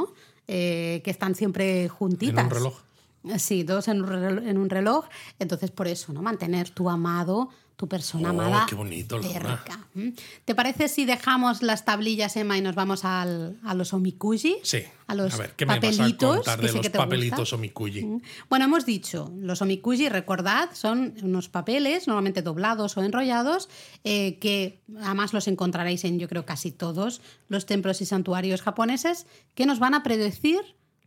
Eh, 0.47 1.01
que 1.03 1.09
están 1.09 1.33
siempre 1.33 1.89
juntitas. 1.89 2.39
En 2.39 2.45
un 2.45 2.51
reloj. 2.51 2.73
Sí, 3.39 3.63
dos 3.63 3.87
en 3.87 4.03
un, 4.03 4.07
reloj, 4.07 4.43
en 4.45 4.57
un 4.59 4.69
reloj. 4.69 5.05
Entonces, 5.39 5.71
por 5.71 5.87
eso, 5.87 6.13
¿no? 6.13 6.21
Mantener 6.21 6.69
tu 6.69 6.89
amado, 6.89 7.49
tu 7.75 7.87
persona 7.87 8.29
oh, 8.29 8.31
amada. 8.31 8.65
qué 8.69 8.75
bonito, 8.75 9.21
cerca. 9.21 9.87
¿Te 10.45 10.55
parece 10.55 10.87
si 10.87 11.05
dejamos 11.05 11.61
las 11.61 11.83
tablillas, 11.83 12.35
Emma, 12.37 12.57
y 12.57 12.61
nos 12.61 12.75
vamos 12.75 13.03
al, 13.03 13.59
a 13.63 13.73
los 13.73 13.93
omikuji? 13.93 14.57
Sí. 14.63 14.83
A 15.07 15.15
los 15.15 15.33
a 15.33 15.37
ver, 15.37 15.53
¿qué 15.55 15.65
papelitos. 15.65 16.31
me 16.31 16.37
vas 16.37 16.47
a 16.47 16.57
de 16.57 16.71
los 16.71 16.81
te 16.81 16.89
papelitos 16.89 17.39
gusta? 17.39 17.55
omikuji? 17.55 18.21
Bueno, 18.49 18.65
hemos 18.65 18.85
dicho, 18.85 19.31
los 19.37 19.61
omikuji, 19.61 20.09
recordad, 20.09 20.69
son 20.73 21.15
unos 21.21 21.49
papeles, 21.49 22.07
normalmente 22.07 22.41
doblados 22.41 22.95
o 22.97 23.03
enrollados, 23.03 23.69
eh, 24.03 24.39
que 24.39 24.81
además 25.01 25.33
los 25.33 25.47
encontraréis 25.47 26.05
en, 26.05 26.17
yo 26.17 26.29
creo, 26.29 26.45
casi 26.45 26.71
todos 26.71 27.21
los 27.49 27.65
templos 27.65 28.01
y 28.01 28.05
santuarios 28.05 28.61
japoneses, 28.61 29.27
que 29.53 29.65
nos 29.65 29.79
van 29.79 29.93
a 29.93 30.03
predecir 30.03 30.59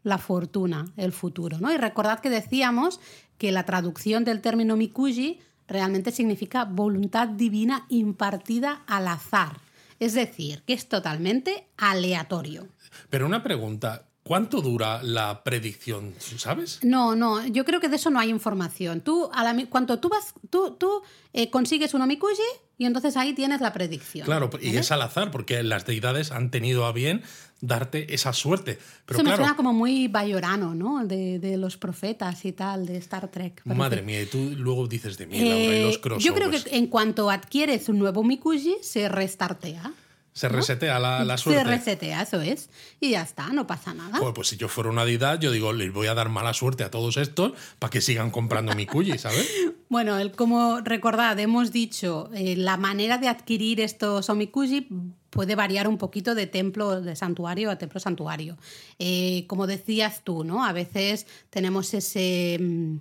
la 0.02 0.18
fortuna, 0.18 0.84
el 0.96 1.12
futuro. 1.12 1.58
¿no? 1.58 1.72
Y 1.72 1.76
recordad 1.76 2.20
que 2.20 2.30
decíamos 2.30 3.00
que 3.38 3.52
la 3.52 3.64
traducción 3.64 4.24
del 4.24 4.40
término 4.40 4.76
mikuji 4.76 5.40
realmente 5.68 6.10
significa 6.10 6.64
voluntad 6.64 7.28
divina 7.28 7.86
impartida 7.88 8.82
al 8.86 9.06
azar. 9.08 9.58
Es 10.00 10.14
decir, 10.14 10.62
que 10.62 10.72
es 10.72 10.88
totalmente 10.88 11.68
aleatorio. 11.76 12.68
Pero 13.10 13.26
una 13.26 13.42
pregunta, 13.42 14.07
¿Cuánto 14.28 14.60
dura 14.60 15.02
la 15.02 15.42
predicción? 15.42 16.12
¿Sabes? 16.18 16.80
No, 16.82 17.16
no, 17.16 17.46
yo 17.46 17.64
creo 17.64 17.80
que 17.80 17.88
de 17.88 17.96
eso 17.96 18.10
no 18.10 18.20
hay 18.20 18.28
información. 18.28 19.00
Tú, 19.00 19.30
a 19.32 19.42
la, 19.42 19.66
cuando 19.70 20.00
tú 20.00 20.10
vas, 20.10 20.34
tú, 20.50 20.76
tú 20.78 21.00
eh, 21.32 21.48
consigues 21.48 21.94
un 21.94 22.02
omikuji 22.02 22.42
y 22.76 22.84
entonces 22.84 23.16
ahí 23.16 23.32
tienes 23.32 23.62
la 23.62 23.72
predicción. 23.72 24.26
Claro, 24.26 24.50
y 24.60 24.66
¿vale? 24.66 24.80
es 24.80 24.92
al 24.92 25.00
azar, 25.00 25.30
porque 25.30 25.62
las 25.62 25.86
deidades 25.86 26.30
han 26.30 26.50
tenido 26.50 26.84
a 26.84 26.92
bien 26.92 27.22
darte 27.62 28.14
esa 28.14 28.34
suerte. 28.34 28.78
Pero 29.06 29.20
me 29.20 29.24
claro, 29.24 29.38
suena 29.38 29.56
como 29.56 29.72
muy 29.72 30.08
bayorano, 30.08 30.74
¿no? 30.74 31.06
De, 31.06 31.38
de, 31.38 31.56
los 31.56 31.78
profetas 31.78 32.44
y 32.44 32.52
tal, 32.52 32.84
de 32.84 32.98
Star 32.98 33.28
Trek. 33.28 33.62
Madre 33.64 34.02
mía, 34.02 34.20
y 34.20 34.26
tú 34.26 34.52
luego 34.58 34.86
dices 34.86 35.16
de 35.16 35.26
mí, 35.26 35.40
Laura, 35.40 35.56
y 35.56 35.82
los 35.84 35.96
Eh, 35.96 36.00
crossovers. 36.02 36.24
yo 36.24 36.34
creo 36.34 36.50
que 36.50 36.76
en 36.76 36.86
cuanto 36.88 37.30
adquieres 37.30 37.88
un 37.88 37.98
nuevo 37.98 38.22
Mikuji, 38.22 38.76
se 38.82 39.08
restartea. 39.08 39.90
Se 40.38 40.48
resetea 40.48 41.00
la, 41.00 41.24
la 41.24 41.36
suerte. 41.36 41.64
Se 41.64 41.68
resetea, 41.68 42.22
eso 42.22 42.40
es. 42.40 42.70
Y 43.00 43.10
ya 43.10 43.22
está, 43.22 43.48
no 43.48 43.66
pasa 43.66 43.92
nada. 43.92 44.20
Pues, 44.20 44.32
pues 44.36 44.46
si 44.46 44.56
yo 44.56 44.68
fuera 44.68 44.88
una 44.88 45.04
deidad, 45.04 45.40
yo 45.40 45.50
digo, 45.50 45.72
les 45.72 45.92
voy 45.92 46.06
a 46.06 46.14
dar 46.14 46.28
mala 46.28 46.54
suerte 46.54 46.84
a 46.84 46.92
todos 46.92 47.16
estos 47.16 47.54
para 47.80 47.90
que 47.90 48.00
sigan 48.00 48.30
comprando 48.30 48.72
mi 48.76 48.86
cuyi, 48.86 49.18
¿sabes? 49.18 49.50
Bueno, 49.90 50.18
el, 50.18 50.32
como 50.32 50.80
recordad, 50.80 51.38
hemos 51.38 51.72
dicho, 51.72 52.28
eh, 52.34 52.56
la 52.56 52.76
manera 52.76 53.16
de 53.16 53.26
adquirir 53.26 53.80
estos 53.80 54.28
omikuji 54.28 54.86
puede 55.30 55.54
variar 55.54 55.88
un 55.88 55.96
poquito 55.96 56.34
de 56.34 56.46
templo 56.46 57.00
de 57.00 57.16
santuario 57.16 57.70
a 57.70 57.76
templo 57.76 57.98
santuario. 57.98 58.58
Eh, 58.98 59.46
como 59.46 59.66
decías 59.66 60.20
tú, 60.24 60.44
¿no? 60.44 60.62
A 60.62 60.72
veces 60.72 61.26
tenemos 61.48 61.94
ese 61.94 62.58
mmm, 62.60 62.96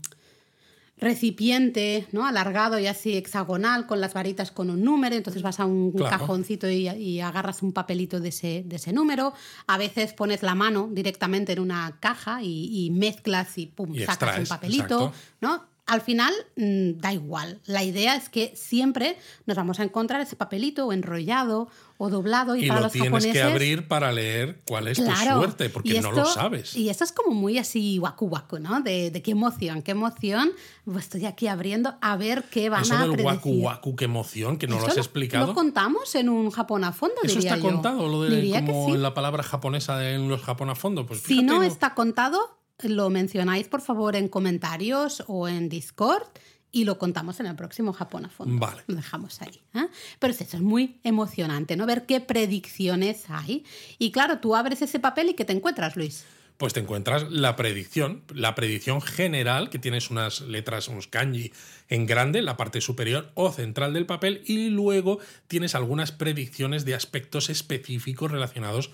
recipiente 1.00 2.08
¿no? 2.12 2.26
alargado 2.26 2.80
y 2.80 2.88
así 2.88 3.16
hexagonal 3.16 3.86
con 3.88 4.02
las 4.02 4.14
varitas 4.14 4.52
con 4.52 4.70
un 4.70 4.84
número, 4.84 5.16
entonces 5.16 5.42
vas 5.42 5.60
a 5.60 5.66
un 5.66 5.92
Claro. 5.92 6.18
cajoncito 6.18 6.70
y, 6.70 6.88
y 6.90 7.20
agarras 7.22 7.62
un 7.64 7.72
papelito 7.74 8.20
de 8.20 8.30
ese, 8.30 8.64
de 8.66 8.76
ese 8.76 8.94
número. 8.94 9.34
A 9.68 9.78
veces 9.78 10.14
pones 10.14 10.44
la 10.44 10.56
mano 10.56 10.90
directamente 10.92 11.54
en 11.54 11.60
una 11.60 11.98
caja 12.00 12.42
y, 12.44 12.86
y 12.86 12.90
mezclas 12.92 13.58
y 13.58 13.68
pum, 13.68 13.94
Y 13.96 14.00
sacas 14.04 14.40
un 14.40 14.46
papelito, 14.46 15.08
exacto. 15.08 15.14
¿no? 15.42 15.77
Al 15.88 16.02
final 16.02 16.34
mm, 16.58 17.00
da 17.00 17.14
igual. 17.14 17.60
La 17.66 17.84
idea 17.84 18.16
es 18.16 18.30
que 18.30 18.54
siempre 18.56 19.18
nos 19.46 19.56
vamos 19.58 19.80
a 19.80 19.84
encontrar 19.84 20.20
ese 20.22 20.36
papelito 20.36 20.86
o 20.86 20.92
enrollado 20.94 21.70
o 21.98 22.10
doblado 22.10 22.56
y, 22.56 22.66
Y 22.66 22.68
para 22.68 22.82
lo 22.82 22.84
los 22.86 22.92
tienes 22.94 23.08
japoneses 23.10 23.34
que 23.34 23.42
abrir 23.42 23.88
para 23.88 24.12
leer 24.12 24.60
cuál 24.68 24.88
es 24.88 24.98
tu 24.98 25.10
suerte, 25.10 25.70
porque 25.70 26.00
no 26.02 26.12
lo 26.12 26.26
sabes. 26.26 26.76
Y 26.76 26.90
esto 26.90 27.04
es 27.04 27.12
como 27.12 27.34
muy 27.34 27.58
así 27.58 27.98
waku 28.00 28.26
waku, 28.28 28.60
¿no? 28.60 28.82
De, 28.82 29.10
de 29.10 29.22
qué 29.24 29.32
emoción, 29.32 29.82
qué 29.82 29.92
emoción. 29.92 30.52
Pues 30.86 31.06
estoy 31.06 31.26
aquí 31.26 31.48
abriendo 31.48 31.96
a 32.02 32.16
ver 32.18 32.44
qué 32.52 32.70
van 32.70 32.82
Eso 32.84 32.94
a 32.96 33.00
del 33.00 33.12
predecir. 33.14 33.26
waku 33.26 33.50
waku, 33.64 33.96
qué 33.96 34.06
emoción, 34.06 34.58
que 34.58 34.68
no 34.68 34.78
lo 34.80 34.86
has 34.88 34.98
explicado. 34.98 35.48
Lo 35.48 35.54
contamos 35.56 36.14
en 36.16 36.30
un 36.30 36.52
Japón 36.52 36.84
a 36.84 36.92
fondo, 36.92 37.16
Eso 37.24 37.36
diría 37.36 37.56
está 37.56 37.64
yo. 37.64 37.74
contado, 37.74 38.08
lo 38.08 38.22
de 38.24 38.36
Diría 38.36 38.64
que 38.64 38.72
como 38.72 38.92
sí. 38.94 38.98
la 38.98 39.14
palabra 39.14 39.42
japonesa 39.42 40.08
en 40.12 40.28
los 40.30 40.42
Japón 40.42 40.70
a 40.70 40.76
fondo. 40.76 41.06
Pues 41.06 41.22
Si 41.22 41.42
no 41.42 41.64
está 41.64 41.96
contado, 41.96 42.58
lo 42.84 43.10
mencionáis 43.10 43.68
por 43.68 43.82
favor 43.82 44.16
en 44.16 44.28
comentarios 44.28 45.24
o 45.28 45.48
en 45.48 45.70
Discord 45.70 46.28
y 46.72 46.84
lo 46.84 46.98
contamos 47.00 47.40
en 47.40 47.48
el 47.48 47.56
próximo 47.56 47.94
Japón 47.94 48.26
a 48.26 48.30
fondo. 48.30 48.60
Vale. 48.60 48.84
Lo 48.88 48.96
dejamos 48.96 49.42
ahí. 49.42 49.62
¿eh? 49.74 49.88
Pero 50.20 50.32
es 50.32 50.42
eso, 50.42 50.58
es 50.58 50.64
muy 50.64 51.00
emocionante, 51.04 51.76
¿no? 51.76 51.86
Ver 51.86 52.06
qué 52.06 52.20
predicciones 52.20 53.26
hay. 53.30 53.66
Y 53.98 54.12
claro, 54.12 54.40
tú 54.40 54.56
abres 54.56 54.82
ese 54.82 55.00
papel 55.00 55.30
y 55.30 55.34
¿qué 55.34 55.46
te 55.46 55.54
encuentras, 55.54 55.96
Luis? 55.96 56.26
Pues 56.58 56.74
te 56.74 56.80
encuentras 56.80 57.32
la 57.32 57.56
predicción, 57.56 58.24
la 58.34 58.56
predicción 58.56 59.00
general, 59.02 59.70
que 59.70 59.78
tienes 59.78 60.10
unas 60.10 60.42
letras, 60.42 60.88
unos 60.88 61.08
kanji 61.08 61.52
en 61.88 62.08
grande, 62.08 62.42
la 62.42 62.58
parte 62.58 62.82
superior 62.82 63.32
o 63.36 63.52
central 63.52 63.94
del 63.94 64.08
papel, 64.08 64.42
y 64.46 64.70
luego 64.70 65.20
tienes 65.48 65.76
algunas 65.76 66.12
predicciones 66.12 66.84
de 66.84 66.96
aspectos 66.96 67.52
específicos 67.52 68.32
relacionados 68.32 68.90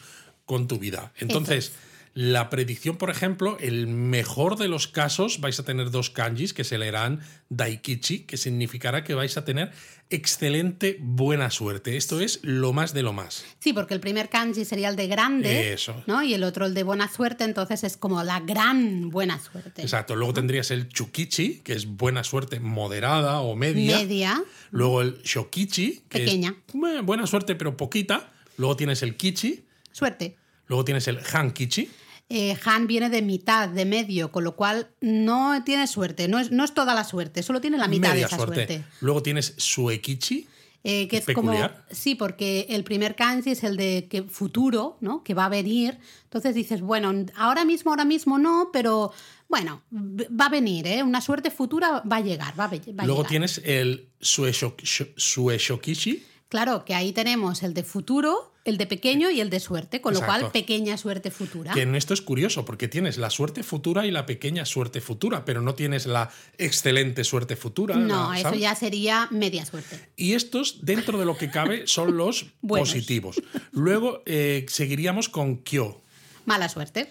con 0.45 0.67
tu 0.67 0.77
vida. 0.77 1.13
Entonces, 1.17 1.71
la 2.15 2.49
predicción, 2.51 2.97
por 2.97 3.09
ejemplo, 3.09 3.57
el 3.59 3.87
mejor 3.87 4.57
de 4.57 4.67
los 4.67 4.87
casos 4.87 5.39
vais 5.41 5.59
a 5.59 5.65
tener 5.65 5.89
dos 5.89 6.11
kanjis 6.11 6.53
que 6.53 6.63
se 6.63 6.77
leerán 6.77 7.21
Daikichi, 7.49 8.19
que 8.19 8.37
significará 8.37 9.03
que 9.03 9.15
vais 9.15 9.35
a 9.35 9.45
tener 9.45 9.71
excelente 10.11 10.97
buena 11.01 11.49
suerte. 11.49 11.97
Esto 11.97 12.19
es 12.19 12.39
lo 12.43 12.71
más 12.71 12.93
de 12.93 13.01
lo 13.01 13.13
más. 13.13 13.43
Sí, 13.59 13.73
porque 13.73 13.95
el 13.95 13.99
primer 13.99 14.29
kanji 14.29 14.63
sería 14.63 14.89
el 14.89 14.95
de 14.95 15.07
grande, 15.07 15.73
Eso. 15.73 16.03
¿no? 16.05 16.21
Y 16.21 16.35
el 16.35 16.43
otro 16.43 16.67
el 16.67 16.75
de 16.75 16.83
buena 16.83 17.11
suerte, 17.11 17.45
entonces 17.45 17.83
es 17.83 17.97
como 17.97 18.21
la 18.23 18.39
gran 18.41 19.09
buena 19.09 19.39
suerte. 19.39 19.81
Exacto. 19.81 20.15
Luego 20.15 20.35
tendrías 20.35 20.69
el 20.69 20.89
Chukichi, 20.89 21.61
que 21.63 21.73
es 21.73 21.87
buena 21.87 22.23
suerte 22.23 22.59
moderada 22.59 23.41
o 23.41 23.55
media. 23.55 23.97
Media, 23.97 24.43
Luego 24.69 25.01
el 25.01 25.21
Shokichi, 25.23 26.03
que 26.09 26.19
Pequeña. 26.19 26.55
es 26.67 26.75
eh, 26.75 27.01
buena 27.01 27.25
suerte 27.25 27.55
pero 27.55 27.75
poquita. 27.75 28.31
Luego 28.57 28.75
tienes 28.75 29.01
el 29.01 29.17
Kichi. 29.17 29.65
suerte. 29.91 30.37
Luego 30.67 30.85
tienes 30.85 31.07
el 31.07 31.19
Hankichi. 31.19 31.89
Eh, 32.35 32.57
Han 32.65 32.87
viene 32.87 33.09
de 33.11 33.21
mitad, 33.21 33.69
de 33.69 33.85
medio, 33.85 34.31
con 34.31 34.43
lo 34.43 34.55
cual 34.55 34.89
no 35.01 35.63
tiene 35.63 35.85
suerte, 35.87 36.27
no 36.27 36.39
es, 36.39 36.49
no 36.51 36.63
es 36.63 36.73
toda 36.73 36.95
la 36.95 37.03
suerte, 37.03 37.43
solo 37.43 37.61
tiene 37.61 37.77
la 37.77 37.87
mitad 37.87 38.09
media 38.09 38.27
de 38.27 38.33
esa 38.35 38.43
suerte. 38.43 38.83
Luego 39.01 39.21
tienes 39.21 39.53
Suekichi. 39.57 40.47
Eh, 40.85 41.07
que 41.07 41.15
es 41.15 41.23
Peculiar. 41.23 41.71
como 41.75 41.85
sí 41.95 42.15
porque 42.15 42.65
el 42.67 42.83
primer 42.83 43.15
kanji 43.15 43.51
es 43.51 43.63
el 43.63 43.77
de 43.77 44.07
que 44.09 44.23
futuro 44.23 44.97
no 44.99 45.23
que 45.23 45.33
va 45.33 45.45
a 45.45 45.49
venir 45.49 45.97
entonces 46.25 46.53
dices 46.55 46.81
bueno 46.81 47.13
ahora 47.37 47.63
mismo 47.63 47.91
ahora 47.91 48.03
mismo 48.03 48.37
no 48.37 48.69
pero 48.73 49.13
bueno 49.47 49.81
va 49.93 50.47
a 50.47 50.49
venir 50.49 50.85
¿eh? 50.87 51.01
una 51.01 51.21
suerte 51.21 51.51
futura 51.51 52.01
va 52.03 52.17
a 52.17 52.19
llegar 52.19 52.53
va 52.59 52.65
a, 52.65 52.67
va 52.67 52.75
a 52.75 53.05
Luego 53.05 53.21
llegar. 53.21 53.29
tienes 53.29 53.61
el 53.63 54.09
Sueshok- 54.19 54.81
Shu- 54.83 55.13
Sueshokichi. 55.15 56.21
Claro 56.53 56.85
que 56.85 56.93
ahí 56.93 57.11
tenemos 57.13 57.63
el 57.63 57.73
de 57.73 57.81
futuro 57.83 58.51
el 58.63 58.77
de 58.77 58.85
pequeño 58.85 59.31
y 59.31 59.41
el 59.41 59.49
de 59.49 59.59
suerte 59.59 60.01
con 60.01 60.13
lo 60.13 60.21
cual 60.23 60.51
pequeña 60.51 60.97
suerte 60.97 61.31
futura 61.31 61.73
Que 61.73 61.81
en 61.81 61.95
esto 61.95 62.13
es 62.13 62.21
curioso, 62.21 62.63
porque 62.63 62.87
tienes 62.87 63.17
la 63.17 63.31
suerte 63.31 63.63
futura 63.63 64.05
y 64.05 64.11
la 64.11 64.25
pequeña 64.27 64.63
suerte 64.65 65.01
futura, 65.01 65.45
pero 65.45 65.61
no 65.61 65.73
tienes 65.73 66.05
la 66.05 66.29
excelente 66.59 67.23
suerte 67.23 67.55
futura. 67.55 67.95
no 67.95 68.31
la- 68.31 68.39
eso 68.39 68.53
ya 68.53 68.75
sería 68.75 69.27
media 69.31 69.65
suerte 69.65 69.99
Y 70.15 70.33
estos, 70.33 70.85
dentro 70.85 71.17
de 71.19 71.25
lo 71.25 71.35
que 71.37 71.49
cabe, 71.49 71.87
son 71.87 72.15
los 72.21 72.45
positivos. 72.65 73.41
Luego 73.71 74.21
eh, 74.27 74.65
seguiríamos 74.69 75.27
con 75.27 75.57
Kyo. 75.63 75.99
mala 76.45 76.69
suerte 76.69 77.09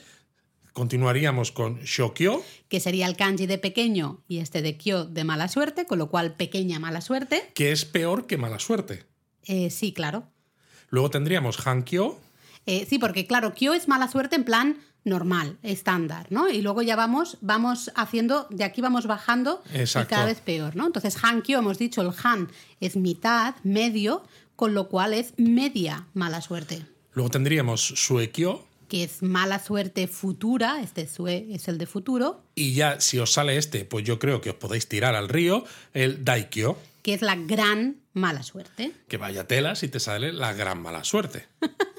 Continuaríamos 0.73 1.53
con 1.53 1.81
Shokyo, 1.81 2.43
que 2.71 2.81
sería 2.81 3.07
el 3.07 3.15
kanji 3.17 3.47
de 3.47 3.59
pequeño 3.59 4.23
y 4.27 4.39
este 4.39 4.63
de 4.63 4.79
kyo 4.79 5.05
de 5.05 5.23
mala 5.25 5.49
suerte 5.49 5.85
con 5.85 5.99
lo 5.99 6.09
cual 6.09 6.33
pequeña 6.35 6.79
mala 6.79 7.03
suerte 7.03 7.51
que 7.55 7.73
es 7.73 7.85
peor 7.85 8.27
que 8.27 8.39
mala 8.39 8.59
suerte. 8.59 9.05
Eh, 9.47 9.71
sí 9.71 9.93
claro 9.93 10.25
Luego 10.91 11.11
tendríamos 11.11 11.67
Hankyo, 11.67 12.19
Eh, 12.67 12.87
sí, 12.89 12.99
porque 12.99 13.27
claro, 13.27 13.55
Kyo 13.55 13.73
es 13.75 13.89
mala 13.89 14.07
suerte 14.09 14.37
en 14.37 14.45
plan 14.45 14.77
normal, 15.05 15.59
estándar, 15.65 16.27
¿no? 16.31 16.49
Y 16.49 16.63
luego 16.63 16.83
ya 16.83 16.95
vamos, 16.95 17.39
vamos 17.41 17.91
haciendo, 17.97 18.47
de 18.51 18.63
aquí 18.63 18.81
vamos 18.81 19.07
bajando 19.07 19.63
Exacto. 19.75 20.07
y 20.07 20.11
cada 20.15 20.27
vez 20.27 20.41
peor, 20.41 20.77
¿no? 20.77 20.87
Entonces, 20.87 21.17
Han 21.25 21.43
Kyo, 21.43 21.59
hemos 21.59 21.79
dicho, 21.79 22.03
el 22.03 22.13
Han 22.23 22.49
es 22.81 22.95
mitad, 22.95 23.57
medio, 23.65 24.23
con 24.55 24.75
lo 24.75 24.89
cual 24.89 25.13
es 25.13 25.35
media 25.39 26.07
mala 26.15 26.41
suerte, 26.41 26.85
luego 27.15 27.31
tendríamos 27.31 27.81
Suekyo, 27.81 28.65
que 28.89 29.03
es 29.03 29.23
mala 29.23 29.59
suerte 29.59 30.07
futura, 30.07 30.81
este 30.83 31.09
Sue 31.09 31.47
es 31.51 31.67
el 31.67 31.79
de 31.79 31.87
futuro, 31.87 32.43
y 32.55 32.75
ya 32.75 33.01
si 33.01 33.19
os 33.19 33.33
sale 33.33 33.57
este, 33.57 33.85
pues 33.85 34.05
yo 34.05 34.21
creo 34.21 34.41
que 34.41 34.51
os 34.51 34.57
podéis 34.57 34.87
tirar 34.87 35.17
al 35.17 35.29
río, 35.29 35.65
el 35.95 36.25
Daikyo, 36.25 36.77
que 37.03 37.15
es 37.15 37.23
la 37.23 37.37
gran 37.37 38.03
mala 38.13 38.43
suerte. 38.43 38.93
que 39.09 39.17
vaya 39.17 39.47
tela 39.47 39.75
si 39.75 39.89
te 39.89 40.01
sale 40.01 40.33
la 40.33 40.53
gran 40.53 40.81
mala 40.81 41.05
suerte. 41.05 41.47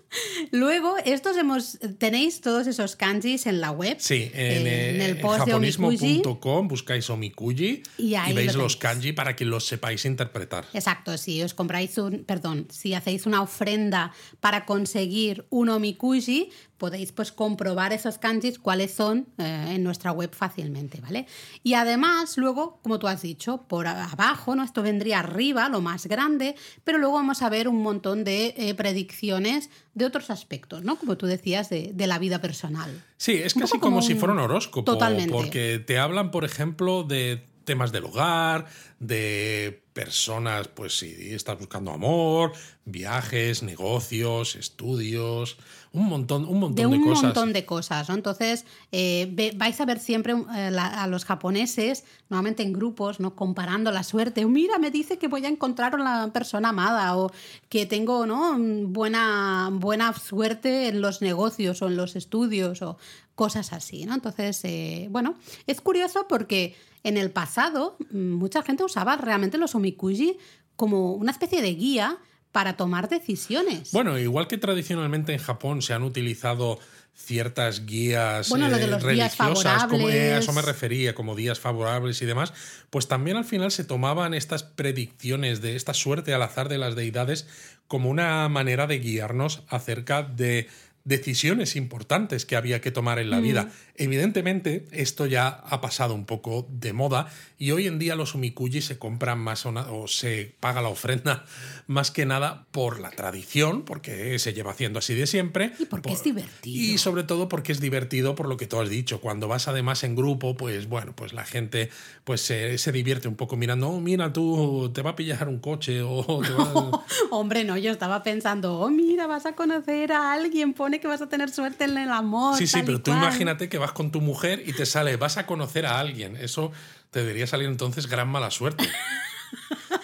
Luego, 0.51 0.97
estos 1.05 1.37
hemos, 1.37 1.79
tenéis 1.97 2.41
todos 2.41 2.67
esos 2.67 2.95
kanjis 2.95 3.47
en 3.47 3.61
la 3.61 3.71
web. 3.71 3.97
Sí, 3.99 4.29
en, 4.33 4.67
eh, 4.67 4.89
en 4.91 5.01
eh, 5.01 5.05
el 5.05 5.19
post 5.19 5.45
de 5.45 5.51
japonismo.com 5.51 6.67
buscáis 6.67 7.09
Omikuji 7.09 7.83
Y 7.97 8.15
y, 8.15 8.33
veis 8.33 8.55
lo 8.55 8.63
los 8.63 8.77
kanji 8.77 9.13
para 9.13 9.35
que 9.35 9.45
los 9.45 9.65
sepáis 9.65 10.05
interpretar. 10.05 10.65
Exacto, 10.73 11.17
si 11.17 11.41
os 11.41 11.53
compráis 11.53 11.97
un, 11.97 12.23
perdón, 12.25 12.67
si 12.69 12.93
hacéis 12.93 13.25
una 13.25 13.41
ofrenda 13.41 14.13
para 14.39 14.65
conseguir 14.65 15.45
un 15.49 15.69
omikuji, 15.69 16.51
podéis 16.77 17.12
pues 17.12 17.31
comprobar 17.31 17.93
esos 17.93 18.17
kanjis 18.17 18.59
cuáles 18.59 18.93
son 18.93 19.27
eh, 19.38 19.73
en 19.75 19.83
nuestra 19.83 20.12
web 20.12 20.33
fácilmente, 20.33 20.99
¿vale? 21.01 21.27
Y 21.63 21.75
además, 21.75 22.38
luego, 22.38 22.79
como 22.81 22.99
tú 22.99 23.07
has 23.07 23.21
dicho, 23.21 23.63
por 23.67 23.88
abajo, 23.88 24.55
¿no? 24.55 24.63
Esto 24.63 24.81
vendría 24.81 25.19
arriba, 25.19 25.69
lo 25.69 25.81
más 25.81 26.07
grande, 26.07 26.55
pero 26.83 26.97
luego 26.97 27.15
vamos 27.15 27.41
a 27.41 27.49
ver 27.49 27.67
un 27.67 27.81
montón 27.81 28.23
de 28.23 28.53
eh, 28.57 28.73
predicciones 28.75 29.69
de 29.93 30.05
otros 30.05 30.29
aspectos, 30.29 30.83
¿no? 30.83 30.97
Como 30.97 31.17
tú 31.17 31.25
decías, 31.25 31.69
de, 31.69 31.91
de 31.93 32.07
la 32.07 32.19
vida 32.19 32.41
personal. 32.41 33.03
Sí, 33.17 33.33
es 33.33 33.53
casi 33.53 33.79
como, 33.79 34.01
si 34.01 34.15
fuera 34.15 34.33
un 34.33 34.39
horóscopo. 34.39 34.91
Totalmente. 34.91 35.31
Porque 35.31 35.79
te 35.79 35.99
hablan, 35.99 36.31
por 36.31 36.43
ejemplo, 36.43 37.03
de 37.03 37.45
temas 37.63 37.91
del 37.91 38.05
hogar, 38.05 38.65
de 38.99 39.83
personas, 39.93 40.67
pues 40.67 40.97
si 40.97 41.33
estás 41.33 41.57
buscando 41.57 41.91
amor, 41.91 42.53
viajes, 42.86 43.63
negocios, 43.63 44.55
estudios, 44.55 45.57
un 45.95 46.08
montón, 46.08 46.45
un 46.45 46.60
montón 46.60 46.75
de 46.75 46.82
de, 46.97 47.01
un 47.03 47.08
cosas. 47.10 47.23
montón 47.23 47.53
de 47.53 47.65
cosas, 47.65 48.10
¿no? 48.10 48.15
Entonces, 48.15 48.65
eh, 48.91 49.29
ve- 49.32 49.53
vais 49.56 49.79
a 49.79 49.86
ver 49.86 49.99
siempre 49.99 50.34
eh, 50.34 50.71
la- 50.71 50.88
a 51.03 51.06
los 51.08 51.23
japoneses, 51.23 52.03
normalmente 52.29 52.63
en 52.63 52.73
grupos, 52.73 53.19
¿no? 53.19 53.36
Comparando 53.36 53.91
la 53.91 54.01
suerte. 54.03 54.43
Mira, 54.45 54.79
me 54.79 54.89
dice 54.89 55.19
que 55.19 55.27
voy 55.27 55.45
a 55.45 55.49
encontrar 55.49 55.93
a 55.93 55.97
la 55.99 56.34
persona 56.34 56.69
amada 56.69 57.15
o 57.15 57.32
que 57.69 57.86
tengo, 57.86 58.25
¿no? 58.25 58.58
Buena, 58.88 59.69
buena 59.71 60.12
suerte 60.13 60.88
en 60.88 60.99
los 61.01 61.21
negocios 61.21 61.82
o 61.84 61.88
en 61.88 61.95
los 61.95 62.15
estudios 62.15 62.82
o 62.82 62.97
cosas 63.36 63.71
así, 63.71 64.06
¿no? 64.06 64.15
Entonces, 64.15 64.60
eh, 64.63 65.08
bueno, 65.12 65.36
es 65.67 65.79
curioso 65.79 66.25
porque 66.27 66.75
en 67.03 67.17
el 67.17 67.29
pasado 67.32 67.97
mm, 68.12 68.32
mucha 68.34 68.63
gente 68.63 68.84
usaba 68.84 69.15
realmente 69.17 69.58
los 69.60 69.75
omikuji 69.75 70.38
como 70.75 71.13
una 71.13 71.32
especie 71.32 71.62
de 71.62 71.75
guía 71.75 72.17
para 72.53 72.77
tomar 72.77 73.09
decisiones. 73.09 73.91
Bueno, 73.91 74.17
igual 74.17 74.47
que 74.47 74.57
tradicionalmente 74.57 75.33
en 75.33 75.39
Japón 75.39 75.81
se 75.81 75.93
han 75.93 76.03
utilizado 76.03 76.79
ciertas 77.15 77.85
guías 77.85 78.49
Bueno, 78.49 78.69
lo 78.69 78.77
de 78.77 78.85
eh, 78.85 78.87
los 78.87 79.05
días 79.05 79.37
religiosas, 79.37 79.85
como, 79.85 80.09
eh, 80.09 80.33
a 80.33 80.37
eso 80.37 80.53
me 80.53 80.61
refería, 80.61 81.13
como 81.13 81.35
días 81.35 81.59
favorables 81.59 82.21
y 82.21 82.25
demás, 82.25 82.53
pues 82.89 83.07
también 83.07 83.37
al 83.37 83.45
final 83.45 83.71
se 83.71 83.83
tomaban 83.83 84.33
estas 84.33 84.63
predicciones 84.63 85.61
de 85.61 85.75
esta 85.75 85.93
suerte 85.93 86.33
al 86.33 86.41
azar 86.41 86.69
de 86.69 86.77
las 86.77 86.95
deidades 86.95 87.47
como 87.87 88.09
una 88.09 88.47
manera 88.49 88.87
de 88.87 88.99
guiarnos 88.99 89.63
acerca 89.67 90.23
de 90.23 90.69
decisiones 91.05 91.75
importantes 91.75 92.45
que 92.45 92.55
había 92.55 92.79
que 92.81 92.91
tomar 92.91 93.19
en 93.19 93.29
la 93.29 93.39
Mm. 93.39 93.43
vida. 93.43 93.69
Evidentemente, 93.95 94.85
esto 94.91 95.25
ya 95.25 95.47
ha 95.47 95.81
pasado 95.81 96.13
un 96.13 96.25
poco 96.25 96.67
de 96.71 96.93
moda 96.93 97.27
y 97.57 97.71
hoy 97.71 97.87
en 97.87 97.99
día 97.99 98.15
los 98.15 98.35
omikuji 98.35 98.81
se 98.81 98.97
compran 98.97 99.39
más 99.39 99.65
o, 99.65 99.69
o 99.71 100.07
se 100.07 100.55
paga 100.59 100.81
la 100.81 100.89
ofrenda 100.89 101.45
más 101.87 102.11
que 102.11 102.25
nada 102.25 102.67
por 102.71 102.99
la 102.99 103.09
tradición, 103.11 103.83
porque 103.83 104.37
se 104.39 104.53
lleva 104.53 104.71
haciendo 104.71 104.99
así 104.99 105.13
de 105.13 105.27
siempre. 105.27 105.73
Y 105.79 105.85
porque 105.85 106.09
por- 106.09 106.17
es 106.17 106.23
divertido. 106.23 106.75
Y 106.93 106.97
sobre 106.97 107.23
todo 107.23 107.49
porque 107.49 107.71
es 107.71 107.79
divertido 107.81 108.35
por 108.35 108.47
lo 108.47 108.57
que 108.57 108.67
tú 108.67 108.79
has 108.79 108.89
dicho. 108.89 109.19
Cuando 109.19 109.47
vas 109.47 109.67
además 109.67 110.03
en 110.03 110.15
grupo, 110.15 110.55
pues 110.55 110.87
bueno, 110.87 111.13
pues 111.15 111.33
la 111.33 111.43
gente 111.45 111.89
pues 112.23 112.41
se, 112.41 112.77
se 112.77 112.91
divierte 112.91 113.27
un 113.27 113.35
poco 113.35 113.57
mirando, 113.57 113.89
oh, 113.89 113.99
mira, 113.99 114.31
tú 114.31 114.91
te 114.93 115.01
va 115.01 115.11
a 115.11 115.15
pillar 115.15 115.47
un 115.49 115.59
coche 115.59 116.01
o 116.01 116.41
te 116.41 116.51
va- 116.53 117.03
Hombre, 117.31 117.63
no, 117.63 117.77
yo 117.77 117.91
estaba 117.91 118.23
pensando, 118.23 118.79
oh, 118.79 118.89
mira, 118.89 119.27
vas 119.27 119.45
a 119.45 119.53
conocer 119.55 120.11
a 120.11 120.33
alguien, 120.33 120.73
pone 120.73 120.92
que 120.99 121.08
vas 121.08 121.21
a 121.21 121.27
tener 121.27 121.49
suerte 121.49 121.86
en 121.86 121.97
el 121.97 122.12
amor. 122.12 122.58
Sí, 122.58 122.67
sí, 122.67 122.82
pero 122.86 122.99
tú 122.99 123.12
cual. 123.12 123.23
imagínate 123.23 123.69
que 123.69 123.77
vas 123.77 123.91
con 123.91 124.12
tu 124.12 124.21
mujer 124.21 124.63
y 124.65 124.73
te 124.73 124.86
sale, 124.86 125.15
vas 125.17 125.38
a 125.38 125.45
conocer 125.45 125.86
a 125.86 125.99
alguien. 125.99 126.36
Eso 126.36 126.71
te 127.12 127.19
debería 127.19 127.47
salir 127.47 127.67
entonces 127.67 128.08
gran 128.08 128.27
mala 128.27 128.51
suerte. 128.51 128.89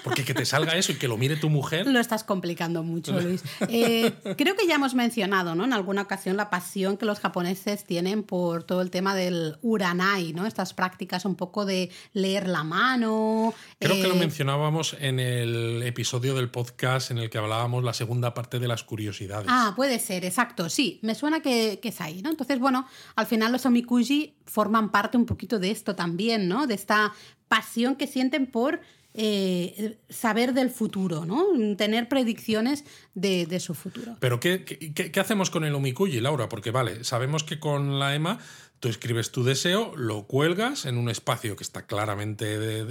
Porque 0.09 0.25
que 0.25 0.33
te 0.33 0.45
salga 0.45 0.75
eso 0.75 0.91
y 0.91 0.95
que 0.95 1.07
lo 1.07 1.17
mire 1.17 1.35
tu 1.35 1.49
mujer. 1.49 1.87
Lo 1.87 1.99
estás 1.99 2.23
complicando 2.23 2.83
mucho, 2.83 3.19
Luis. 3.19 3.43
Eh, 3.67 4.11
creo 4.37 4.55
que 4.55 4.67
ya 4.67 4.75
hemos 4.75 4.95
mencionado, 4.95 5.55
¿no? 5.55 5.65
En 5.65 5.73
alguna 5.73 6.01
ocasión 6.01 6.37
la 6.37 6.49
pasión 6.49 6.97
que 6.97 7.05
los 7.05 7.19
japoneses 7.19 7.85
tienen 7.85 8.23
por 8.23 8.63
todo 8.63 8.81
el 8.81 8.89
tema 8.89 9.15
del 9.15 9.57
uranai, 9.61 10.33
¿no? 10.33 10.45
Estas 10.45 10.73
prácticas 10.73 11.25
un 11.25 11.35
poco 11.35 11.65
de 11.65 11.91
leer 12.13 12.47
la 12.47 12.63
mano. 12.63 13.53
Creo 13.79 13.95
que 13.95 14.07
lo 14.07 14.15
eh, 14.15 14.19
mencionábamos 14.19 14.95
en 14.99 15.19
el 15.19 15.83
episodio 15.83 16.35
del 16.35 16.49
podcast 16.49 17.11
en 17.11 17.19
el 17.19 17.29
que 17.29 17.37
hablábamos 17.37 17.83
la 17.83 17.93
segunda 17.93 18.33
parte 18.33 18.59
de 18.59 18.67
las 18.67 18.83
curiosidades. 18.83 19.47
Ah, 19.49 19.73
puede 19.75 19.99
ser, 19.99 20.25
exacto, 20.25 20.69
sí, 20.69 20.99
me 21.03 21.15
suena 21.15 21.41
que, 21.41 21.79
que 21.81 21.89
es 21.89 22.01
ahí, 22.01 22.21
¿no? 22.21 22.29
Entonces, 22.29 22.59
bueno, 22.59 22.87
al 23.15 23.25
final 23.25 23.51
los 23.51 23.65
omikuji 23.65 24.35
forman 24.45 24.91
parte 24.91 25.17
un 25.17 25.25
poquito 25.25 25.59
de 25.59 25.71
esto 25.71 25.95
también, 25.95 26.47
¿no? 26.47 26.67
De 26.67 26.73
esta 26.73 27.13
pasión 27.47 27.95
que 27.95 28.07
sienten 28.07 28.47
por 28.47 28.79
eh, 29.13 29.97
saber 30.09 30.53
del 30.53 30.69
futuro, 30.69 31.25
¿no? 31.25 31.45
Tener 31.75 32.07
predicciones 32.07 32.85
de, 33.15 33.45
de 33.45 33.59
su 33.59 33.73
futuro. 33.73 34.15
Pero 34.19 34.39
¿qué, 34.39 34.63
qué, 34.63 35.11
qué 35.11 35.19
hacemos 35.19 35.49
con 35.49 35.65
el 35.65 35.75
omikuji, 35.75 36.19
Laura? 36.19 36.47
Porque 36.49 36.71
vale, 36.71 37.03
sabemos 37.03 37.43
que 37.43 37.59
con 37.59 37.99
la 37.99 38.15
EMA 38.15 38.39
tú 38.79 38.87
escribes 38.87 39.31
tu 39.31 39.43
deseo, 39.43 39.93
lo 39.95 40.25
cuelgas 40.25 40.85
en 40.85 40.97
un 40.97 41.09
espacio 41.09 41.55
que 41.55 41.63
está 41.63 41.85
claramente 41.85 42.85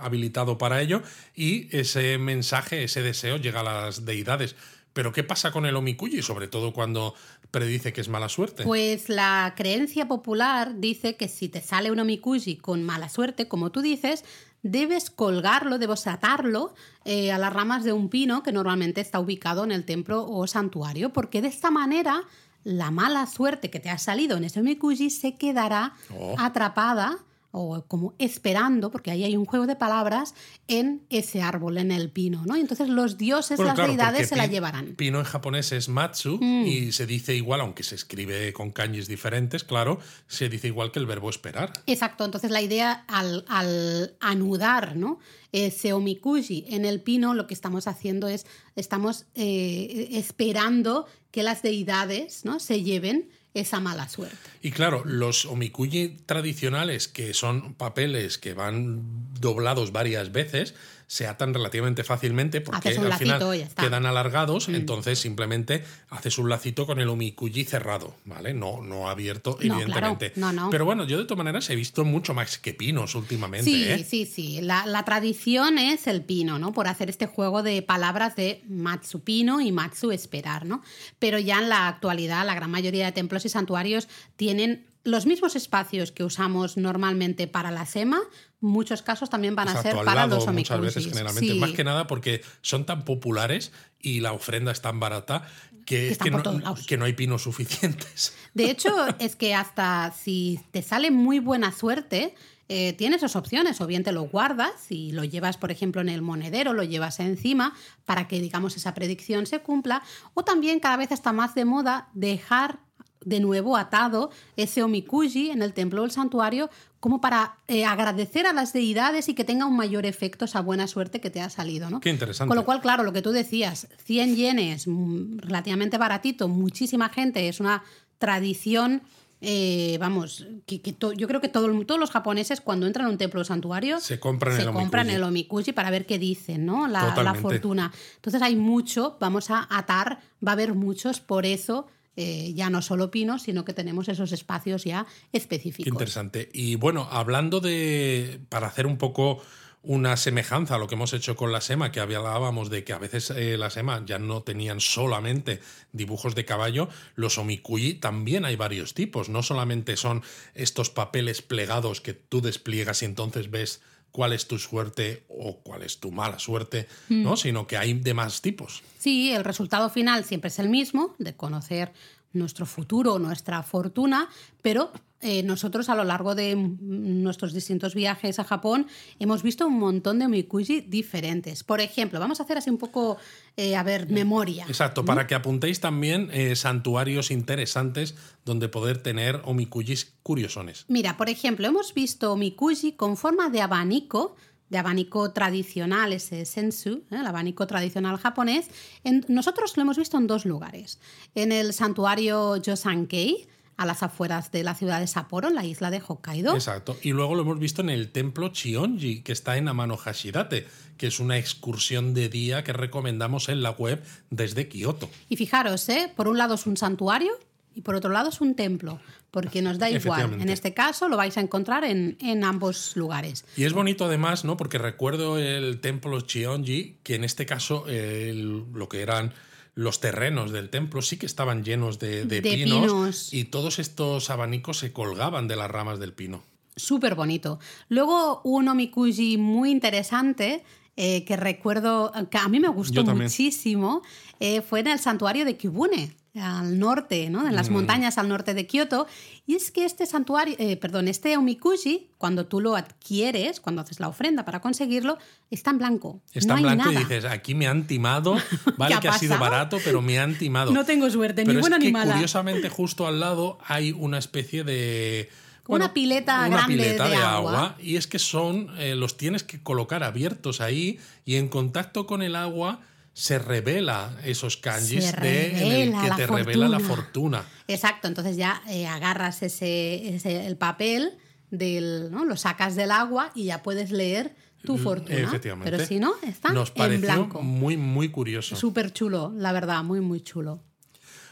habilitado 0.00 0.58
para 0.58 0.80
ello 0.82 1.02
y 1.34 1.74
ese 1.76 2.18
mensaje, 2.18 2.84
ese 2.84 3.02
deseo 3.02 3.36
llega 3.36 3.60
a 3.60 3.64
las 3.64 4.04
deidades. 4.04 4.56
Pero 4.92 5.12
¿qué 5.12 5.22
pasa 5.22 5.52
con 5.52 5.66
el 5.66 5.76
omikuji? 5.76 6.20
Sobre 6.20 6.48
todo 6.48 6.72
cuando 6.72 7.14
predice 7.50 7.92
que 7.92 8.00
es 8.00 8.08
mala 8.08 8.28
suerte. 8.28 8.64
Pues 8.64 9.08
la 9.08 9.54
creencia 9.56 10.08
popular 10.08 10.80
dice 10.80 11.16
que 11.16 11.28
si 11.28 11.48
te 11.48 11.60
sale 11.60 11.90
un 11.90 12.00
omikuji 12.00 12.56
con 12.56 12.82
mala 12.82 13.08
suerte, 13.08 13.46
como 13.46 13.70
tú 13.70 13.82
dices, 13.82 14.24
debes 14.62 15.10
colgarlo, 15.10 15.78
debes 15.78 16.06
atarlo 16.06 16.74
eh, 17.04 17.32
a 17.32 17.38
las 17.38 17.52
ramas 17.52 17.84
de 17.84 17.92
un 17.92 18.08
pino 18.08 18.42
que 18.42 18.52
normalmente 18.52 19.00
está 19.00 19.18
ubicado 19.20 19.64
en 19.64 19.72
el 19.72 19.84
templo 19.84 20.26
o 20.28 20.46
santuario, 20.46 21.12
porque 21.12 21.40
de 21.42 21.48
esta 21.48 21.70
manera 21.70 22.22
la 22.62 22.90
mala 22.90 23.26
suerte 23.26 23.70
que 23.70 23.80
te 23.80 23.88
ha 23.88 23.96
salido 23.98 24.36
en 24.36 24.44
ese 24.44 24.60
omikuji 24.60 25.08
se 25.10 25.36
quedará 25.36 25.94
Oh. 26.14 26.34
atrapada 26.38 27.18
o 27.52 27.84
como 27.86 28.14
esperando, 28.18 28.90
porque 28.90 29.10
ahí 29.10 29.24
hay 29.24 29.36
un 29.36 29.44
juego 29.44 29.66
de 29.66 29.76
palabras, 29.76 30.34
en 30.68 31.02
ese 31.10 31.42
árbol, 31.42 31.78
en 31.78 31.90
el 31.90 32.10
pino, 32.10 32.44
¿no? 32.46 32.56
Y 32.56 32.60
entonces 32.60 32.88
los 32.88 33.18
dioses, 33.18 33.56
Bueno, 33.56 33.70
las 33.70 33.74
claro, 33.74 33.90
deidades 33.92 34.28
se 34.28 34.36
la 34.36 34.46
llevarán. 34.46 34.90
Mm. 34.90 34.94
Pino 34.94 35.18
en 35.18 35.24
japonés 35.24 35.72
es 35.72 35.88
matsu 35.88 36.38
y 36.40 36.92
se 36.92 37.06
dice 37.06 37.34
igual, 37.34 37.60
aunque 37.60 37.82
se 37.82 37.94
escribe 37.94 38.52
con 38.52 38.70
kanjis 38.70 39.08
diferentes, 39.08 39.64
claro, 39.64 39.98
se 40.28 40.48
dice 40.48 40.68
igual 40.68 40.92
que 40.92 40.98
el 40.98 41.06
verbo 41.06 41.30
esperar. 41.30 41.72
Exacto, 41.86 42.24
entonces 42.24 42.50
la 42.50 42.62
idea 42.62 43.04
al, 43.08 43.44
al 43.48 44.14
anudar 44.20 44.96
¿no? 44.96 45.18
ese 45.52 45.92
omikuji 45.92 46.66
en 46.68 46.84
el 46.84 47.00
pino, 47.00 47.34
lo 47.34 47.46
que 47.46 47.54
estamos 47.54 47.86
haciendo 47.86 48.28
es, 48.28 48.46
estamos 48.76 49.26
eh, 49.34 50.08
esperando 50.12 51.06
que 51.30 51.42
las 51.42 51.62
deidades 51.62 52.44
¿no? 52.44 52.60
se 52.60 52.82
lleven 52.82 53.28
esa 53.54 53.80
mala 53.80 54.08
suerte. 54.08 54.36
Y 54.62 54.70
claro, 54.70 55.02
los 55.04 55.44
omikuji 55.46 56.18
tradicionales, 56.26 57.08
que 57.08 57.34
son 57.34 57.74
papeles 57.74 58.38
que 58.38 58.54
van 58.54 59.02
doblados 59.40 59.92
varias 59.92 60.32
veces, 60.32 60.74
se 61.10 61.26
atan 61.26 61.52
relativamente 61.52 62.04
fácilmente 62.04 62.60
porque 62.60 62.90
al 62.90 62.94
final 62.94 63.08
lacito. 63.10 63.50
Mm. 63.52 63.74
quedan 63.84 64.06
alargados, 64.06 64.68
entonces 64.68 65.18
simplemente 65.18 65.82
haces 66.08 66.38
un 66.38 66.48
lacito 66.48 66.86
con 66.86 67.00
el 67.00 67.08
omikuji 67.08 67.64
cerrado, 67.64 68.14
¿vale? 68.26 68.54
No, 68.54 68.80
no 68.80 69.10
abierto, 69.10 69.58
No, 69.60 69.74
evidentemente. 69.74 70.30
claro. 70.30 70.52
No, 70.52 70.62
no. 70.66 70.70
Pero 70.70 70.84
bueno, 70.84 71.02
yo 71.02 71.18
de 71.18 71.24
todas 71.24 71.38
maneras 71.38 71.68
he 71.68 71.74
visto 71.74 72.04
mucho 72.04 72.32
más 72.32 72.58
que 72.58 72.74
pinos 72.74 73.16
últimamente, 73.16 73.64
Sí, 73.68 73.82
¿eh? 73.88 74.06
sí, 74.08 74.24
sí. 74.24 74.60
La, 74.60 74.86
la 74.86 75.04
tradición 75.04 75.78
es 75.78 76.06
el 76.06 76.22
pino, 76.22 76.60
¿no? 76.60 76.72
Por 76.72 76.86
hacer 76.86 77.10
este 77.10 77.26
juego 77.26 77.64
de 77.64 77.82
palabras 77.82 78.36
de 78.36 78.62
matsu 78.68 79.18
pino 79.24 79.60
y 79.60 79.72
matsu 79.72 80.12
esperar, 80.12 80.64
¿no? 80.64 80.80
Pero 81.18 81.40
ya 81.40 81.58
en 81.58 81.70
la 81.70 81.88
actualidad 81.88 82.46
la 82.46 82.54
gran 82.54 82.70
mayoría 82.70 83.06
de 83.06 83.10
templos 83.10 83.44
y 83.44 83.48
santuarios 83.48 84.06
tienen 84.36 84.86
los 85.04 85.26
mismos 85.26 85.56
espacios 85.56 86.12
que 86.12 86.24
usamos 86.24 86.76
normalmente 86.76 87.46
para 87.46 87.70
la 87.70 87.86
SEMA, 87.86 88.20
muchos 88.60 89.02
casos 89.02 89.30
también 89.30 89.54
van 89.54 89.68
a 89.68 89.82
ser 89.82 89.94
para 89.94 90.14
lado 90.14 90.36
los 90.36 90.46
muchas 90.52 90.80
veces 90.80 91.06
generalmente. 91.06 91.52
Sí. 91.52 91.58
Más 91.58 91.72
que 91.72 91.84
nada 91.84 92.06
porque 92.06 92.42
son 92.60 92.84
tan 92.84 93.04
populares 93.04 93.72
y 93.98 94.20
la 94.20 94.32
ofrenda 94.32 94.72
es 94.72 94.82
tan 94.82 95.00
barata 95.00 95.48
que, 95.86 96.10
es 96.10 96.18
no, 96.30 96.42
que 96.86 96.96
no 96.96 97.04
hay 97.04 97.14
pinos 97.14 97.42
suficientes. 97.42 98.34
De 98.54 98.70
hecho, 98.70 98.94
es 99.18 99.36
que 99.36 99.54
hasta 99.54 100.12
si 100.12 100.60
te 100.70 100.82
sale 100.82 101.10
muy 101.10 101.38
buena 101.38 101.72
suerte, 101.72 102.34
eh, 102.72 102.92
tienes 102.92 103.20
dos 103.20 103.34
opciones. 103.34 103.80
O 103.80 103.86
bien 103.88 104.04
te 104.04 104.12
lo 104.12 104.22
guardas 104.22 104.90
y 104.90 105.10
lo 105.10 105.24
llevas, 105.24 105.56
por 105.56 105.72
ejemplo, 105.72 106.00
en 106.00 106.08
el 106.08 106.22
monedero, 106.22 106.72
lo 106.72 106.84
llevas 106.84 107.18
encima 107.18 107.74
para 108.04 108.28
que, 108.28 108.40
digamos, 108.40 108.76
esa 108.76 108.94
predicción 108.94 109.46
se 109.46 109.58
cumpla. 109.58 110.02
O 110.34 110.44
también 110.44 110.78
cada 110.78 110.96
vez 110.96 111.10
está 111.10 111.32
más 111.32 111.56
de 111.56 111.64
moda 111.64 112.08
dejar 112.14 112.78
de 113.24 113.40
nuevo 113.40 113.76
atado 113.76 114.30
ese 114.56 114.82
omikuji 114.82 115.50
en 115.50 115.62
el 115.62 115.72
templo 115.74 116.02
o 116.02 116.04
el 116.04 116.10
santuario 116.10 116.70
como 117.00 117.20
para 117.20 117.56
eh, 117.68 117.84
agradecer 117.84 118.46
a 118.46 118.52
las 118.52 118.72
deidades 118.72 119.28
y 119.28 119.34
que 119.34 119.44
tenga 119.44 119.64
un 119.66 119.76
mayor 119.76 120.04
efecto 120.06 120.44
esa 120.44 120.60
buena 120.60 120.86
suerte 120.86 121.20
que 121.20 121.30
te 121.30 121.40
ha 121.40 121.48
salido. 121.50 121.88
¿no? 121.90 122.00
Qué 122.00 122.10
interesante. 122.10 122.48
Con 122.48 122.56
lo 122.56 122.64
cual, 122.64 122.80
claro, 122.82 123.02
lo 123.04 123.12
que 123.12 123.22
tú 123.22 123.30
decías, 123.32 123.88
100 124.04 124.36
yenes, 124.36 124.86
mm, 124.86 125.38
relativamente 125.38 125.96
baratito, 125.98 126.48
muchísima 126.48 127.08
gente, 127.08 127.48
es 127.48 127.58
una 127.60 127.82
tradición, 128.18 129.02
eh, 129.40 129.96
vamos, 129.98 130.46
que, 130.66 130.82
que 130.82 130.92
to- 130.92 131.12
yo 131.14 131.26
creo 131.26 131.40
que 131.40 131.48
todo 131.48 131.68
todos 131.84 131.98
los 131.98 132.10
japoneses 132.10 132.60
cuando 132.60 132.86
entran 132.86 133.06
a 133.06 133.08
un 133.08 133.16
templo 133.18 133.40
o 133.40 133.44
santuario 133.44 133.98
Se 133.98 134.20
compran 134.20 134.56
se 134.56 134.62
el 134.62 134.72
compran 134.72 135.06
omikuji. 135.06 135.16
el 135.16 135.22
omikuji 135.24 135.72
para 135.72 135.90
ver 135.90 136.04
qué 136.04 136.18
dicen, 136.18 136.66
¿no? 136.66 136.86
La, 136.86 137.14
la 137.22 137.34
fortuna. 137.34 137.90
Entonces 138.16 138.42
hay 138.42 138.56
mucho, 138.56 139.16
vamos 139.18 139.50
a 139.50 139.66
atar, 139.70 140.20
va 140.46 140.52
a 140.52 140.54
haber 140.54 140.74
muchos, 140.74 141.20
por 141.20 141.46
eso 141.46 141.86
eh, 142.20 142.52
ya 142.54 142.68
no 142.68 142.82
solo 142.82 143.10
pinos, 143.10 143.42
sino 143.42 143.64
que 143.64 143.72
tenemos 143.72 144.08
esos 144.08 144.32
espacios 144.32 144.84
ya 144.84 145.06
Qué 145.32 145.38
específicos. 145.38 145.86
interesante. 145.86 146.50
Y 146.52 146.74
bueno, 146.76 147.08
hablando 147.10 147.60
de. 147.60 148.40
para 148.48 148.66
hacer 148.66 148.86
un 148.86 148.98
poco 148.98 149.42
una 149.82 150.18
semejanza 150.18 150.74
a 150.74 150.78
lo 150.78 150.86
que 150.86 150.94
hemos 150.94 151.14
hecho 151.14 151.36
con 151.36 151.52
la 151.52 151.62
SEMA, 151.62 151.90
que 151.90 152.00
hablábamos 152.00 152.68
de 152.68 152.84
que 152.84 152.92
a 152.92 152.98
veces 152.98 153.30
eh, 153.30 153.56
la 153.56 153.70
SEMA 153.70 154.04
ya 154.04 154.18
no 154.18 154.42
tenían 154.42 154.80
solamente 154.80 155.60
dibujos 155.92 156.34
de 156.34 156.44
caballo, 156.44 156.88
los 157.14 157.38
omikuji 157.38 157.94
también 157.94 158.44
hay 158.44 158.56
varios 158.56 158.92
tipos. 158.92 159.30
No 159.30 159.42
solamente 159.42 159.96
son 159.96 160.22
estos 160.54 160.90
papeles 160.90 161.40
plegados 161.40 162.02
que 162.02 162.12
tú 162.12 162.42
despliegas 162.42 163.02
y 163.02 163.06
entonces 163.06 163.50
ves 163.50 163.80
cuál 164.12 164.32
es 164.32 164.46
tu 164.48 164.58
suerte 164.58 165.24
o 165.28 165.58
cuál 165.58 165.82
es 165.82 165.98
tu 165.98 166.10
mala 166.10 166.38
suerte, 166.38 166.86
Mm. 167.08 167.22
¿no? 167.22 167.36
Sino 167.36 167.66
que 167.66 167.76
hay 167.76 167.94
de 167.94 168.14
más 168.14 168.40
tipos. 168.42 168.82
Sí, 168.98 169.32
el 169.32 169.44
resultado 169.44 169.88
final 169.90 170.24
siempre 170.24 170.48
es 170.48 170.58
el 170.58 170.68
mismo, 170.68 171.14
de 171.18 171.34
conocer 171.34 171.92
nuestro 172.32 172.66
futuro, 172.66 173.18
nuestra 173.18 173.62
fortuna, 173.62 174.28
pero 174.62 174.92
eh, 175.22 175.42
nosotros 175.42 175.90
a 175.90 175.94
lo 175.94 176.04
largo 176.04 176.34
de 176.34 176.56
nuestros 176.56 177.52
distintos 177.52 177.94
viajes 177.94 178.38
a 178.38 178.44
Japón 178.44 178.86
hemos 179.18 179.42
visto 179.42 179.66
un 179.66 179.78
montón 179.78 180.18
de 180.18 180.24
omikuji 180.24 180.80
diferentes. 180.80 181.62
Por 181.62 181.82
ejemplo, 181.82 182.18
vamos 182.18 182.40
a 182.40 182.44
hacer 182.44 182.56
así 182.56 182.70
un 182.70 182.78
poco, 182.78 183.18
eh, 183.56 183.76
a 183.76 183.82
ver, 183.82 184.08
memoria. 184.08 184.64
Exacto, 184.66 185.04
para 185.04 185.26
que 185.26 185.34
apuntéis 185.34 185.80
también 185.80 186.30
eh, 186.32 186.56
santuarios 186.56 187.30
interesantes 187.30 188.14
donde 188.46 188.70
poder 188.70 189.02
tener 189.02 189.42
omikujis 189.44 190.14
curiosones. 190.22 190.86
Mira, 190.88 191.18
por 191.18 191.28
ejemplo, 191.28 191.66
hemos 191.66 191.92
visto 191.92 192.32
omikuji 192.32 192.92
con 192.92 193.18
forma 193.18 193.50
de 193.50 193.60
abanico, 193.60 194.36
de 194.70 194.78
abanico 194.78 195.32
tradicional, 195.32 196.12
ese 196.12 196.44
sensu, 196.46 197.02
¿eh? 197.10 197.16
el 197.20 197.26
abanico 197.26 197.66
tradicional 197.66 198.16
japonés. 198.16 198.68
En- 199.04 199.24
nosotros 199.28 199.76
lo 199.76 199.82
hemos 199.82 199.98
visto 199.98 200.16
en 200.16 200.26
dos 200.26 200.46
lugares. 200.46 200.98
En 201.34 201.52
el 201.52 201.72
santuario 201.72 202.56
Josankei, 202.64 203.46
a 203.76 203.86
las 203.86 204.02
afueras 204.02 204.52
de 204.52 204.62
la 204.62 204.74
ciudad 204.74 205.00
de 205.00 205.06
Sapporo, 205.06 205.48
en 205.48 205.54
la 205.54 205.64
isla 205.64 205.90
de 205.90 206.02
Hokkaido. 206.06 206.54
Exacto. 206.54 206.96
Y 207.02 207.12
luego 207.12 207.34
lo 207.34 207.42
hemos 207.42 207.58
visto 207.58 207.80
en 207.82 207.88
el 207.90 208.10
templo 208.12 208.48
Chionji, 208.50 209.22
que 209.22 209.32
está 209.32 209.56
en 209.56 209.68
Amano 209.68 209.96
Hashirate, 209.96 210.66
que 210.98 211.06
es 211.06 211.18
una 211.18 211.38
excursión 211.38 212.12
de 212.12 212.28
día 212.28 212.62
que 212.62 212.74
recomendamos 212.74 213.48
en 213.48 213.62
la 213.62 213.70
web 213.70 214.02
desde 214.28 214.68
Kioto. 214.68 215.08
Y 215.30 215.36
fijaros, 215.36 215.88
¿eh? 215.88 216.12
por 216.14 216.28
un 216.28 216.36
lado 216.36 216.54
es 216.56 216.66
un 216.66 216.76
santuario 216.76 217.32
y 217.74 217.82
por 217.82 217.94
otro 217.94 218.10
lado 218.10 218.28
es 218.30 218.40
un 218.40 218.54
templo, 218.54 219.00
porque 219.30 219.62
nos 219.62 219.78
da 219.78 219.88
igual. 219.90 220.40
En 220.40 220.48
este 220.48 220.74
caso 220.74 221.08
lo 221.08 221.16
vais 221.16 221.36
a 221.36 221.40
encontrar 221.40 221.84
en, 221.84 222.16
en 222.20 222.44
ambos 222.44 222.96
lugares. 222.96 223.44
Y 223.56 223.64
es 223.64 223.72
bonito 223.72 224.04
además, 224.06 224.44
¿no? 224.44 224.56
Porque 224.56 224.78
recuerdo 224.78 225.38
el 225.38 225.80
templo 225.80 226.20
Chionji, 226.20 226.96
que 227.02 227.14
en 227.14 227.24
este 227.24 227.46
caso 227.46 227.86
el- 227.88 228.64
lo 228.72 228.88
que 228.88 229.02
eran 229.02 229.32
los 229.76 230.00
terrenos 230.00 230.50
del 230.50 230.68
templo 230.68 231.00
sí 231.00 231.16
que 231.16 231.26
estaban 231.26 231.62
llenos 231.64 231.98
de, 232.00 232.24
de 232.24 232.40
De 232.40 232.42
pinos, 232.42 232.80
pinos. 232.92 233.32
y 233.32 233.44
todos 233.44 233.78
estos 233.78 234.28
abanicos 234.28 234.78
se 234.78 234.92
colgaban 234.92 235.46
de 235.48 235.56
las 235.56 235.70
ramas 235.70 236.00
del 236.00 236.12
pino. 236.12 236.42
Súper 236.76 237.14
bonito. 237.14 237.60
Luego, 237.88 238.40
un 238.42 238.68
omikuji 238.68 239.36
muy 239.38 239.70
interesante 239.70 240.64
eh, 240.96 241.24
que 241.24 241.36
recuerdo, 241.36 242.12
que 242.30 242.38
a 242.38 242.48
mí 242.48 242.60
me 242.60 242.68
gustó 242.68 243.04
muchísimo, 243.04 244.02
eh, 244.38 244.60
fue 244.60 244.80
en 244.80 244.88
el 244.88 244.98
santuario 244.98 245.44
de 245.44 245.56
Kibune, 245.56 246.14
al 246.40 246.78
norte, 246.78 247.28
¿no? 247.28 247.48
en 247.48 247.56
las 247.56 247.70
Mm. 247.70 247.72
montañas 247.72 248.16
al 248.16 248.28
norte 248.28 248.54
de 248.54 248.64
Kioto. 248.64 249.08
Y 249.48 249.56
es 249.56 249.72
que 249.72 249.84
este 249.84 250.06
santuario, 250.06 250.54
eh, 250.60 250.76
perdón, 250.76 251.08
este 251.08 251.36
omikuji, 251.36 252.10
cuando 252.18 252.46
tú 252.46 252.60
lo 252.60 252.76
adquieres, 252.76 253.58
cuando 253.58 253.82
haces 253.82 253.98
la 253.98 254.06
ofrenda 254.06 254.44
para 254.44 254.60
conseguirlo, 254.60 255.18
está 255.50 255.70
en 255.70 255.78
blanco. 255.78 256.20
Está 256.32 256.54
no 256.54 256.60
en 256.60 256.66
hay 256.66 256.74
blanco 256.76 256.92
nada. 256.92 257.00
y 257.00 257.04
dices, 257.04 257.24
aquí 257.24 257.56
me 257.56 257.66
han 257.66 257.88
timado, 257.88 258.36
vale 258.78 258.96
que 259.00 259.08
ha 259.08 259.18
sido 259.18 259.38
barato, 259.40 259.78
pero 259.84 260.02
me 260.02 260.20
han 260.20 260.38
timado. 260.38 260.70
No 260.70 260.84
tengo 260.84 261.10
suerte, 261.10 261.42
ni 261.42 261.48
Pero 261.48 261.60
buena 261.62 261.76
es 261.76 261.80
que 261.80 261.86
ni 261.88 261.92
mala. 261.92 262.12
curiosamente 262.12 262.68
justo 262.68 263.08
al 263.08 263.18
lado 263.18 263.58
hay 263.66 263.90
una 263.90 264.18
especie 264.18 264.62
de... 264.62 265.28
Una 265.66 265.92
pileta 265.94 266.38
una 266.40 266.48
grande 266.48 266.74
pileta 266.76 267.04
de 267.04 267.10
de, 267.10 267.16
agua. 267.16 267.36
agua. 267.52 267.76
Y 267.80 267.96
es 267.96 268.06
que 268.06 268.18
son, 268.18 268.68
eh, 268.78 268.94
los 268.94 269.16
tienes 269.16 269.42
que 269.44 269.62
colocar 269.62 270.02
abiertos 270.02 270.60
ahí 270.60 270.98
y 271.24 271.36
en 271.36 271.48
contacto 271.48 272.06
con 272.06 272.22
el 272.22 272.34
agua 272.36 272.80
se 273.12 273.38
revela 273.38 274.16
esos 274.24 274.56
kanjis 274.56 275.12
de, 275.20 275.82
en 275.82 275.94
el 275.94 276.00
que 276.02 276.10
te 276.16 276.26
revela 276.26 276.68
la 276.68 276.78
fortuna. 276.80 277.42
fortuna. 277.42 277.44
Exacto, 277.68 278.08
entonces 278.08 278.36
ya 278.36 278.62
eh, 278.68 278.86
agarras 278.86 279.42
ese, 279.42 280.14
ese- 280.14 280.46
el 280.46 280.56
papel, 280.56 281.12
del, 281.50 282.10
¿no? 282.12 282.24
lo 282.24 282.36
sacas 282.36 282.76
del 282.76 282.90
agua 282.92 283.32
y 283.34 283.44
ya 283.46 283.62
puedes 283.62 283.90
leer 283.90 284.34
tu 284.64 284.78
fortuna. 284.78 285.18
Mm, 285.18 285.24
Efectivamente. 285.24 285.70
Pero 285.70 285.84
si 285.86 285.98
no, 285.98 286.12
está 286.22 286.52
Nos 286.52 286.72
en 286.76 287.00
blanco. 287.00 287.42
muy, 287.42 287.76
muy 287.76 288.10
curioso. 288.10 288.54
Súper 288.56 288.92
chulo, 288.92 289.32
la 289.36 289.52
verdad, 289.52 289.82
muy, 289.82 290.00
muy 290.00 290.20
chulo. 290.20 290.62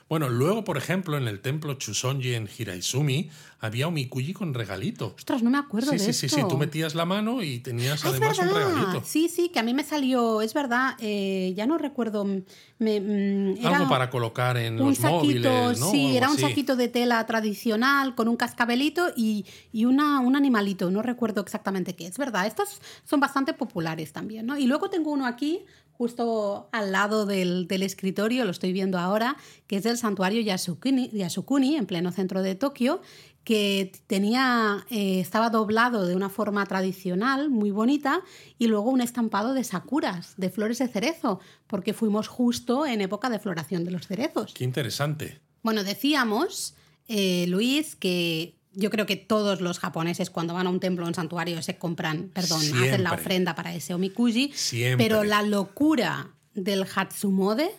Bueno, 0.08 0.30
luego, 0.30 0.64
por 0.64 0.78
ejemplo, 0.78 1.18
en 1.18 1.28
el 1.28 1.40
templo 1.40 1.74
Chusonji 1.74 2.32
en 2.32 2.48
Hiraizumi 2.48 3.28
había 3.60 3.88
un 3.88 3.94
mikuji 3.94 4.32
con 4.32 4.54
regalito. 4.54 5.14
Ostras, 5.18 5.42
no 5.42 5.50
me 5.50 5.58
acuerdo 5.58 5.90
Sí, 5.90 5.98
de 5.98 6.04
sí, 6.04 6.12
sí, 6.14 6.26
esto. 6.26 6.36
sí, 6.40 6.42
tú 6.48 6.56
metías 6.56 6.94
la 6.94 7.04
mano 7.04 7.42
y 7.42 7.58
tenías 7.58 8.02
Ah, 8.04 8.08
es 8.08 8.14
además 8.14 8.38
un 8.38 8.46
verdad. 8.46 8.68
regalito. 8.74 9.02
Sí, 9.04 9.28
sí, 9.28 9.50
que 9.50 9.58
a 9.58 9.62
mí 9.62 9.74
me 9.74 9.84
salió, 9.84 10.40
es 10.40 10.54
verdad, 10.54 10.96
eh, 11.00 11.52
ya 11.54 11.66
no 11.66 11.76
recuerdo. 11.76 12.24
mm, 12.24 12.42
me- 12.78 13.00
mm, 13.00 13.56
era 13.58 13.76
Algo 13.76 13.88
para 13.88 14.08
colocar 14.08 14.56
en 14.56 14.80
un 14.80 14.88
los 14.88 14.96
saquito, 14.96 15.18
móviles, 15.20 15.78
sí, 15.90 16.16
era 16.16 16.30
un 16.30 16.38
saquito 16.38 16.74
de 16.76 16.88
tela 16.88 17.26
tradicional 17.26 18.14
con 18.14 18.28
un 18.28 18.36
cascabelito 18.36 19.12
y, 19.14 19.44
y 19.72 19.84
una, 19.84 20.20
un 20.20 20.36
animalito, 20.36 20.90
no 20.90 21.02
recuerdo 21.02 21.42
exactamente 21.42 21.94
qué. 21.94 22.06
Es 22.06 22.16
verdad, 22.16 22.46
estos 22.46 22.80
son 23.04 23.20
bastante 23.20 23.52
populares 23.52 24.12
también, 24.14 24.46
¿no? 24.46 24.56
Y 24.56 24.66
luego 24.66 24.88
tengo 24.88 25.10
uno 25.10 25.26
aquí, 25.26 25.66
justo 25.98 26.68
al 26.70 26.92
lado 26.92 27.26
del, 27.26 27.66
del 27.66 27.82
escritorio, 27.82 28.44
lo 28.44 28.52
estoy 28.52 28.72
viendo 28.72 28.98
ahora, 28.98 29.36
que 29.66 29.76
es 29.76 29.82
del 29.82 29.98
santuario 29.98 30.40
Yasukuni, 30.40 31.10
Yasukuni 31.12 31.74
en 31.74 31.86
pleno 31.86 32.12
centro 32.12 32.40
de 32.40 32.54
Tokio, 32.54 33.02
que 33.42 33.92
tenía, 34.06 34.86
eh, 34.90 35.20
estaba 35.20 35.50
doblado 35.50 36.06
de 36.06 36.14
una 36.14 36.28
forma 36.28 36.64
tradicional, 36.66 37.50
muy 37.50 37.70
bonita, 37.70 38.20
y 38.58 38.68
luego 38.68 38.90
un 38.90 39.00
estampado 39.00 39.54
de 39.54 39.64
sakuras, 39.64 40.34
de 40.36 40.50
flores 40.50 40.78
de 40.78 40.86
cerezo, 40.86 41.40
porque 41.66 41.94
fuimos 41.94 42.28
justo 42.28 42.86
en 42.86 43.00
época 43.00 43.28
de 43.28 43.38
floración 43.40 43.84
de 43.84 43.90
los 43.90 44.06
cerezos. 44.06 44.54
Qué 44.54 44.64
interesante. 44.64 45.40
Bueno, 45.62 45.82
decíamos, 45.82 46.74
eh, 47.08 47.46
Luis, 47.48 47.96
que 47.96 48.57
yo 48.72 48.90
creo 48.90 49.06
que 49.06 49.16
todos 49.16 49.60
los 49.60 49.78
japoneses 49.78 50.30
cuando 50.30 50.54
van 50.54 50.66
a 50.66 50.70
un 50.70 50.80
templo 50.80 51.04
o 51.04 51.08
un 51.08 51.14
santuario 51.14 51.62
se 51.62 51.78
compran, 51.78 52.28
perdón, 52.28 52.60
hacen 52.60 53.02
la 53.02 53.12
ofrenda 53.12 53.54
para 53.54 53.74
ese 53.74 53.94
omikuji. 53.94 54.52
Siempre. 54.54 55.04
Pero 55.04 55.24
la 55.24 55.42
locura 55.42 56.30
del 56.54 56.84
Hatsumode, 56.84 57.70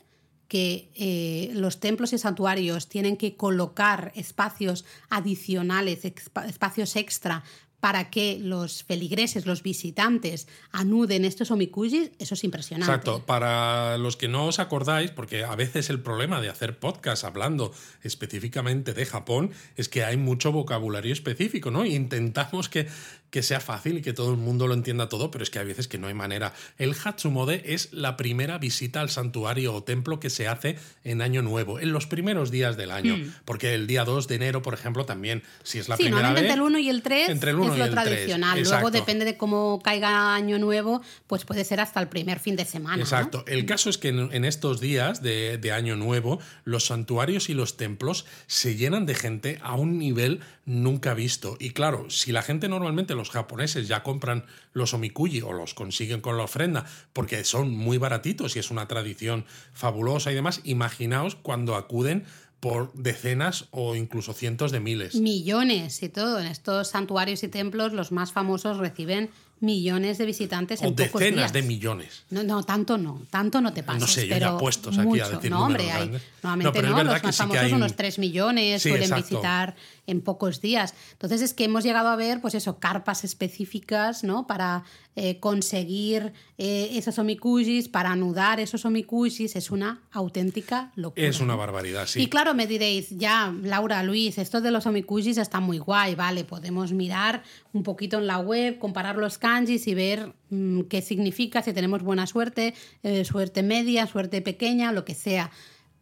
que 0.48 0.92
eh, 0.96 1.52
los 1.54 1.80
templos 1.80 2.12
y 2.14 2.18
santuarios 2.18 2.90
tienen 2.90 3.18
que 3.18 3.36
colocar 3.36 4.12
espacios 4.16 4.84
adicionales, 5.10 6.04
espacios 6.04 6.96
extra 6.96 7.44
para 7.80 8.10
que 8.10 8.38
los 8.40 8.84
feligreses, 8.84 9.46
los 9.46 9.64
visitantes, 9.64 10.48
anuden 10.72 11.26
estos 11.26 11.52
omikujis, 11.52 12.12
eso 12.20 12.34
es 12.34 12.44
impresionante. 12.44 12.92
Exacto. 12.92 13.26
Para 13.26 13.98
los 13.98 14.18
que 14.18 14.28
no 14.28 14.48
os 14.48 14.60
acordáis, 14.60 15.12
porque 15.12 15.44
a 15.44 15.56
veces 15.56 15.90
el 15.90 16.02
problema 16.02 16.42
de 16.42 16.50
hacer 16.50 16.78
podcast 16.78 17.24
hablando 17.24 17.74
específicamente 18.04 18.94
de 18.94 19.06
Japón 19.06 19.52
es 19.78 19.88
que 19.88 20.04
hay 20.04 20.18
mucho 20.18 20.52
vocabulario 20.52 21.14
específico, 21.14 21.72
¿no? 21.72 21.86
Intentamos 21.86 22.68
que, 22.68 22.88
que 23.30 23.44
sea 23.44 23.60
fácil 23.60 24.00
y 24.00 24.02
que 24.02 24.14
todo 24.14 24.32
el 24.32 24.38
mundo 24.38 24.68
lo 24.68 24.74
entienda 24.74 25.08
todo, 25.08 25.32
pero 25.32 25.44
es 25.44 25.50
que 25.50 25.60
hay 25.60 25.66
veces 25.66 25.88
que 25.88 25.98
no 25.98 26.08
hay 26.08 26.14
manera. 26.14 26.54
El 26.78 26.94
Hatsumode 26.94 27.74
es 27.74 27.94
la 27.94 28.18
primera 28.18 28.58
visita 28.58 29.02
al 29.02 29.10
santuario 29.10 29.74
o 29.74 29.84
templo 29.84 30.20
que 30.20 30.30
se 30.30 30.48
hace 30.48 30.78
en 31.04 31.22
Año 31.22 31.42
Nuevo, 31.42 31.80
en 31.80 31.94
los 31.94 32.08
primeros 32.08 32.52
días 32.52 32.76
del 32.76 32.92
año. 32.92 33.18
Porque 33.46 33.74
el 33.74 33.88
día 33.88 34.04
2 34.04 34.28
de 34.28 34.36
enero, 34.36 34.62
por 34.62 34.74
ejemplo, 34.74 35.06
también, 35.06 35.44
si 35.64 35.80
es 35.80 35.88
la 35.88 35.98
sí, 35.98 36.04
primera 36.04 36.34
vez. 36.34 36.52
el 36.52 36.62
1 36.62 36.80
y 36.80 36.90
el 36.90 37.02
3 37.02 37.30
entre 37.30 37.52
el 37.52 37.60
es 37.74 37.80
lo 37.80 37.90
tradicional. 37.90 38.62
Luego 38.62 38.92
depende 38.92 39.26
de 39.26 39.38
cómo 39.38 39.82
caiga 39.84 40.36
año 40.36 40.60
nuevo, 40.60 41.02
pues 41.28 41.46
puede 41.46 41.64
ser 41.64 41.80
hasta 41.80 42.00
el 42.00 42.08
primer 42.08 42.40
fin 42.40 42.56
de 42.56 42.66
semana. 42.66 42.98
¿no? 42.98 43.04
Exacto. 43.04 43.44
El 43.48 43.66
caso 43.66 43.90
es 43.90 43.98
que 43.98 44.10
en, 44.10 44.30
en 44.32 44.46
estos 44.46 44.80
días 44.80 45.22
de, 45.22 45.58
de 45.58 45.72
Año 45.72 45.96
Nuevo, 45.96 46.40
los 46.64 46.86
santuarios 46.86 47.50
y 47.50 47.54
los 47.54 47.78
templos 47.78 48.26
se 48.48 48.76
llenan 48.76 49.06
de 49.06 49.16
gente 49.16 49.60
a 49.62 49.76
un 49.76 49.98
nivel 49.98 50.42
nunca 50.66 51.14
visto. 51.14 51.58
Y 51.60 51.72
claro, 51.72 52.10
si 52.10 52.32
la 52.32 52.42
gente 52.42 52.70
normalmente, 52.70 53.16
los 53.16 53.32
japoneses, 53.32 53.88
ya 53.88 54.04
compran 54.04 54.46
los 54.74 54.94
omikuji 54.94 55.42
o 55.42 55.52
los 55.52 55.74
consiguen 55.74 56.22
con 56.22 56.38
la 56.38 56.44
ofrenda 56.44 56.86
porque 57.14 57.44
son 57.44 57.72
muy 57.72 57.98
baratitos 57.98 58.56
y 58.56 58.60
es 58.60 58.70
una 58.70 58.88
tradición 58.88 59.46
fabulosa 59.74 60.32
y 60.32 60.36
demás, 60.36 60.62
imaginaos 60.64 61.36
cuando 61.36 61.76
acuden 61.76 62.26
por 62.60 62.92
decenas 62.94 63.66
o 63.72 63.96
incluso 63.96 64.34
cientos 64.34 64.72
de 64.72 64.80
miles. 64.80 65.16
Millones 65.16 66.04
y 66.04 66.10
todo. 66.10 66.40
En 66.40 66.48
estos 66.48 66.90
santuarios 66.90 67.44
y 67.44 67.48
templos, 67.48 67.94
los 67.94 68.12
más 68.12 68.32
famosos 68.32 68.78
reciben 68.78 69.30
millones 69.62 70.18
de 70.18 70.26
visitantes 70.26 70.82
O 70.82 70.86
en 70.86 70.96
pocos 70.96 71.20
decenas 71.20 71.36
días. 71.36 71.54
de 71.54 71.62
millones. 71.64 72.24
No, 72.30 72.44
no, 72.44 72.64
tanto 72.64 72.98
no, 72.98 73.22
tanto 73.30 73.60
no 73.60 73.74
te 73.74 73.84
pases. 73.84 74.02
No 74.02 74.08
sé, 74.08 74.28
yo 74.28 74.36
pero 74.36 74.46
ya 74.54 74.58
puestos 74.58 74.98
aquí 74.98 75.20
a 75.20 75.30
decir 75.30 75.52
No, 75.52 75.66
hombre, 75.66 75.92
hay, 75.92 76.10
normalmente 76.42 76.82
No, 76.82 76.96
pero 76.96 77.04
los 77.04 77.20
que 77.22 77.28
más 77.28 77.36
sí 77.36 77.42
que 77.42 77.48
famosos 77.48 77.64
hay 77.66 77.74
unos 77.74 77.92
un- 77.92 77.98
3 77.98 78.20
millones 78.20 78.82
Sí, 78.82 78.90
suelen 78.90 79.04
exacto. 79.10 79.26
visitar 79.28 79.76
en 80.10 80.22
pocos 80.22 80.62
días. 80.62 80.94
Entonces 81.14 81.42
es 81.42 81.54
que 81.54 81.66
hemos 81.66 81.84
llegado 81.84 82.10
a 82.10 82.16
ver, 82.16 82.42
pues 82.42 82.56
eso, 82.56 82.80
carpas 82.80 83.24
específicas, 83.24 84.24
¿no? 84.24 84.48
Para 84.48 84.84
eh, 85.16 85.40
conseguir 85.40 86.34
eh, 86.58 86.92
esos 86.94 87.20
omikujis, 87.20 87.90
para 87.90 88.12
anudar 88.12 88.60
esos 88.60 88.86
omikujis, 88.86 89.56
es 89.56 89.70
una 89.70 90.02
auténtica 90.12 90.92
locura. 90.96 91.28
Es 91.28 91.40
una 91.40 91.56
barbaridad, 91.56 92.08
sí. 92.08 92.22
Y 92.22 92.28
claro, 92.28 92.54
me 92.54 92.68
diréis, 92.68 93.10
ya, 93.12 93.54
Laura, 93.64 94.02
Luis, 94.04 94.38
esto 94.38 94.62
de 94.62 94.72
los 94.72 94.86
omikujis 94.86 95.38
está 95.38 95.60
muy 95.60 95.78
guay, 95.78 96.16
vale, 96.16 96.44
podemos 96.44 96.92
mirar 96.94 97.44
un 97.74 97.84
poquito 97.84 98.18
en 98.18 98.28
la 98.28 98.40
web, 98.40 98.80
comparar 98.80 99.18
los 99.18 99.38
kanjis 99.38 99.88
y 99.88 99.94
ver 99.94 100.34
mm, 100.50 100.82
qué 100.84 101.02
significa, 101.02 101.62
si 101.62 101.74
tenemos 101.74 102.02
buena 102.02 102.26
suerte, 102.26 102.74
eh, 103.04 103.26
suerte 103.26 103.62
media, 103.62 104.08
suerte 104.08 104.42
pequeña, 104.42 104.92
lo 104.92 105.06
que 105.06 105.16
sea. 105.16 105.52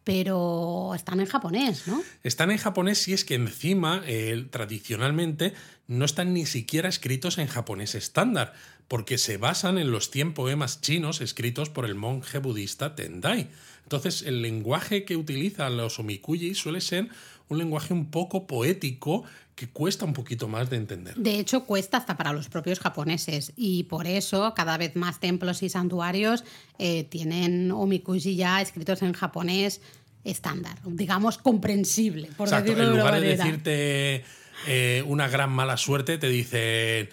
Pero 0.07 0.95
están 0.95 1.19
en 1.19 1.25
japonés, 1.25 1.85
¿no? 1.85 2.01
Están 2.23 2.49
en 2.49 2.57
japonés 2.57 3.05
y 3.09 3.13
es 3.13 3.25
que 3.25 3.35
encima, 3.35 4.01
eh, 4.05 4.47
tradicionalmente, 4.49 5.53
no 5.87 6.05
están 6.05 6.33
ni 6.33 6.45
siquiera 6.45 6.87
escritos 6.87 7.37
en 7.37 7.47
japonés 7.47 7.93
estándar, 7.93 8.53
porque 8.87 9.17
se 9.17 9.35
basan 9.35 9.77
en 9.77 9.91
los 9.91 10.09
100 10.09 10.33
poemas 10.33 10.79
chinos 10.79 11.19
escritos 11.19 11.69
por 11.69 11.83
el 11.83 11.95
monje 11.95 12.37
budista 12.37 12.95
Tendai. 12.95 13.49
Entonces, 13.83 14.21
el 14.21 14.41
lenguaje 14.41 15.03
que 15.03 15.17
utilizan 15.17 15.75
los 15.75 15.99
omikuji 15.99 16.55
suele 16.55 16.79
ser 16.79 17.09
un 17.49 17.57
lenguaje 17.57 17.93
un 17.93 18.09
poco 18.09 18.47
poético 18.47 19.25
que 19.57 19.67
cuesta 19.67 20.05
un 20.05 20.13
poquito 20.13 20.47
más 20.47 20.69
de 20.69 20.77
entender. 20.77 21.15
De 21.15 21.39
hecho, 21.39 21.65
cuesta 21.65 21.97
hasta 21.97 22.15
para 22.15 22.31
los 22.31 22.47
propios 22.47 22.79
japoneses. 22.79 23.53
Y 23.55 23.85
por 23.85 24.05
eso 24.05 24.53
cada 24.53 24.77
vez 24.77 24.95
más 24.95 25.19
templos 25.19 25.63
y 25.63 25.69
santuarios 25.69 26.43
eh, 26.77 27.05
tienen 27.05 27.71
omikuji 27.71 28.35
ya 28.35 28.61
escritos 28.61 29.01
en 29.01 29.13
japonés 29.13 29.81
estándar, 30.23 30.77
digamos 30.85 31.39
comprensible, 31.39 32.29
por 32.37 32.49
Exacto, 32.49 32.65
decirlo 32.65 32.83
en 32.83 32.89
de 32.89 32.97
lugar 32.97 33.13
una 33.13 33.21
de 33.21 33.37
decirte 33.37 34.25
eh, 34.67 35.03
una 35.07 35.27
gran 35.27 35.51
mala 35.51 35.77
suerte, 35.77 36.19
te 36.19 36.29
dicen, 36.29 37.09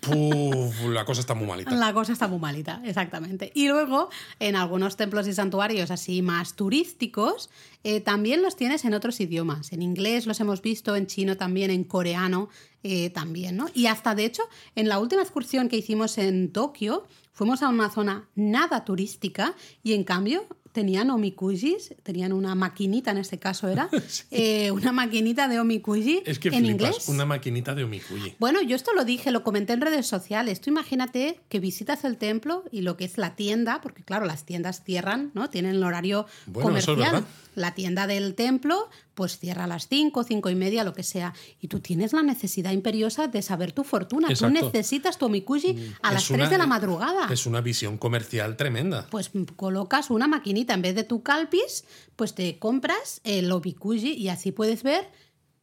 "Puf, 0.00 0.86
la 0.88 1.04
cosa 1.04 1.20
está 1.20 1.34
muy 1.34 1.46
malita. 1.46 1.70
La 1.72 1.92
cosa 1.92 2.12
está 2.12 2.28
muy 2.28 2.38
malita, 2.38 2.80
exactamente. 2.84 3.50
Y 3.54 3.68
luego, 3.68 4.08
en 4.38 4.56
algunos 4.56 4.96
templos 4.96 5.26
y 5.26 5.32
santuarios 5.32 5.90
así 5.90 6.22
más 6.22 6.54
turísticos, 6.54 7.50
eh, 7.82 8.00
también 8.00 8.42
los 8.42 8.56
tienes 8.56 8.84
en 8.84 8.94
otros 8.94 9.20
idiomas. 9.20 9.72
En 9.72 9.82
inglés 9.82 10.26
los 10.26 10.38
hemos 10.40 10.62
visto, 10.62 10.96
en 10.96 11.06
chino 11.06 11.36
también, 11.36 11.70
en 11.70 11.84
coreano 11.84 12.48
eh, 12.82 13.10
también, 13.10 13.56
¿no? 13.56 13.68
Y 13.74 13.86
hasta, 13.86 14.14
de 14.14 14.24
hecho, 14.24 14.42
en 14.74 14.88
la 14.88 14.98
última 14.98 15.22
excursión 15.22 15.68
que 15.68 15.76
hicimos 15.76 16.18
en 16.18 16.52
Tokio, 16.52 17.06
fuimos 17.32 17.62
a 17.62 17.68
una 17.68 17.90
zona 17.90 18.28
nada 18.34 18.84
turística 18.84 19.54
y 19.82 19.94
en 19.94 20.04
cambio 20.04 20.46
tenían 20.72 21.10
omikujis, 21.10 21.94
tenían 22.02 22.32
una 22.32 22.54
maquinita, 22.54 23.10
en 23.10 23.18
este 23.18 23.38
caso 23.38 23.68
era, 23.68 23.88
eh, 24.30 24.70
una 24.70 24.92
maquinita 24.92 25.48
de 25.48 25.58
omikuji 25.60 26.22
Es 26.26 26.38
que 26.38 26.48
en 26.48 26.54
flipas, 26.64 26.70
inglés. 26.70 27.08
una 27.08 27.26
maquinita 27.26 27.74
de 27.74 27.84
omikuji. 27.84 28.34
Bueno, 28.38 28.62
yo 28.62 28.76
esto 28.76 28.92
lo 28.94 29.04
dije, 29.04 29.30
lo 29.30 29.42
comenté 29.42 29.72
en 29.72 29.80
redes 29.80 30.06
sociales. 30.06 30.60
Tú 30.60 30.70
imagínate 30.70 31.40
que 31.48 31.60
visitas 31.60 32.04
el 32.04 32.16
templo 32.16 32.64
y 32.70 32.82
lo 32.82 32.96
que 32.96 33.04
es 33.04 33.18
la 33.18 33.34
tienda, 33.36 33.80
porque 33.80 34.02
claro, 34.02 34.26
las 34.26 34.44
tiendas 34.44 34.82
cierran, 34.84 35.30
¿no? 35.34 35.50
Tienen 35.50 35.76
el 35.76 35.82
horario 35.84 36.26
Bueno, 36.46 36.76
eso 36.76 36.92
es 36.92 36.98
comercial. 36.98 37.24
La 37.56 37.74
tienda 37.74 38.06
del 38.06 38.34
templo, 38.36 38.88
pues 39.14 39.38
cierra 39.38 39.64
a 39.64 39.66
las 39.66 39.88
5, 39.88 40.24
5 40.24 40.50
y 40.50 40.54
media, 40.54 40.84
lo 40.84 40.92
que 40.94 41.02
sea. 41.02 41.34
Y 41.60 41.68
tú 41.68 41.80
tienes 41.80 42.12
la 42.12 42.22
necesidad 42.22 42.72
imperiosa 42.72 43.28
de 43.28 43.42
saber 43.42 43.72
tu 43.72 43.84
fortuna. 43.84 44.28
Exacto. 44.30 44.58
Tú 44.58 44.66
necesitas 44.66 45.18
tu 45.18 45.26
omikuji 45.26 45.94
a 46.02 46.08
Es 46.08 46.14
las 46.14 46.30
una- 46.30 46.38
3 46.38 46.50
de 46.50 46.58
la 46.58 46.66
madrugada. 46.66 47.28
Es 47.32 47.46
una 47.46 47.60
visión 47.60 47.98
comercial 47.98 48.56
tremenda. 48.56 49.06
Pues 49.10 49.30
colocas 49.56 50.10
una 50.10 50.26
maquinita 50.28 50.74
en 50.74 50.82
vez 50.82 50.94
de 50.94 51.04
tu 51.04 51.22
calpis, 51.22 51.84
pues 52.16 52.34
te 52.34 52.58
compras 52.58 53.20
el 53.24 53.50
omikuji 53.52 54.12
y 54.14 54.28
así 54.28 54.52
puedes 54.52 54.82
ver 54.82 55.08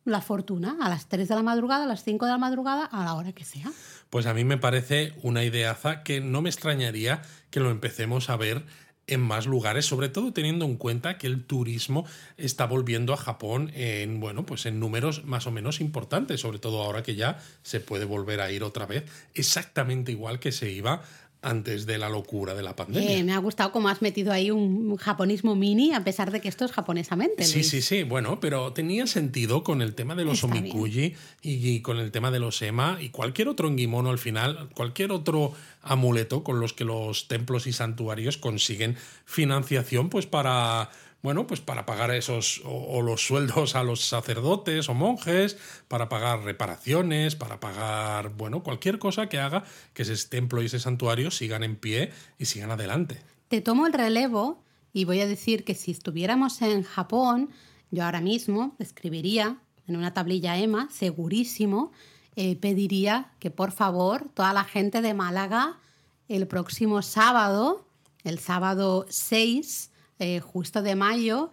la 0.05 0.21
fortuna 0.21 0.77
a 0.81 0.87
las 0.87 1.07
3 1.09 1.27
de 1.27 1.35
la 1.35 1.43
madrugada, 1.43 1.83
a 1.83 1.87
las 1.87 2.03
5 2.03 2.25
de 2.25 2.31
la 2.31 2.37
madrugada, 2.37 2.85
a 2.85 3.03
la 3.03 3.13
hora 3.15 3.33
que 3.33 3.43
sea. 3.43 3.69
Pues 4.09 4.25
a 4.25 4.33
mí 4.33 4.45
me 4.45 4.57
parece 4.57 5.13
una 5.21 5.43
ideaza 5.43 6.01
que 6.03 6.21
no 6.21 6.41
me 6.41 6.49
extrañaría 6.49 7.21
que 7.49 7.59
lo 7.59 7.71
empecemos 7.71 8.29
a 8.29 8.37
ver 8.37 8.65
en 9.07 9.21
más 9.21 9.47
lugares, 9.47 9.85
sobre 9.85 10.09
todo 10.09 10.33
teniendo 10.33 10.65
en 10.65 10.75
cuenta 10.75 11.17
que 11.17 11.27
el 11.27 11.45
turismo 11.45 12.05
está 12.35 12.65
volviendo 12.65 13.13
a 13.13 13.17
Japón 13.17 13.71
en 13.73 14.19
bueno, 14.19 14.45
pues 14.45 14.65
en 14.65 14.79
números 14.79 15.23
más 15.25 15.47
o 15.47 15.51
menos 15.51 15.79
importantes, 15.79 16.41
sobre 16.41 16.59
todo 16.59 16.83
ahora 16.83 17.03
que 17.03 17.15
ya 17.15 17.39
se 17.63 17.79
puede 17.79 18.05
volver 18.05 18.41
a 18.41 18.51
ir 18.51 18.63
otra 18.63 18.85
vez. 18.85 19.05
Exactamente 19.33 20.11
igual 20.11 20.39
que 20.39 20.51
se 20.51 20.69
iba 20.71 21.01
antes 21.41 21.85
de 21.85 21.97
la 21.97 22.09
locura 22.09 22.55
de 22.55 22.63
la 22.63 22.75
pandemia. 22.75 23.17
Eh, 23.17 23.23
me 23.23 23.33
ha 23.33 23.37
gustado 23.37 23.71
cómo 23.71 23.89
has 23.89 24.01
metido 24.01 24.31
ahí 24.31 24.51
un 24.51 24.95
japonismo 24.97 25.55
mini, 25.55 25.93
a 25.93 26.03
pesar 26.03 26.31
de 26.31 26.41
que 26.41 26.49
esto 26.49 26.65
es 26.65 26.71
japonesamente. 26.71 27.43
Sí, 27.43 27.55
Luis. 27.55 27.69
sí, 27.69 27.81
sí, 27.81 28.03
bueno, 28.03 28.39
pero 28.39 28.73
tenía 28.73 29.07
sentido 29.07 29.63
con 29.63 29.81
el 29.81 29.93
tema 29.95 30.15
de 30.15 30.25
los 30.25 30.43
Está 30.43 30.47
omikuji 30.47 31.15
y, 31.41 31.69
y 31.69 31.81
con 31.81 31.97
el 31.97 32.11
tema 32.11 32.31
de 32.31 32.39
los 32.39 32.61
ema 32.61 32.97
y 32.99 33.09
cualquier 33.09 33.47
otro 33.47 33.67
engimono 33.67 34.09
al 34.09 34.17
final, 34.17 34.69
cualquier 34.73 35.11
otro 35.11 35.53
amuleto 35.81 36.43
con 36.43 36.59
los 36.59 36.73
que 36.73 36.85
los 36.85 37.27
templos 37.27 37.67
y 37.67 37.73
santuarios 37.73 38.37
consiguen 38.37 38.95
financiación 39.25 40.09
pues 40.09 40.25
para 40.25 40.89
bueno, 41.21 41.47
pues 41.47 41.61
para 41.61 41.85
pagar 41.85 42.11
esos 42.11 42.61
o, 42.63 43.01
los 43.01 43.25
sueldos 43.25 43.75
a 43.75 43.83
los 43.83 44.05
sacerdotes 44.05 44.87
o 44.89 44.93
monjes, 44.93 45.57
para 45.87 46.09
pagar 46.09 46.43
reparaciones, 46.43 47.35
para 47.35 47.59
pagar, 47.59 48.29
bueno, 48.29 48.63
cualquier 48.63 48.99
cosa 48.99 49.27
que 49.27 49.39
haga 49.39 49.63
que 49.93 50.03
ese 50.03 50.15
templo 50.27 50.61
y 50.61 50.67
ese 50.67 50.79
santuario 50.79 51.31
sigan 51.31 51.63
en 51.63 51.75
pie 51.75 52.11
y 52.37 52.45
sigan 52.45 52.71
adelante. 52.71 53.21
Te 53.47 53.61
tomo 53.61 53.87
el 53.87 53.93
relevo 53.93 54.63
y 54.93 55.05
voy 55.05 55.21
a 55.21 55.27
decir 55.27 55.63
que 55.63 55.75
si 55.75 55.91
estuviéramos 55.91 56.61
en 56.61 56.83
Japón, 56.83 57.49
yo 57.91 58.03
ahora 58.03 58.21
mismo 58.21 58.75
escribiría 58.79 59.57
en 59.87 59.95
una 59.95 60.13
tablilla 60.13 60.57
EMA, 60.57 60.89
segurísimo, 60.91 61.91
eh, 62.35 62.55
pediría 62.55 63.31
que 63.39 63.49
por 63.49 63.71
favor 63.71 64.29
toda 64.33 64.53
la 64.53 64.63
gente 64.63 65.01
de 65.01 65.13
Málaga 65.13 65.79
el 66.27 66.47
próximo 66.47 67.01
sábado, 67.01 67.87
el 68.23 68.37
sábado 68.39 69.05
6, 69.09 69.91
eh, 70.19 70.39
justo 70.39 70.81
de 70.81 70.95
mayo, 70.95 71.51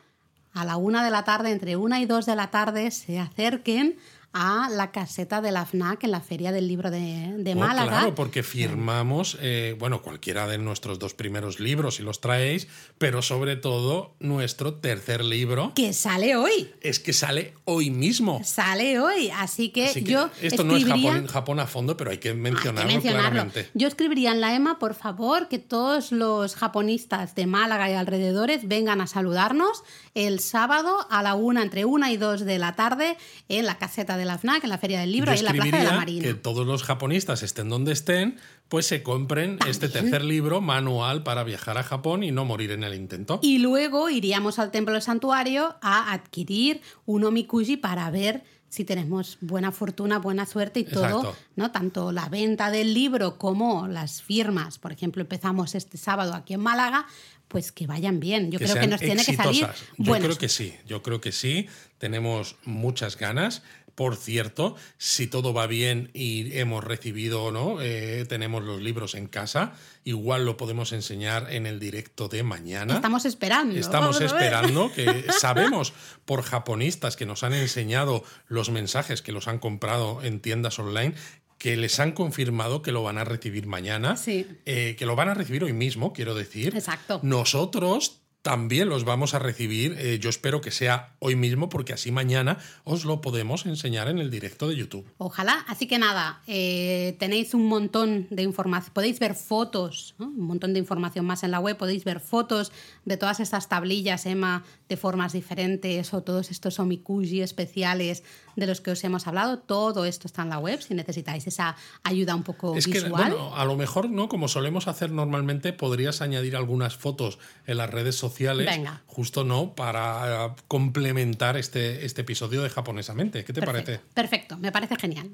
a 0.52 0.64
la 0.64 0.76
una 0.76 1.04
de 1.04 1.10
la 1.10 1.24
tarde, 1.24 1.50
entre 1.50 1.76
una 1.76 2.00
y 2.00 2.06
dos 2.06 2.26
de 2.26 2.36
la 2.36 2.50
tarde, 2.50 2.90
se 2.90 3.18
acerquen 3.18 3.96
a 4.34 4.68
la 4.68 4.90
caseta 4.90 5.40
de 5.40 5.52
la 5.52 5.64
FNAC 5.64 6.04
en 6.04 6.10
la 6.10 6.20
Feria 6.20 6.50
del 6.52 6.66
Libro 6.68 6.90
de, 6.90 7.34
de 7.38 7.52
Oh, 7.52 7.56
Málaga. 7.56 7.88
Claro, 7.88 8.14
porque 8.16 8.42
firmamos, 8.42 9.38
eh, 9.40 9.76
bueno, 9.78 10.02
cualquiera 10.02 10.46
de 10.48 10.58
nuestros 10.58 10.98
dos 10.98 11.14
primeros 11.14 11.60
libros, 11.60 11.94
si 11.96 12.02
los 12.02 12.20
traéis, 12.20 12.66
pero 12.98 13.22
sobre 13.22 13.54
todo 13.56 14.14
nuestro 14.18 14.74
tercer 14.74 15.24
libro, 15.24 15.72
Que 15.74 15.92
sale 15.92 16.34
hoy. 16.36 16.72
es 16.80 16.98
que 16.98 17.12
sale 17.12 17.54
hoy 17.64 17.90
mismo. 17.90 18.40
Sale 18.44 18.98
hoy, 18.98 19.30
así 19.30 19.68
que, 19.70 19.86
Así 19.86 20.02
que 20.02 20.10
yo 20.12 20.28
esto 20.42 20.64
no 20.64 20.76
es 20.76 20.84
Japón, 20.84 21.26
Japón 21.28 21.60
a 21.60 21.66
fondo, 21.66 21.96
pero 21.96 22.10
hay 22.10 22.18
que 22.18 22.30
Hay 22.30 22.34
que 22.34 22.40
mencionarlo, 22.40 22.90
mencionarlo. 22.90 23.30
claramente. 23.30 23.70
Yo 23.74 23.86
escribiría 23.86 24.32
en 24.32 24.40
la 24.40 24.54
EMA, 24.54 24.78
por 24.80 24.94
favor, 24.94 25.48
que 25.48 25.58
todos 25.60 26.10
los 26.10 26.56
japonistas 26.56 27.36
de 27.36 27.46
Málaga 27.46 27.88
y 27.90 27.94
alrededores 27.94 28.66
vengan 28.66 29.00
a 29.00 29.06
saludarnos 29.06 29.84
el 30.14 30.40
sábado 30.40 31.06
a 31.10 31.22
la 31.22 31.34
una, 31.34 31.62
entre 31.62 31.84
una 31.84 32.10
y 32.10 32.16
dos 32.16 32.40
de 32.44 32.58
la 32.58 32.74
tarde, 32.74 33.16
en 33.48 33.66
la 33.66 33.78
caseta 33.78 34.16
de 34.16 34.23
la 34.24 34.38
FNAC, 34.38 34.64
en 34.64 34.70
la 34.70 34.78
Feria 34.78 35.00
del 35.00 35.12
Libro, 35.12 35.32
Yo 35.32 35.32
ahí 35.32 35.38
en 35.40 35.44
la 35.44 35.52
Plaza 35.52 35.78
de 35.78 35.84
la 35.84 35.96
Marina. 35.96 36.22
que 36.22 36.34
todos 36.34 36.66
los 36.66 36.82
japonistas 36.82 37.42
estén 37.42 37.68
donde 37.68 37.92
estén, 37.92 38.36
pues 38.68 38.86
se 38.86 39.02
compren 39.02 39.58
este 39.68 39.88
tercer 39.88 40.24
libro 40.24 40.60
manual 40.60 41.22
para 41.22 41.44
viajar 41.44 41.78
a 41.78 41.82
Japón 41.82 42.22
y 42.22 42.30
no 42.30 42.44
morir 42.44 42.70
en 42.70 42.84
el 42.84 42.94
intento. 42.94 43.40
Y 43.42 43.58
luego 43.58 44.10
iríamos 44.10 44.58
al 44.58 44.70
templo 44.70 44.94
del 44.94 45.02
santuario 45.02 45.76
a 45.82 46.12
adquirir 46.12 46.80
un 47.06 47.24
omikuji 47.24 47.76
para 47.76 48.10
ver 48.10 48.42
si 48.74 48.84
tenemos 48.84 49.38
buena 49.40 49.70
fortuna, 49.70 50.18
buena 50.18 50.46
suerte 50.46 50.80
y 50.80 50.84
todo, 50.84 51.04
Exacto. 51.04 51.36
¿no? 51.54 51.70
Tanto 51.70 52.10
la 52.10 52.28
venta 52.28 52.72
del 52.72 52.92
libro 52.92 53.38
como 53.38 53.86
las 53.86 54.20
firmas. 54.20 54.78
Por 54.78 54.90
ejemplo, 54.90 55.22
empezamos 55.22 55.76
este 55.76 55.96
sábado 55.96 56.34
aquí 56.34 56.54
en 56.54 56.60
Málaga, 56.60 57.06
pues 57.46 57.70
que 57.70 57.86
vayan 57.86 58.18
bien. 58.18 58.50
Yo 58.50 58.58
creo 58.58 58.74
que 58.74 58.88
nos 58.88 59.00
tiene 59.00 59.24
que 59.24 59.36
salir 59.36 59.62
exitosas. 59.62 59.80
Yo 59.96 60.06
buenas. 60.06 60.26
creo 60.26 60.38
que 60.38 60.48
sí, 60.48 60.74
yo 60.88 61.04
creo 61.04 61.20
que 61.20 61.30
sí. 61.30 61.68
Tenemos 61.98 62.56
muchas 62.64 63.16
ganas. 63.16 63.62
Por 63.94 64.16
cierto, 64.16 64.74
si 64.98 65.26
todo 65.26 65.52
va 65.54 65.66
bien 65.66 66.10
y 66.14 66.56
hemos 66.58 66.82
recibido, 66.82 67.52
¿no? 67.52 67.80
Eh, 67.80 68.24
tenemos 68.28 68.64
los 68.64 68.80
libros 68.82 69.14
en 69.14 69.28
casa, 69.28 69.72
igual 70.02 70.44
lo 70.44 70.56
podemos 70.56 70.92
enseñar 70.92 71.52
en 71.52 71.66
el 71.66 71.78
directo 71.78 72.28
de 72.28 72.42
mañana. 72.42 72.94
Estamos 72.94 73.24
esperando. 73.24 73.78
Estamos 73.78 74.20
esperando 74.20 74.90
que 74.92 75.24
sabemos 75.38 75.92
por 76.24 76.42
japonistas 76.42 77.16
que 77.16 77.26
nos 77.26 77.42
han 77.44 77.54
enseñado 77.54 78.24
los 78.48 78.70
mensajes 78.70 79.22
que 79.22 79.32
los 79.32 79.46
han 79.48 79.58
comprado 79.58 80.22
en 80.22 80.40
tiendas 80.40 80.78
online 80.78 81.14
que 81.58 81.76
les 81.76 81.98
han 81.98 82.12
confirmado 82.12 82.82
que 82.82 82.92
lo 82.92 83.02
van 83.02 83.16
a 83.16 83.24
recibir 83.24 83.66
mañana, 83.66 84.18
Sí. 84.18 84.46
eh, 84.66 84.96
que 84.98 85.06
lo 85.06 85.16
van 85.16 85.30
a 85.30 85.34
recibir 85.34 85.64
hoy 85.64 85.72
mismo, 85.72 86.12
quiero 86.12 86.34
decir. 86.34 86.76
Exacto. 86.76 87.20
Nosotros 87.22 88.20
también 88.44 88.90
los 88.90 89.04
vamos 89.04 89.32
a 89.32 89.38
recibir, 89.38 89.96
eh, 89.98 90.18
yo 90.20 90.28
espero 90.28 90.60
que 90.60 90.70
sea 90.70 91.14
hoy 91.18 91.34
mismo, 91.34 91.70
porque 91.70 91.94
así 91.94 92.12
mañana 92.12 92.58
os 92.84 93.06
lo 93.06 93.22
podemos 93.22 93.64
enseñar 93.64 94.06
en 94.08 94.18
el 94.18 94.30
directo 94.30 94.68
de 94.68 94.76
YouTube. 94.76 95.10
Ojalá. 95.16 95.64
Así 95.66 95.86
que 95.86 95.98
nada, 95.98 96.42
eh, 96.46 97.16
tenéis 97.18 97.54
un 97.54 97.66
montón 97.66 98.26
de 98.28 98.42
información. 98.42 98.92
Podéis 98.92 99.18
ver 99.18 99.34
fotos, 99.34 100.14
¿no? 100.18 100.26
un 100.26 100.46
montón 100.46 100.74
de 100.74 100.78
información 100.78 101.24
más 101.24 101.42
en 101.42 101.52
la 101.52 101.58
web. 101.58 101.78
Podéis 101.78 102.04
ver 102.04 102.20
fotos 102.20 102.70
de 103.06 103.16
todas 103.16 103.40
estas 103.40 103.70
tablillas, 103.70 104.26
Emma, 104.26 104.62
de 104.90 104.98
formas 104.98 105.32
diferentes 105.32 106.12
o 106.12 106.22
todos 106.22 106.50
estos 106.50 106.78
omikuji 106.78 107.40
especiales 107.40 108.24
de 108.56 108.66
los 108.66 108.82
que 108.82 108.90
os 108.90 109.02
hemos 109.04 109.26
hablado. 109.26 109.58
Todo 109.58 110.04
esto 110.04 110.28
está 110.28 110.42
en 110.42 110.50
la 110.50 110.58
web 110.58 110.82
si 110.82 110.92
necesitáis 110.92 111.46
esa 111.46 111.76
ayuda 112.02 112.34
un 112.34 112.42
poco 112.42 112.76
Es 112.76 112.86
que, 112.86 113.00
visual. 113.00 113.10
bueno, 113.10 113.56
a 113.56 113.64
lo 113.64 113.74
mejor, 113.74 114.10
¿no? 114.10 114.28
Como 114.28 114.48
solemos 114.48 114.86
hacer 114.86 115.10
normalmente, 115.10 115.72
podrías 115.72 116.20
añadir 116.20 116.56
algunas 116.56 116.94
fotos 116.96 117.38
en 117.66 117.78
las 117.78 117.88
redes 117.88 118.16
sociales, 118.16 118.33
Venga. 118.38 119.02
justo 119.06 119.44
no, 119.44 119.74
para 119.74 120.46
eh, 120.46 120.50
complementar 120.68 121.56
este, 121.56 122.04
este 122.04 122.22
episodio 122.22 122.62
de 122.62 122.70
Japonesamente. 122.70 123.44
¿Qué 123.44 123.52
te 123.52 123.60
Perfecto. 123.60 123.84
parece? 123.92 124.04
Perfecto, 124.14 124.56
me 124.58 124.72
parece 124.72 124.96
genial. 124.96 125.30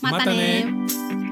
Mátane. 0.00 0.64
Mátane. 0.66 1.23